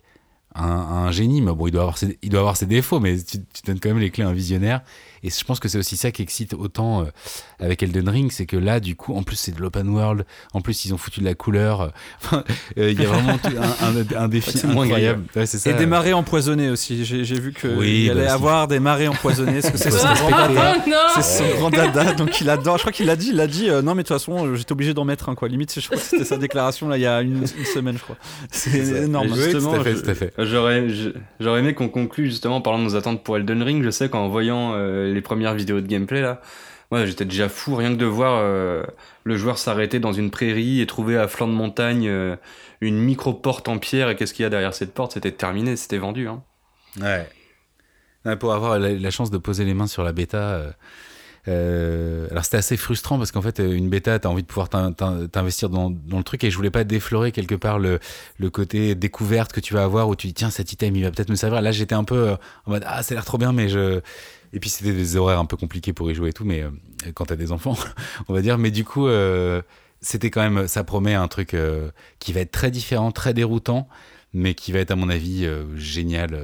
[0.55, 1.42] à un, à un génie.
[1.42, 3.80] Mais bon il doit avoir ses, il doit avoir ses défauts mais tu, tu donnes
[3.80, 4.82] quand même les clés à un visionnaire
[5.25, 7.05] et je pense que c'est aussi ça qui excite autant euh,
[7.59, 10.61] avec Elden Ring c'est que là du coup en plus c'est de l'open world en
[10.61, 11.81] plus ils ont foutu de la couleur
[12.33, 12.43] euh,
[12.79, 13.87] euh, il y a vraiment tout- un,
[14.18, 17.05] un- un défi C'est moins incroyable Ouais, c'est ça Et des marées empoisonnées aussi.
[17.05, 19.61] J'ai vu qu'il Oui, allait bah, avoir des marées empoisonnées.
[19.61, 20.91] Parce que c'est Faut son se grand respecter.
[20.91, 21.07] dada.
[21.09, 22.77] Oh C'est son grand dada, donc il adore.
[22.77, 23.31] Je crois qu'il l'a dit.
[23.33, 25.49] Il a dit euh, non, mais de toute façon, j'étais obligé d'en mettre un quoi.
[25.49, 28.03] Limite, je crois que c'était sa déclaration là il y a une, une semaine, je
[28.03, 28.16] crois.
[28.51, 29.29] C'est énorme.
[29.29, 29.75] Et justement.
[30.39, 33.83] J'aurais, aimé qu'on conclue justement en parlant de nos attentes pour Elden Ring.
[33.85, 36.41] Je sais qu'en voyant euh, les premières vidéos de gameplay là,
[36.91, 38.85] moi j'étais déjà fou rien que de voir euh,
[39.25, 42.37] le joueur s'arrêter dans une prairie et trouver à flanc de montagne euh,
[42.81, 45.77] une micro porte en pierre et qu'est-ce qu'il y a derrière cette porte C'était terminé,
[45.77, 46.29] c'était vendu.
[46.29, 46.43] Hein.
[47.01, 47.29] Ouais.
[48.37, 50.73] Pour avoir la, chance de poser les mains sur la bêta,
[51.47, 54.93] euh, alors c'était assez frustrant parce qu'en fait, une bêta, t'as envie de pouvoir t'in-
[54.93, 57.99] t'in- t'investir dans, le truc et je voulais pas déflorer quelque part le,
[58.39, 61.11] le côté découverte que tu vas avoir où tu dis tiens, cet item il va
[61.11, 61.61] peut-être me servir.
[61.61, 64.01] Là, j'étais un peu en mode ah, ça a l'air trop bien, mais je.
[64.55, 66.70] Et puis c'était des horaires un peu compliqués pour y jouer et tout, mais euh,
[67.12, 67.76] quand t'as des enfants,
[68.28, 68.57] on va dire.
[68.57, 69.61] Mais du coup, euh,
[70.00, 71.90] c'était quand même, ça promet un truc euh,
[72.20, 73.88] qui va être très différent, très déroutant,
[74.32, 76.40] mais qui va être à mon avis génial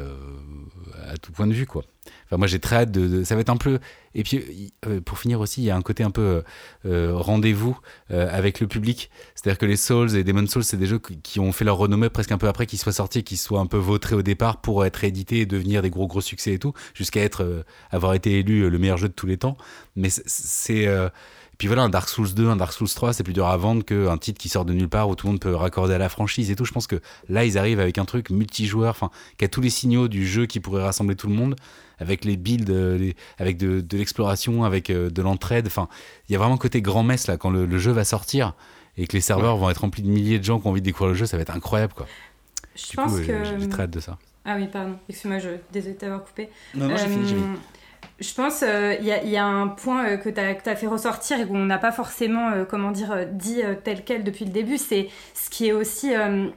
[1.06, 1.84] à tout point de vue, quoi.
[2.33, 3.78] Moi, j'ai très hâte de, Ça va être un peu.
[4.14, 6.43] Et puis, euh, pour finir aussi, il y a un côté un peu euh,
[6.87, 7.78] euh, rendez-vous
[8.09, 9.11] avec le public.
[9.35, 12.11] C'est-à-dire que les Souls et Demon Souls, c'est des jeux qui- ont fait leur renommée
[12.11, 14.85] presque un peu après qu'ils soient sortis, qu'ils soient un peu vautrés au départ pour
[14.85, 18.68] être édités et devenir des gros gros succès et tout, jusqu'à être avoir été élu
[18.68, 19.57] le meilleur jeu de tous les temps.
[19.97, 20.89] Mais c'est-
[21.59, 23.85] puis voilà, un Dark Souls 2, un Dark Souls 3, c'est plus dur à vendre
[23.85, 26.09] qu'un titre qui sort de nulle part où tout le monde peut raccorder à la
[26.09, 26.64] franchise et tout.
[26.64, 26.97] Je pense que
[27.28, 30.47] là, ils arrivent avec un truc multijoueur, enfin, qui a tous les signaux du jeu
[30.47, 31.57] qui pourrait rassembler tout le monde,
[32.01, 35.66] avec les builds, euh, les- avec de, de l'exploration, avec euh, de l'entraide.
[35.66, 35.88] Enfin,
[36.28, 38.55] il y a vraiment côté grand messe là, quand le, le jeu va sortir
[38.96, 40.86] et que les serveurs vont être remplis de milliers de gens qui ont envie de
[40.86, 42.07] découvrir le jeu, ça va être incroyable quoi.
[42.76, 43.30] Je Du pense coup, que.
[43.32, 44.18] euh, j'ai très hâte de ça.
[44.44, 44.96] Ah oui, pardon.
[45.09, 45.51] Excuse-moi, je...
[45.72, 46.48] désolée de t'avoir coupé.
[46.74, 47.46] Non, non, j'ai fini, j'ai fini.
[47.46, 47.57] Euh,
[48.20, 51.38] Je pense qu'il y, a- y a un point euh, que tu as, fait ressortir
[51.40, 54.51] et qu'on n'a pas forcément, euh, comment dire, euh, dit euh, tel quel depuis le
[54.51, 56.48] début, c'est ce qui est aussi, euh,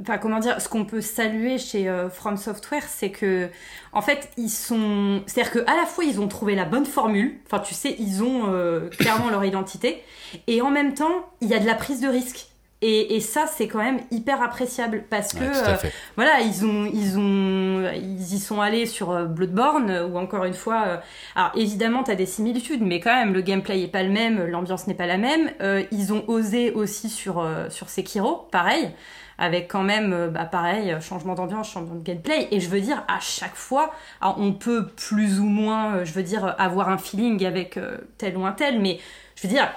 [0.00, 3.48] enfin comment dire, ce qu'on peut saluer chez euh, From Software, c'est que,
[3.92, 7.38] en fait, ils sont, c'est-à-dire que à la fois ils ont trouvé la bonne formule,
[7.46, 10.02] enfin tu sais, ils ont euh, clairement leur identité,
[10.46, 12.46] et en même temps, il y a de la prise de risque.
[12.82, 16.84] Et, et ça, c'est quand même hyper appréciable parce que Ouais, euh, voilà, ils ont,
[16.84, 21.00] ils ont, ils y sont allés sur euh, Bloodborne ou encore une fois.
[21.34, 24.86] alors évidemment, t'as des similitudes, mais quand même, le gameplay est pas le même, l'ambiance
[24.88, 25.50] n'est pas la même.
[25.90, 28.90] Ils ont osé aussi sur sur Sekiro, pareil,
[29.38, 32.48] avec quand même, euh, bah pareil, euh, changement d'ambiance, changement de gameplay.
[32.50, 36.12] Et je veux dire, à chaque fois, alors, on peut plus ou moins, euh, je
[36.12, 37.78] veux dire, avoir un feeling avec
[38.18, 38.98] tel ou un tel, mais
[39.34, 39.68] je veux dire.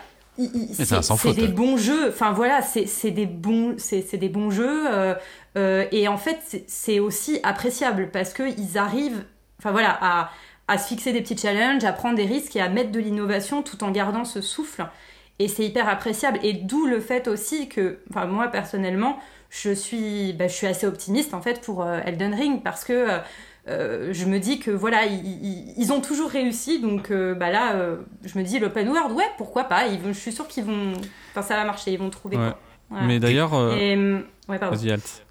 [1.18, 2.10] c'est des bons jeux.
[2.10, 4.86] Enfin voilà, c'est des bons, c'est des bons jeux.
[4.94, 5.14] euh,
[5.58, 9.26] euh, et en fait, c'est- aussi appréciable parce qu'ils arrivent,
[9.60, 10.30] enfin voilà, à,
[10.70, 13.64] à se fixer des petits challenges, à prendre des risques et à mettre de l'innovation
[13.64, 14.86] tout en gardant ce souffle.
[15.40, 16.40] Et c'est hyper appréciable.
[16.44, 19.18] Et d'où le fait aussi que, enfin moi personnellement,
[19.50, 22.94] je suis, bah, je suis assez optimiste en fait pour euh, Elden Ring parce que
[22.94, 23.18] euh,
[23.68, 26.80] euh, je me dis que voilà, ils, ils- ils ont toujours réussi.
[26.82, 27.74] Donc euh, bah là,
[28.24, 29.88] je me dis l'open world, ouais, pourquoi pas.
[29.88, 30.94] Ils je suis sûre qu'ils vont,
[31.32, 32.38] enfin ça va marcher, ils vont trouver.
[32.38, 32.44] Ouais.
[32.50, 32.60] quoi.
[32.90, 33.06] Voilà.
[33.06, 34.76] Mais d'ailleurs, ouais, pardon.
[34.76, 35.26] vas-y, Alt.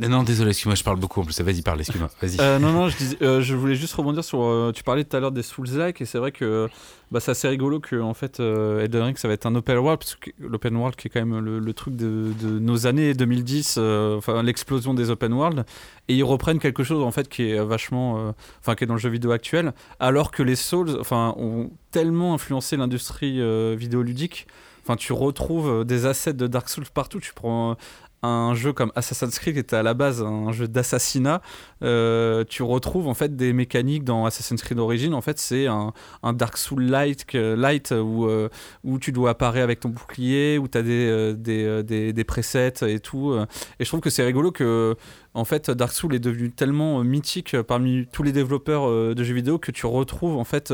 [0.00, 1.40] Non, désolé, excuse-moi, je parle beaucoup en plus.
[1.40, 2.10] Vas-y, parle, excuse-moi.
[2.20, 2.36] Vas-y.
[2.40, 4.42] Euh, non, non, je, euh, je voulais juste rebondir sur.
[4.42, 6.68] euh, tu parlais tout à l'heure des Souls-like, et c'est vrai que
[7.12, 10.00] bah, c'est assez rigolo que en fait, Elden Ring, ça va être un open world,
[10.00, 13.14] parce que l'open world qui est quand même le, le truc de, de nos années
[13.14, 15.64] 2010, euh, enfin l'explosion des open world,
[16.08, 18.34] et ils reprennent quelque chose en fait qui est vachement.
[18.60, 22.34] Enfin, qui est dans le jeu vidéo actuel, alors que les Souls enfin, ont tellement
[22.34, 23.40] influencé l'industrie
[23.76, 24.46] vidéoludique.
[24.82, 27.18] Enfin, tu retrouves des assets de Dark Souls partout.
[27.18, 27.76] Tu prends
[28.24, 31.42] un jeu comme Assassin's Creed qui était à la base un jeu d'assassinat,
[31.82, 35.14] euh, tu retrouves en fait des mécaniques dans Assassin's Creed Origins.
[35.14, 35.92] En fait, c'est un,
[36.32, 38.48] Dark Souls light, light où, euh,
[38.82, 42.74] où tu dois apparaître avec ton bouclier, où tu as des, euh, des, des, presets
[42.82, 43.36] et tout.
[43.78, 44.96] Et je trouve que c'est rigolo que
[45.34, 49.14] en fait Dark Souls est devenu tellement euh, mythique euh, parmi tous les développeurs euh,
[49.14, 50.72] de jeux vidéo que tu retrouves en fait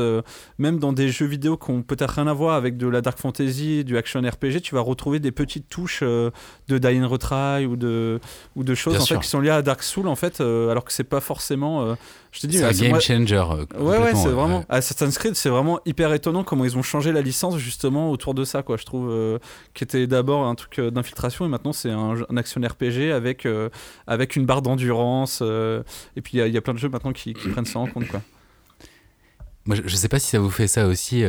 [0.57, 3.17] même dans des jeux vidéo qui ont peut-être rien à voir avec de la dark
[3.19, 6.31] fantasy, du action RPG, tu vas retrouver des petites touches de
[6.69, 8.19] and Retry ou de
[8.55, 10.91] ou de choses en fait qui sont liées à Dark Souls en fait alors que
[10.91, 11.95] c'est pas forcément
[12.31, 13.35] je te dis c'est un game changer.
[13.35, 14.33] euh, Ouais, ouais, c'est ouais.
[14.33, 14.63] vraiment.
[14.69, 18.43] Assassin's Creed, c'est vraiment hyper étonnant comment ils ont changé la licence justement autour de
[18.45, 18.77] ça, quoi.
[18.77, 19.37] Je trouve euh,
[19.73, 23.45] qui était d'abord un truc euh, d'infiltration et maintenant c'est un, un action RPG avec
[23.45, 23.69] euh,
[24.07, 25.41] avec une barre d'endurance.
[25.41, 27.65] et puis il y a- il y, a plein de jeux maintenant qui, qui prennent
[27.65, 28.21] ça en compte, quoi.
[29.65, 31.23] moi, je, je sais pas si ça vous fait ça aussi,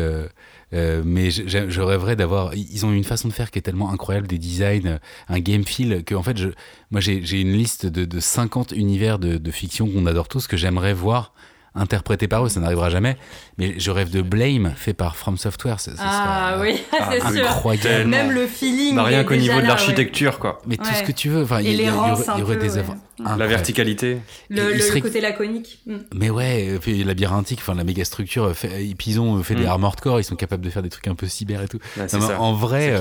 [0.74, 2.55] euh, mais je, je- rêverais d'avoir.
[2.55, 5.65] Ils ont une façon de faire qui est tellement incroyable, des designs, euh, un game
[5.65, 6.49] feel, que en fait, je,
[6.90, 10.47] moi j'ai j'ai une liste de, de 50 univers de, de fiction qu'on adore tous
[10.47, 11.35] que j'aimerais voir
[11.74, 12.49] interprétés par eux.
[12.49, 13.16] Ça n'arrivera jamais,
[13.59, 15.81] mais je rêve de Blame fait par From Software.
[15.81, 17.49] ça- ça Ah oui, Ah, c'est sûr.
[17.49, 18.09] Incroyable.
[18.11, 18.94] Même le feeling.
[18.97, 19.69] Bah, rien qu'au niveau de là, ouais.
[19.69, 20.61] l'architecture, quoi.
[20.66, 20.94] Mais tout Ouais.
[20.94, 21.43] ce que tu veux.
[21.44, 22.93] Enfin, il y, aurait- des œuvres.
[22.93, 23.36] ouais.
[23.39, 24.19] La verticalité.
[24.51, 25.81] Le, Et il le- serait- le côté laconique.
[25.86, 25.97] Mm.
[26.15, 28.69] Mais ouais, puis labyrinthique, enfin la méga structure, euh, fait,
[28.99, 29.69] puis ils ont fait des Mm.
[29.69, 31.78] armored core, ils sont capables de faire des trucs un peu cyber et tout.
[31.97, 32.40] Ouais, c'est Non, mais ça.
[32.40, 33.01] en vrai,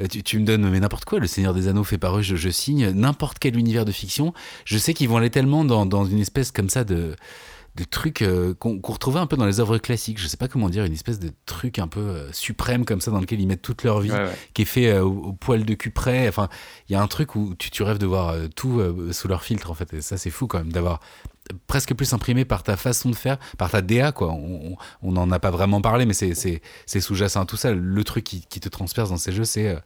[0.00, 2.22] euh, tu, tu me donnes mais n'importe quoi, le Seigneur des Anneaux fait par eux,
[2.22, 4.34] je, je signe n'importe quel univers de fiction.
[4.64, 7.14] Je sais qu'ils vont aller tellement dans, dans une espèce comme ça de
[7.80, 10.18] de trucs euh, qu'on retrouvait un peu dans les œuvres classiques.
[10.20, 13.10] Je sais pas comment dire, une espèce de truc un peu euh, suprême comme ça
[13.10, 14.36] dans lequel ils mettent toute leur vie Ouais, ouais.
[14.54, 16.28] qui est fait euh, au, au poil de cul près.
[16.28, 16.48] Enfin,
[16.88, 18.80] il y a un truc où tu, tu rêves de voir tout
[19.12, 19.92] sous leur filtre, en fait.
[19.94, 21.00] Et ça, c'est fou quand même, d'avoir
[21.66, 24.32] presque plus imprimé par ta façon de faire, par ta DA, quoi.
[24.32, 24.76] On
[25.12, 27.72] n'en a pas vraiment parlé, mais c'est- sous-jacent à tout ça.
[27.72, 29.76] Le truc qui, qui te transperce dans ces jeux, c'est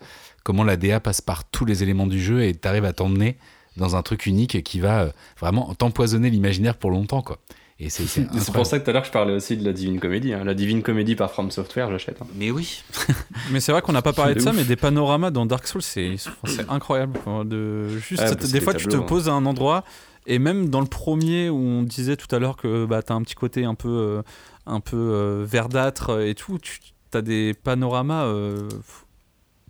[0.43, 3.39] comment la DA passe par tous les éléments du jeu et t'arrives à t'emmener
[3.77, 5.09] dans un truc unique qui va
[5.41, 7.39] vraiment t'empoisonner l'imaginaire pour longtemps, quoi.
[7.80, 8.05] Et c'est
[8.52, 10.32] pour ça que tout à l'heure je parlais aussi de la Divine Comédie.
[10.32, 10.44] hein.
[10.44, 12.22] La Divine Comédie par From Software, j'achète.
[12.22, 12.26] hein.
[12.36, 12.84] Mais oui.
[13.51, 15.66] Mais c'est vrai qu'on n'a pas parlé de de ça, mais des panoramas dans Dark
[15.66, 16.14] Souls, c'est
[16.68, 17.18] incroyable.
[17.44, 19.02] De, juste, que des fois, tu te hein.
[19.02, 19.82] poses à un endroit,
[20.26, 23.16] et même dans le premier où on disait tout à l'heure que bah, tu as
[23.16, 24.22] un petit côté un peu, euh,
[24.66, 26.78] un peu euh, verdâtre et tout, tu
[27.12, 28.68] as des panoramas euh,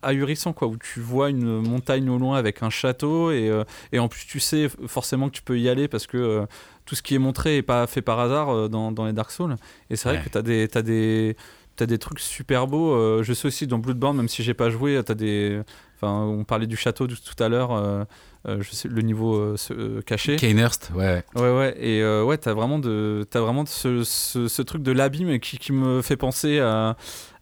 [0.02, 3.98] ahurissants, quoi, où tu vois une montagne au loin avec un château, et, euh, et
[3.98, 6.18] en plus, tu sais forcément que tu peux y aller parce que.
[6.18, 6.47] euh,
[6.85, 9.31] tout ce qui est montré est pas fait par hasard euh, dans, dans les Dark
[9.31, 9.56] Souls.
[9.90, 10.24] Et c'est vrai Ouais.
[10.24, 11.36] que tu as des, t'as des,
[11.77, 12.93] T'as des trucs super beaux.
[12.94, 15.61] euh, je sais aussi dans Bloodborne, même si j'ai pas joué, t'as des.
[15.97, 18.06] Enfin, on parlait du château tout tout à l'heure.
[18.47, 20.37] Euh, je sais le niveau euh, euh, caché.
[20.37, 21.23] Kanehurst, ouais.
[21.37, 21.43] ouais.
[21.43, 21.77] Ouais, ouais.
[21.81, 25.59] Et euh, ouais, t'as vraiment de, t'as vraiment ce, ce, ce truc de l'abîme qui,
[25.59, 26.97] qui me fait penser à,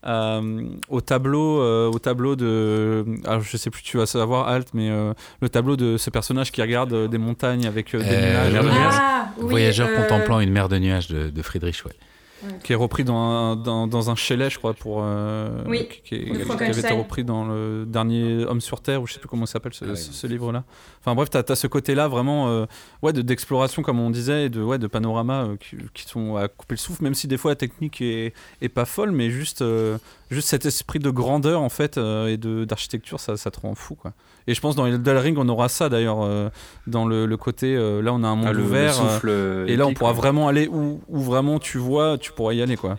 [0.04, 3.04] à, euh, au tableau, euh, au tableau de.
[3.24, 6.50] Alors, je sais plus, tu vas savoir, Alt, mais euh, le tableau de ce personnage
[6.52, 8.52] qui regarde euh, des montagnes avec euh, des Euh, nuages.
[8.52, 8.94] mer de nuages.
[8.96, 11.92] Ah, oui, Voyageur euh, contemplant une mer de nuages de, de Friedrich, ouais.
[12.64, 15.00] Qui est repris dans un, dans, dans un chalet, je crois, pour.
[15.02, 19.00] euh, Oui, qui, qui- de qui avait été repris dans le dernier Homme sur Terre,
[19.02, 20.64] ou je sais plus comment ça s'appelle ce, Ah ce- livre-là.
[21.00, 22.66] Enfin bref, t'as as ce côté-là vraiment euh,
[23.02, 26.36] ouais, de- d'exploration, comme on disait, et de, ouais, de panorama euh, qui, qui sont
[26.36, 29.30] à couper le souffle, même si des fois la technique est, est pas folle, mais
[29.30, 29.98] juste, euh,
[30.30, 33.74] juste cet esprit de grandeur en fait euh, et de- d'architecture, ça, ça te rend
[33.74, 33.94] fou.
[33.94, 34.12] Quoi.
[34.46, 36.50] Et je pense dans Elden Ring, on aura ça d'ailleurs, euh,
[36.86, 39.00] dans le, le côté, euh, là on a un monde Ah, le, ouvert.
[39.00, 39.28] euh, souffle.
[39.28, 40.20] euh, et là, on pourra quoi.
[40.20, 42.98] vraiment aller où, où vraiment tu vois, tu pourras y aller, quoi.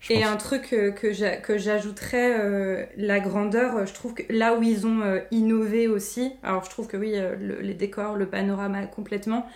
[0.00, 0.24] Je Et pense.
[0.24, 4.54] un truc euh, que j'a- que j'ajouterais, euh, la grandeur, euh, je trouve que là
[4.54, 8.14] où ils ont euh, innové aussi, alors je trouve que oui, euh, le- les décors,
[8.16, 9.46] le panorama complètement,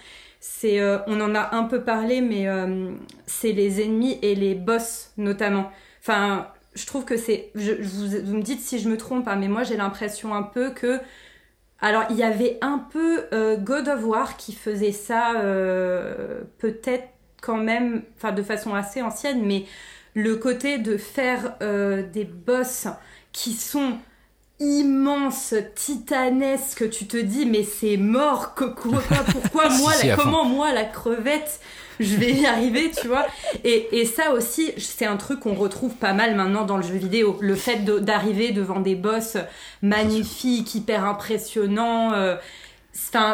[0.41, 2.93] c'est, euh, on en a un peu parlé, mais euh,
[3.27, 5.71] c'est les ennemis et les boss notamment.
[6.01, 9.29] Enfin, je trouve que c'est, je, je vous, vous me dites si je me trompe,
[9.29, 11.01] hein, mais moi j'ai l'impression un peu que
[11.83, 17.09] alors, il y avait un peu euh, God of War qui faisait ça, euh, peut-être
[17.41, 19.65] quand même, enfin de façon assez ancienne, mais
[20.15, 22.87] le côté de faire euh, des boss
[23.33, 23.97] qui sont
[24.59, 30.45] immenses, titanesques, tu te dis mais c'est mort, que- quoi, quoi, pourquoi moi, la- comment
[30.45, 31.61] moi la crevette
[32.01, 33.27] je vais y arriver, tu vois.
[33.65, 36.97] Et, et ça aussi, c'est un truc qu'on retrouve pas mal maintenant dans le jeu
[36.97, 37.39] vidéo.
[37.41, 39.37] Le fait d'arriver devant des boss
[39.83, 42.13] magnifiques, hyper impressionnants.
[42.15, 42.37] euh,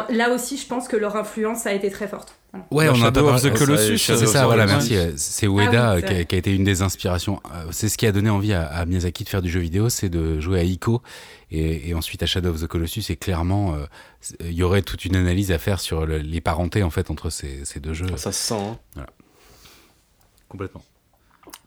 [0.09, 2.36] là aussi, je pense que leur influence a été très forte.
[2.71, 2.91] Voilà.
[2.91, 3.53] Ouais, on a Shadow of the.
[3.53, 4.95] Colossus, C'est ça, voilà, merci.
[5.17, 7.41] C'est Ueda Ah oui, euh, qui, a, c'est qui a été une des inspirations.
[7.53, 9.89] Euh, C'est ce qui a donné envie à, à Miyazaki de faire du jeu vidéo,
[9.89, 11.01] c'est de jouer à Ico
[11.51, 13.03] et, et ensuite à Shadow of the Colossus.
[13.11, 13.85] Et clairement, euh,
[14.21, 17.09] c'est- il y aurait toute une analyse à faire sur le- les parentés en fait
[17.11, 18.15] entre ces, ces deux jeux.
[18.17, 18.77] Ça se sent.
[18.97, 19.05] hein.
[20.49, 20.83] Complètement.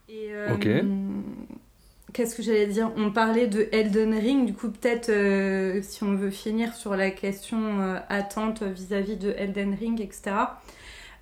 [0.09, 0.69] Et, euh, Ok.
[2.13, 2.91] Qu'est-ce que j'allais dire?
[2.97, 7.11] On parlait de Elden Ring, du coup peut-être euh, si on veut finir sur la
[7.13, 10.33] question euh, attente vis-à-vis de Elden Ring, etc.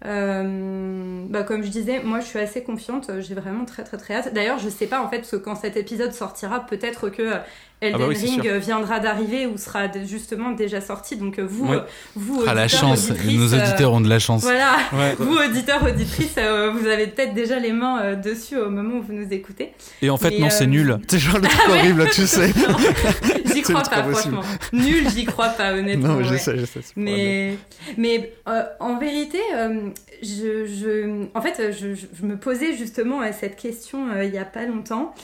[0.05, 4.15] Euh, bah, comme je disais, moi je suis assez confiante, j'ai vraiment très très très
[4.15, 4.33] hâte.
[4.33, 7.33] D'ailleurs, je sais pas en fait, parce que quand cet épisode sortira, peut-être que
[7.81, 11.17] Elden Ah bah oui, Ring euh, viendra d'arriver ou sera justement déjà sorti.
[11.17, 11.77] Donc euh, vous, Ouais.
[11.77, 11.81] euh,
[12.17, 14.43] vous Ah, la auditeurs, chance, auditrices, nos auditeurs ont de la chance.
[14.43, 15.15] Voilà, Ouais.
[15.19, 19.03] vous auditeurs, auditrices, euh, vous avez peut-être déjà les mains euh, dessus au moment où
[19.03, 19.73] vous nous écoutez.
[20.03, 20.99] Et en fait, Mais, non, euh, c'est nul.
[21.09, 22.53] C'est genre le truc Ah ouais horrible, tu sais.
[23.55, 24.43] J'y crois pas, franchement.
[24.73, 26.09] Nul, j'y crois pas, honnêtement.
[26.17, 26.39] non, je ouais.
[26.39, 26.81] sais, je sais.
[26.97, 27.57] Mais,
[27.97, 29.91] mais euh, en vérité, euh,
[30.23, 34.45] je, je, en fait, je, je- me posais justement cette question euh, il y a
[34.45, 35.15] pas longtemps.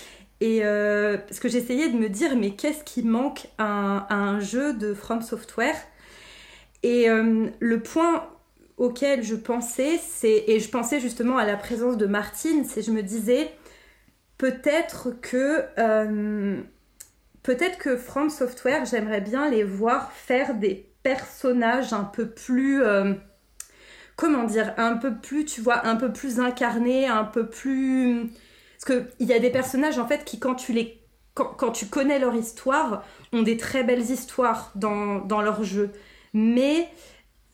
[0.44, 4.40] Et euh, que j'essayais de me dire, mais qu'est-ce qui manque à un, à un
[4.40, 5.74] jeu de From Software?
[6.82, 8.28] Et euh, le point
[8.76, 12.90] auquel je pensais, c'est et je pensais justement à la présence de Martine, c'est je
[12.90, 13.52] me disais
[14.36, 16.60] peut-être que euh,
[17.42, 23.14] peut-être que From Software, j'aimerais bien les voir faire des personnages un peu plus euh,
[24.16, 28.30] comment dire, un peu plus, tu vois, un peu plus incarnés, un peu plus
[28.76, 31.00] parce que il y a des personnages en fait qui quand tu les
[31.34, 35.90] quand, quand tu connais leur histoire ont des très belles histoires dans, dans leur jeu.
[36.32, 36.88] Mais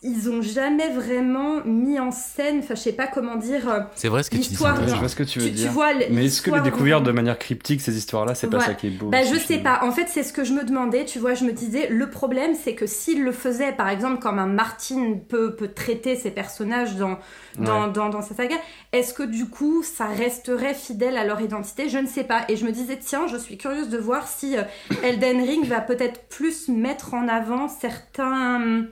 [0.03, 3.69] ils ont jamais vraiment mis en scène, enfin je sais pas comment dire.
[3.69, 4.55] euh, C'est vrai ce que tu dis.
[4.55, 5.73] Je vois ce que tu veux tu, tu dire.
[5.73, 8.87] vois Mais est-ce que les découvrir de manière cryptique, ces histoires-là, c'est pas ça qui
[8.87, 9.79] est beau Bah je sais finalement.
[9.81, 9.87] pas.
[9.87, 11.05] En fait c'est ce que je me demandais.
[11.05, 14.39] Tu vois, je me disais le problème c'est que s'il le faisait par exemple comme
[14.39, 17.19] un Martin peut, peut traiter ses personnages dans
[17.59, 17.93] dans, Ouais.
[17.93, 18.55] dans, dans sa saga,
[18.93, 21.89] est-ce que du coup ça resterait fidèle à leur identité?
[21.91, 22.43] Je ne sais pas.
[22.49, 24.63] Et je me disais tiens, je suis curieuse de voir si euh,
[25.03, 28.85] Elden Ring va peut-être plus mettre en avant certains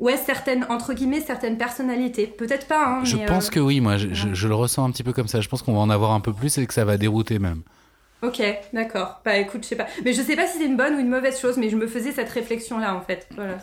[0.00, 2.26] ouais certaines entre guillemets certaines personnalités.
[2.26, 2.84] Peut-être pas.
[2.86, 5.02] Hein, Je mais, pense euh, que oui, moi je, je- je le ressens un petit
[5.02, 5.40] peu comme ça.
[5.40, 7.62] Je pense qu'on va en avoir un peu plus et que ça va dérouter même.
[8.22, 8.42] Ok,
[8.72, 9.20] d'accord.
[9.24, 9.86] Bah écoute, je sais pas.
[10.04, 11.86] Mais je sais pas si c'est une bonne ou une mauvaise chose, mais je me
[11.86, 13.26] faisais cette réflexion-là en fait.
[13.36, 13.58] Voilà.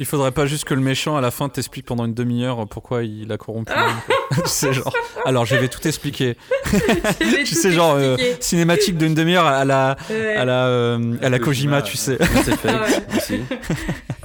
[0.00, 3.02] Il faudrait pas juste que le méchant à la fin t'explique pendant une demi-heure pourquoi
[3.02, 3.72] il a corrompu.
[4.30, 4.94] tu sais genre.
[5.26, 6.36] Alors je vais tout expliquer.
[7.18, 10.36] Tu tout sais genre euh, cinématique d'une demi-heure à la Ouais.
[10.36, 12.16] à la euh, à la Kojima, tu sais.
[12.44, 13.16] C'est fait Ah ouais.
[13.16, 13.40] aussi.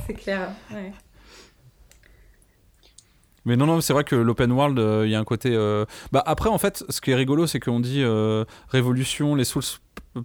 [0.06, 0.50] C'est clair.
[0.72, 0.92] Ouais.
[3.46, 5.52] Mais non, non, c'est vrai que l'open world, euh, il y a un côté.
[5.54, 9.44] euh, Bah après, en fait, ce qui est rigolo, c'est qu'on dit euh, révolution, les
[9.44, 9.64] Souls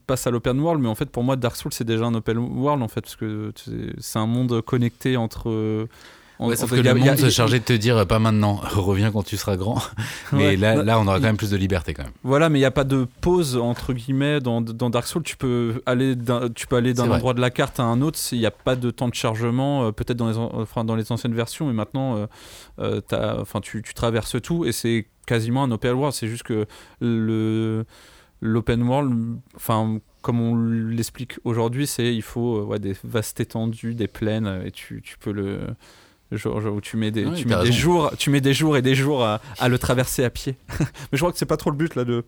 [0.07, 2.39] passent à l'open world, mais en fait, pour moi, Dark Souls, c'est déjà un open
[2.39, 3.53] world, en fait, parce que
[3.99, 5.89] c'est un monde connecté entre.
[6.41, 9.11] Euh, Ouais, sauf que le a- monde se chargeait de te dire pas maintenant, reviens
[9.11, 9.83] quand tu seras grand.
[10.33, 10.57] Mais Ouais.
[10.57, 12.13] là, Bah, là, on aura quand même plus de liberté quand même.
[12.23, 15.23] Voilà, mais il n'y a pas de pause entre guillemets dans, dans Dark Souls.
[15.23, 17.17] Tu peux aller d'un, tu peux aller d'un vrai.
[17.17, 18.19] endroit de la carte à un autre.
[18.33, 19.85] Il n'y a pas de temps de chargement.
[19.87, 22.27] euh, peut-être dans les, enfin, dans les anciennes versions, mais maintenant, euh,
[23.13, 26.15] euh, enfin, tu, tu traverses tout et c'est quasiment un open world.
[26.15, 26.67] C'est juste que
[27.01, 27.85] le
[28.41, 33.95] l'open world, enfin comme on l'explique aujourd'hui, c'est il faut euh, ouais, des vastes étendues,
[33.95, 35.61] des plaines et tu, tu peux le
[36.33, 37.79] genre, genre où tu mets des Ouais, tu t'as mets des raison.
[37.83, 40.57] jours tu mets des jours et des jours à, à le traverser à pied.
[40.81, 42.25] mais je crois que c'est pas trop le but là de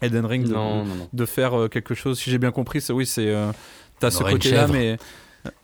[0.00, 1.08] Elden Ring de, Non, non, non.
[1.12, 2.18] de faire euh, quelque chose.
[2.18, 3.52] Si j'ai bien compris, c'est oui, c'est euh,
[4.00, 4.96] t'as ce côté-là, mais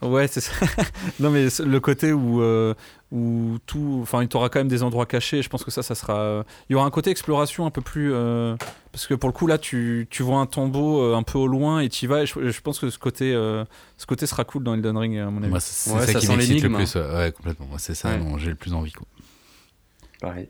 [0.03, 0.53] euh, ouais, c'est ça.
[1.19, 2.73] non, mais le côté où euh,
[3.11, 5.41] où tout, enfin, il t'aura quand même des endroits cachés.
[5.41, 6.17] Je pense que ça, ça sera.
[6.19, 8.55] euh, Il y aura un côté exploration un peu plus euh,
[8.93, 11.47] parce que pour le coup là, tu, tu vois un tombeau euh, un peu au
[11.47, 12.23] loin et tu y vas.
[12.23, 13.65] Et je, je pense que ce côté euh,
[13.97, 15.49] ce côté sera cool dans Elden Ring à mon avis.
[15.49, 16.95] Moi, c'est Ouais, ça, ça qui m'excite le plus.
[16.95, 17.65] Ouais, Ouais, complètement.
[17.67, 18.17] Moi, c'est ça Ouais.
[18.19, 18.93] dont j'ai le plus envie.
[18.93, 19.05] Quoi.
[20.21, 20.49] Pareil.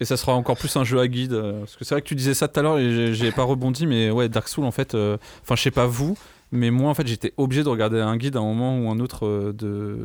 [0.00, 1.32] Et ça sera encore plus un jeu à guide.
[1.32, 3.44] euh, parce que c'est vrai que tu disais ça tout à l'heure et j'ai- pas
[3.44, 6.18] rebondi, mais ouais, Dark Souls, en fait, euh, enfin, je sais pas vous,
[6.52, 9.00] mais moi, en fait, j'étais obligé de regarder un guide à un moment ou un
[9.00, 9.96] autre euh, de,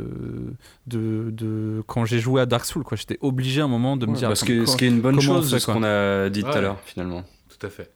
[0.88, 2.98] de, de- quand j'ai joué à Dark Souls, quoi.
[2.98, 4.28] J'étais obligé à un moment de me Ouais, dire.
[4.30, 6.41] parce que, quoi- ce qui est une bonne chose fait, de ce qu'on a dit
[6.44, 7.24] tout à l'heure, finalement.
[7.60, 7.91] Tout à fait.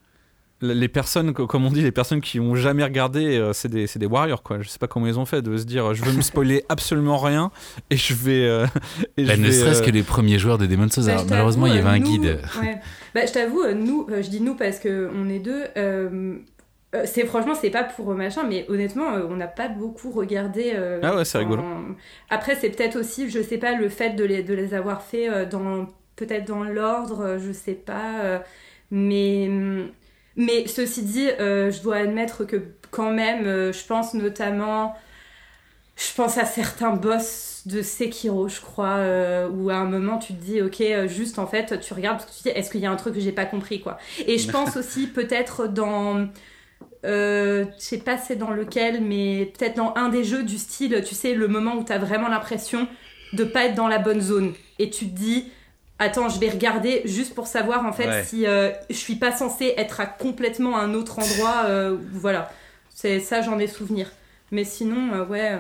[0.64, 3.88] les personnes, co- comme on dit, les personnes qui ont jamais regardé, euh, c'est des,
[3.88, 4.62] c'est des warriors, quoi.
[4.62, 7.18] Je sais pas comment ils ont fait de se dire, je veux me spoiler absolument
[7.18, 7.50] rien
[7.90, 8.46] et je vais.
[8.46, 8.68] euh,
[9.18, 11.06] et Bah, je ne vais, serait-ce euh, que les premiers joueurs de Demon's Souls.
[11.08, 12.40] Bah, malheureusement, il y avait un nous- guide.
[12.62, 12.80] ouais.
[13.16, 15.64] Bah, je t'avoue, nous, je dis nous parce que on est deux.
[15.78, 16.36] euh,
[16.96, 20.74] euh, c'est franchement, c'est pas pour machin, mais honnêtement, euh, on n'a pas beaucoup regardé.
[20.76, 21.64] euh, Ah ouais, c'est en- rigolo.
[22.30, 25.30] Après, c'est peut-être aussi, je sais pas, le fait de les, de les avoir fait
[25.30, 25.88] euh, dans
[26.18, 28.40] peut-être dans l'ordre, euh, je sais pas, euh,
[28.92, 29.50] mais
[30.36, 32.58] mais ceci dit, euh, je dois admettre que
[32.92, 34.96] quand même, euh, je pense notamment,
[35.98, 40.34] je pense à certains boss de Sekiro, je crois, euh, où à un moment tu
[40.34, 42.72] te dis, ok, euh, juste en fait, tu regardes parce que tu te dis, est-ce
[42.72, 43.98] qu'il y a un truc que j'ai pas compris, quoi.
[44.26, 46.28] Et je pense aussi peut-être dans,
[47.06, 51.04] euh, je sais pas c'est dans lequel, mais peut-être dans un des jeux du style,
[51.08, 52.88] tu sais, le moment où t'as vraiment l'impression
[53.34, 54.54] de pas être dans la bonne zone.
[54.80, 55.52] Et tu te dis,
[56.00, 58.24] attends, je vais regarder juste pour savoir en fait Ouais.
[58.24, 61.64] si euh, je suis pas censée être à complètement un autre endroit.
[61.66, 62.52] euh, voilà.
[62.94, 64.12] C'est ça, j'en ai souvenir.
[64.52, 65.58] Mais sinon, ouais.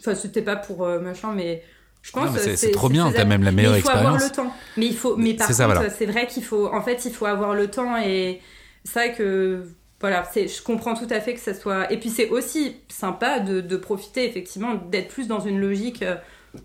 [0.00, 1.62] Enfin, c'était pas pour machin, mais
[2.02, 4.38] je pense c'est- trop bien, t'as même la meilleure mais il faut avoir expérience.
[4.44, 4.56] le temps.
[4.76, 5.90] Mais il faut, mais par contre, voilà.
[5.90, 8.40] c'est vrai qu'il faut, en fait, il faut avoir le temps et
[8.84, 9.64] c'est vrai que
[10.00, 11.92] voilà, je comprends tout à fait que ça soit.
[11.92, 16.16] Et puis c'est aussi sympa de, profiter effectivement d'être plus dans une logique euh,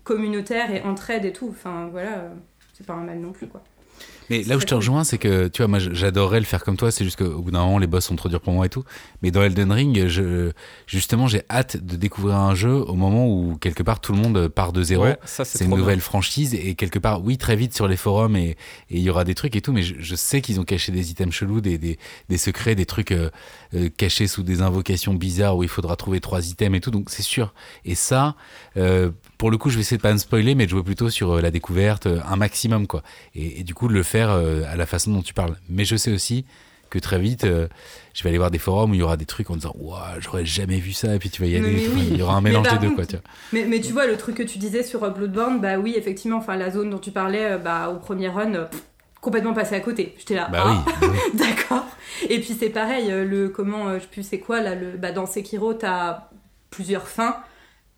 [0.04, 1.48] communautaire et entraide et tout.
[1.50, 2.28] Enfin voilà, euh,
[2.72, 3.62] c'est pas mal non plus quoi.
[4.30, 6.76] Mais là où je te rejoins, c'est que tu vois, moi j'adorerais le faire comme
[6.76, 8.68] toi, c'est juste qu'au bout d'un moment les boss sont trop durs pour moi et
[8.68, 8.84] tout.
[9.22, 10.52] Mais dans Elden Ring, je,
[10.86, 14.48] justement, j'ai hâte de découvrir un jeu au moment où quelque part tout le monde
[14.48, 15.04] part de zéro.
[15.04, 17.96] Ouais, ça, c'est c'est une nouvelle franchise et quelque part, oui, très vite sur les
[17.96, 18.56] forums et
[18.90, 20.92] et il y aura des trucs et tout, mais je, je sais qu'ils ont caché
[20.92, 21.98] des items chelous, des, des,
[22.28, 23.30] des secrets, des trucs euh,
[23.74, 27.10] euh, cachés sous des invocations bizarres où il faudra trouver trois items et tout, donc
[27.10, 27.54] c'est sûr.
[27.84, 28.36] Et ça,
[28.76, 31.10] euh, pour le coup, je vais essayer de pas me spoiler, mais de jouer plutôt
[31.10, 33.02] sur euh, la découverte, euh, un maximum, quoi.
[33.34, 35.56] Et, et du coup, de le faire euh, à la façon dont tu parles.
[35.68, 36.44] Mais je sais aussi
[36.88, 37.68] que très vite, euh,
[38.14, 40.14] je vais aller voir des forums où il y aura des trucs en disant Ouah,
[40.20, 41.84] j'aurais jamais vu ça, et puis tu vas y aller.
[41.84, 42.08] Et oui.
[42.12, 43.04] Il y aura un mélange des deux, quoi.
[43.04, 43.24] Tu vois.
[43.52, 46.56] Mais, mais tu vois, le truc que tu disais sur Bloodborne, bah oui, effectivement, enfin
[46.56, 48.82] la zone dont tu parlais, bah au premier run, pff,
[49.20, 50.14] complètement passé à côté.
[50.18, 50.48] J'étais là.
[50.50, 51.18] Bah ah, oui, bah oui.
[51.38, 51.84] D'accord.
[52.28, 55.26] Et puis c'est pareil, le comment, je sais plus c'est quoi là, le, bah dans
[55.26, 56.28] Sekiro, t'as
[56.70, 57.36] plusieurs fins.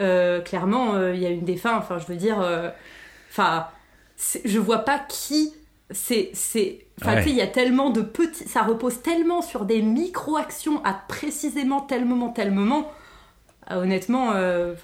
[0.01, 1.77] Euh, clairement, euh, il y a une des fins.
[1.77, 2.71] Enfin, je veux dire, euh,
[3.31, 3.67] enfin,
[4.45, 5.53] je vois pas qui.
[5.91, 7.23] C'est, c'est, enfin, Ouais.
[7.23, 10.93] tu sais, il y a tellement de petits, ça repose tellement sur des micro-actions à
[10.93, 12.93] précisément tel moment, tel moment.
[13.67, 14.75] Ah, honnêtement, euh,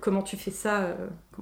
[0.00, 0.94] comment tu fais ça euh,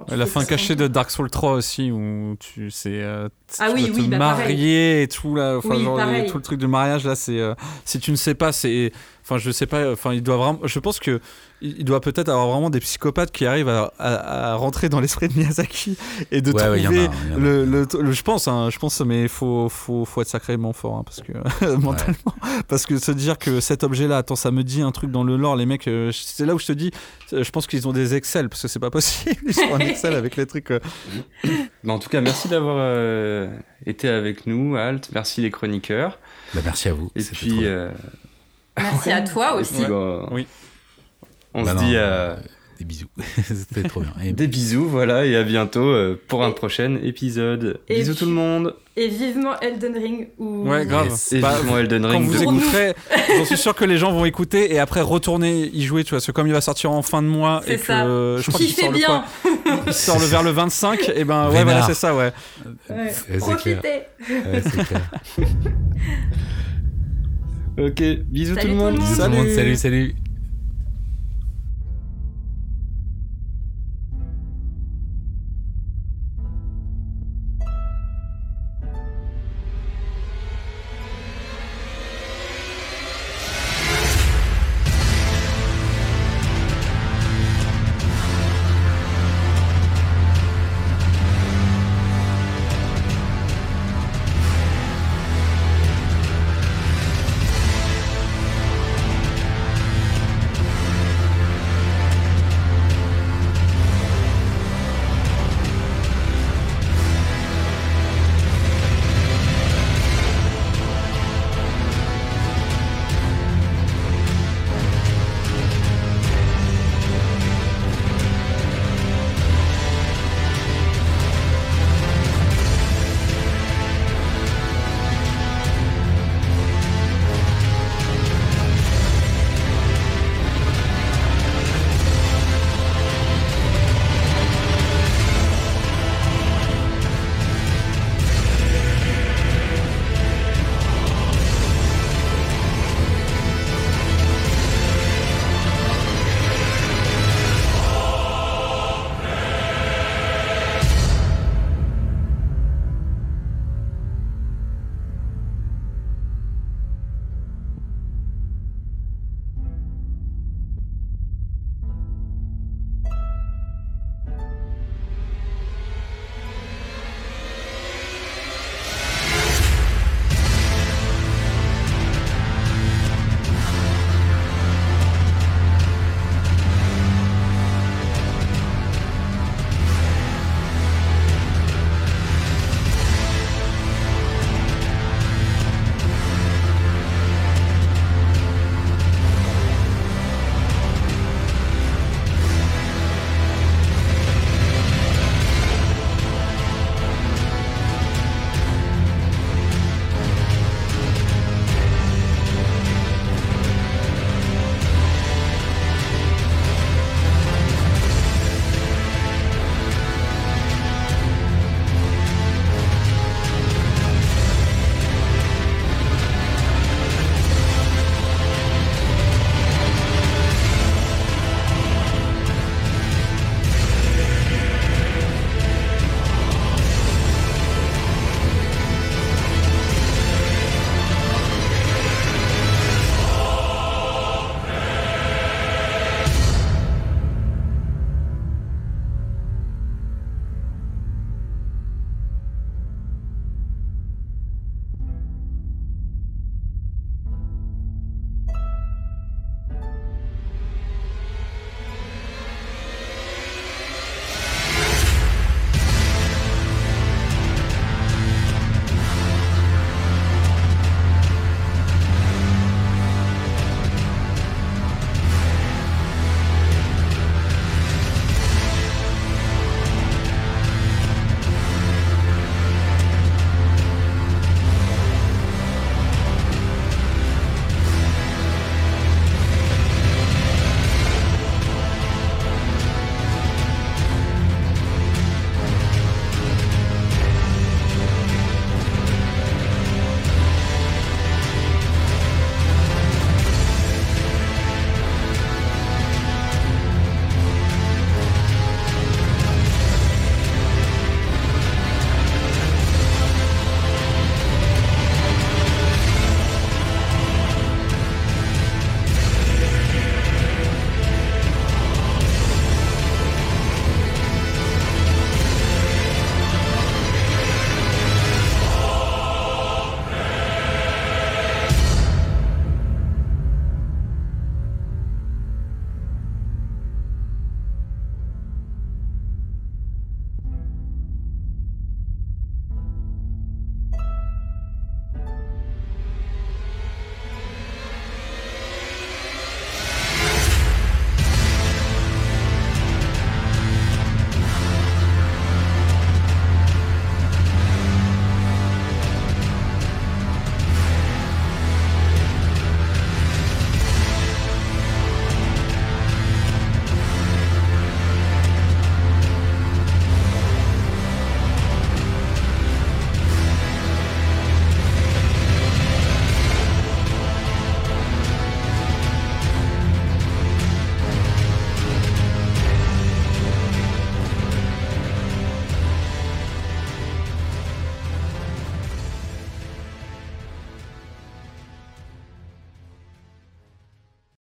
[0.09, 3.29] tu La fais fin cachée de Dark Souls 3 aussi, où tu sais, euh,
[3.61, 5.03] Ah tu oui, te bah, pareil.
[5.03, 5.97] et tout là, Oui, genre,
[6.29, 7.41] tout le truc de mariage là, c'est
[7.85, 8.93] si tu ne sais pas, c'est,
[9.23, 11.21] enfin je sais pas, enfin il doit vraiment, je pense que
[11.61, 15.29] il doit peut-être avoir vraiment des psychopathes qui arrivent à, à- à rentrer dans l'esprit
[15.29, 15.97] de Miyazaki
[16.31, 17.11] et de Ouais, trouver a.
[17.39, 20.73] le, le- le- je pense, hein, je pense, mais il faut, faut, faut être sacrément
[20.73, 21.33] fort hein, parce que
[21.77, 22.35] mentalement,
[22.69, 25.37] parce que se dire que cet objet-là, attends, ça me dit un truc dans le
[25.37, 26.91] lore, les mecs, euh, c'est là où je te dis,
[27.33, 29.79] euh, je pense qu'ils ont des Excel parce que c'est pas possible, ils sont en
[29.81, 30.71] Excel avec les trucs.
[30.71, 30.81] euh,
[31.85, 33.49] Bah, en tout cas, merci d'avoir euh,
[33.87, 35.11] été avec nous, Alt.
[35.15, 36.19] Merci les chroniqueurs.
[36.55, 37.11] Bah, merci à vous.
[37.17, 37.89] Et puis, euh,
[38.77, 39.85] Merci à toi aussi.
[39.87, 40.47] bah, Oui.
[41.55, 42.37] On Bah se non, dit euh, euh,
[42.79, 43.07] Des bisous.
[43.43, 44.13] c'était trop bien.
[44.25, 47.81] Et des bisous, voilà, et à bientôt euh, pour un Et- prochain épisode.
[47.89, 48.75] et bisous puis- tout le monde.
[49.01, 51.07] Et vivement Elden Ring ou Ouais, grave.
[51.11, 51.33] Yes.
[51.33, 52.29] Et Bah, vivement Elden quand Ring.
[52.29, 52.43] vous.
[52.43, 52.61] Pour nous.
[52.61, 52.95] écouterez,
[53.39, 56.17] j'en suis sûr que les gens vont écouter et après retourner y jouer, tu vois,
[56.17, 58.05] parce que comme il va sortir en fin de mois et que ça.
[58.05, 59.07] je crois qu'il sort le bien.
[59.07, 59.25] quoi
[59.87, 61.65] Il sort le vers le 25 et ben ouais Vénard.
[61.65, 62.33] voilà c'est ça ouais.
[62.91, 63.13] Ouais.
[63.13, 63.39] c'est clair.
[63.39, 63.89] Profitez.
[64.29, 65.11] Ouais, c'est clair.
[67.79, 68.95] Ok, bisous Salut tout le monde.
[68.97, 69.31] tout le monde.
[69.33, 69.49] Le monde.
[69.55, 70.15] Salut, salut.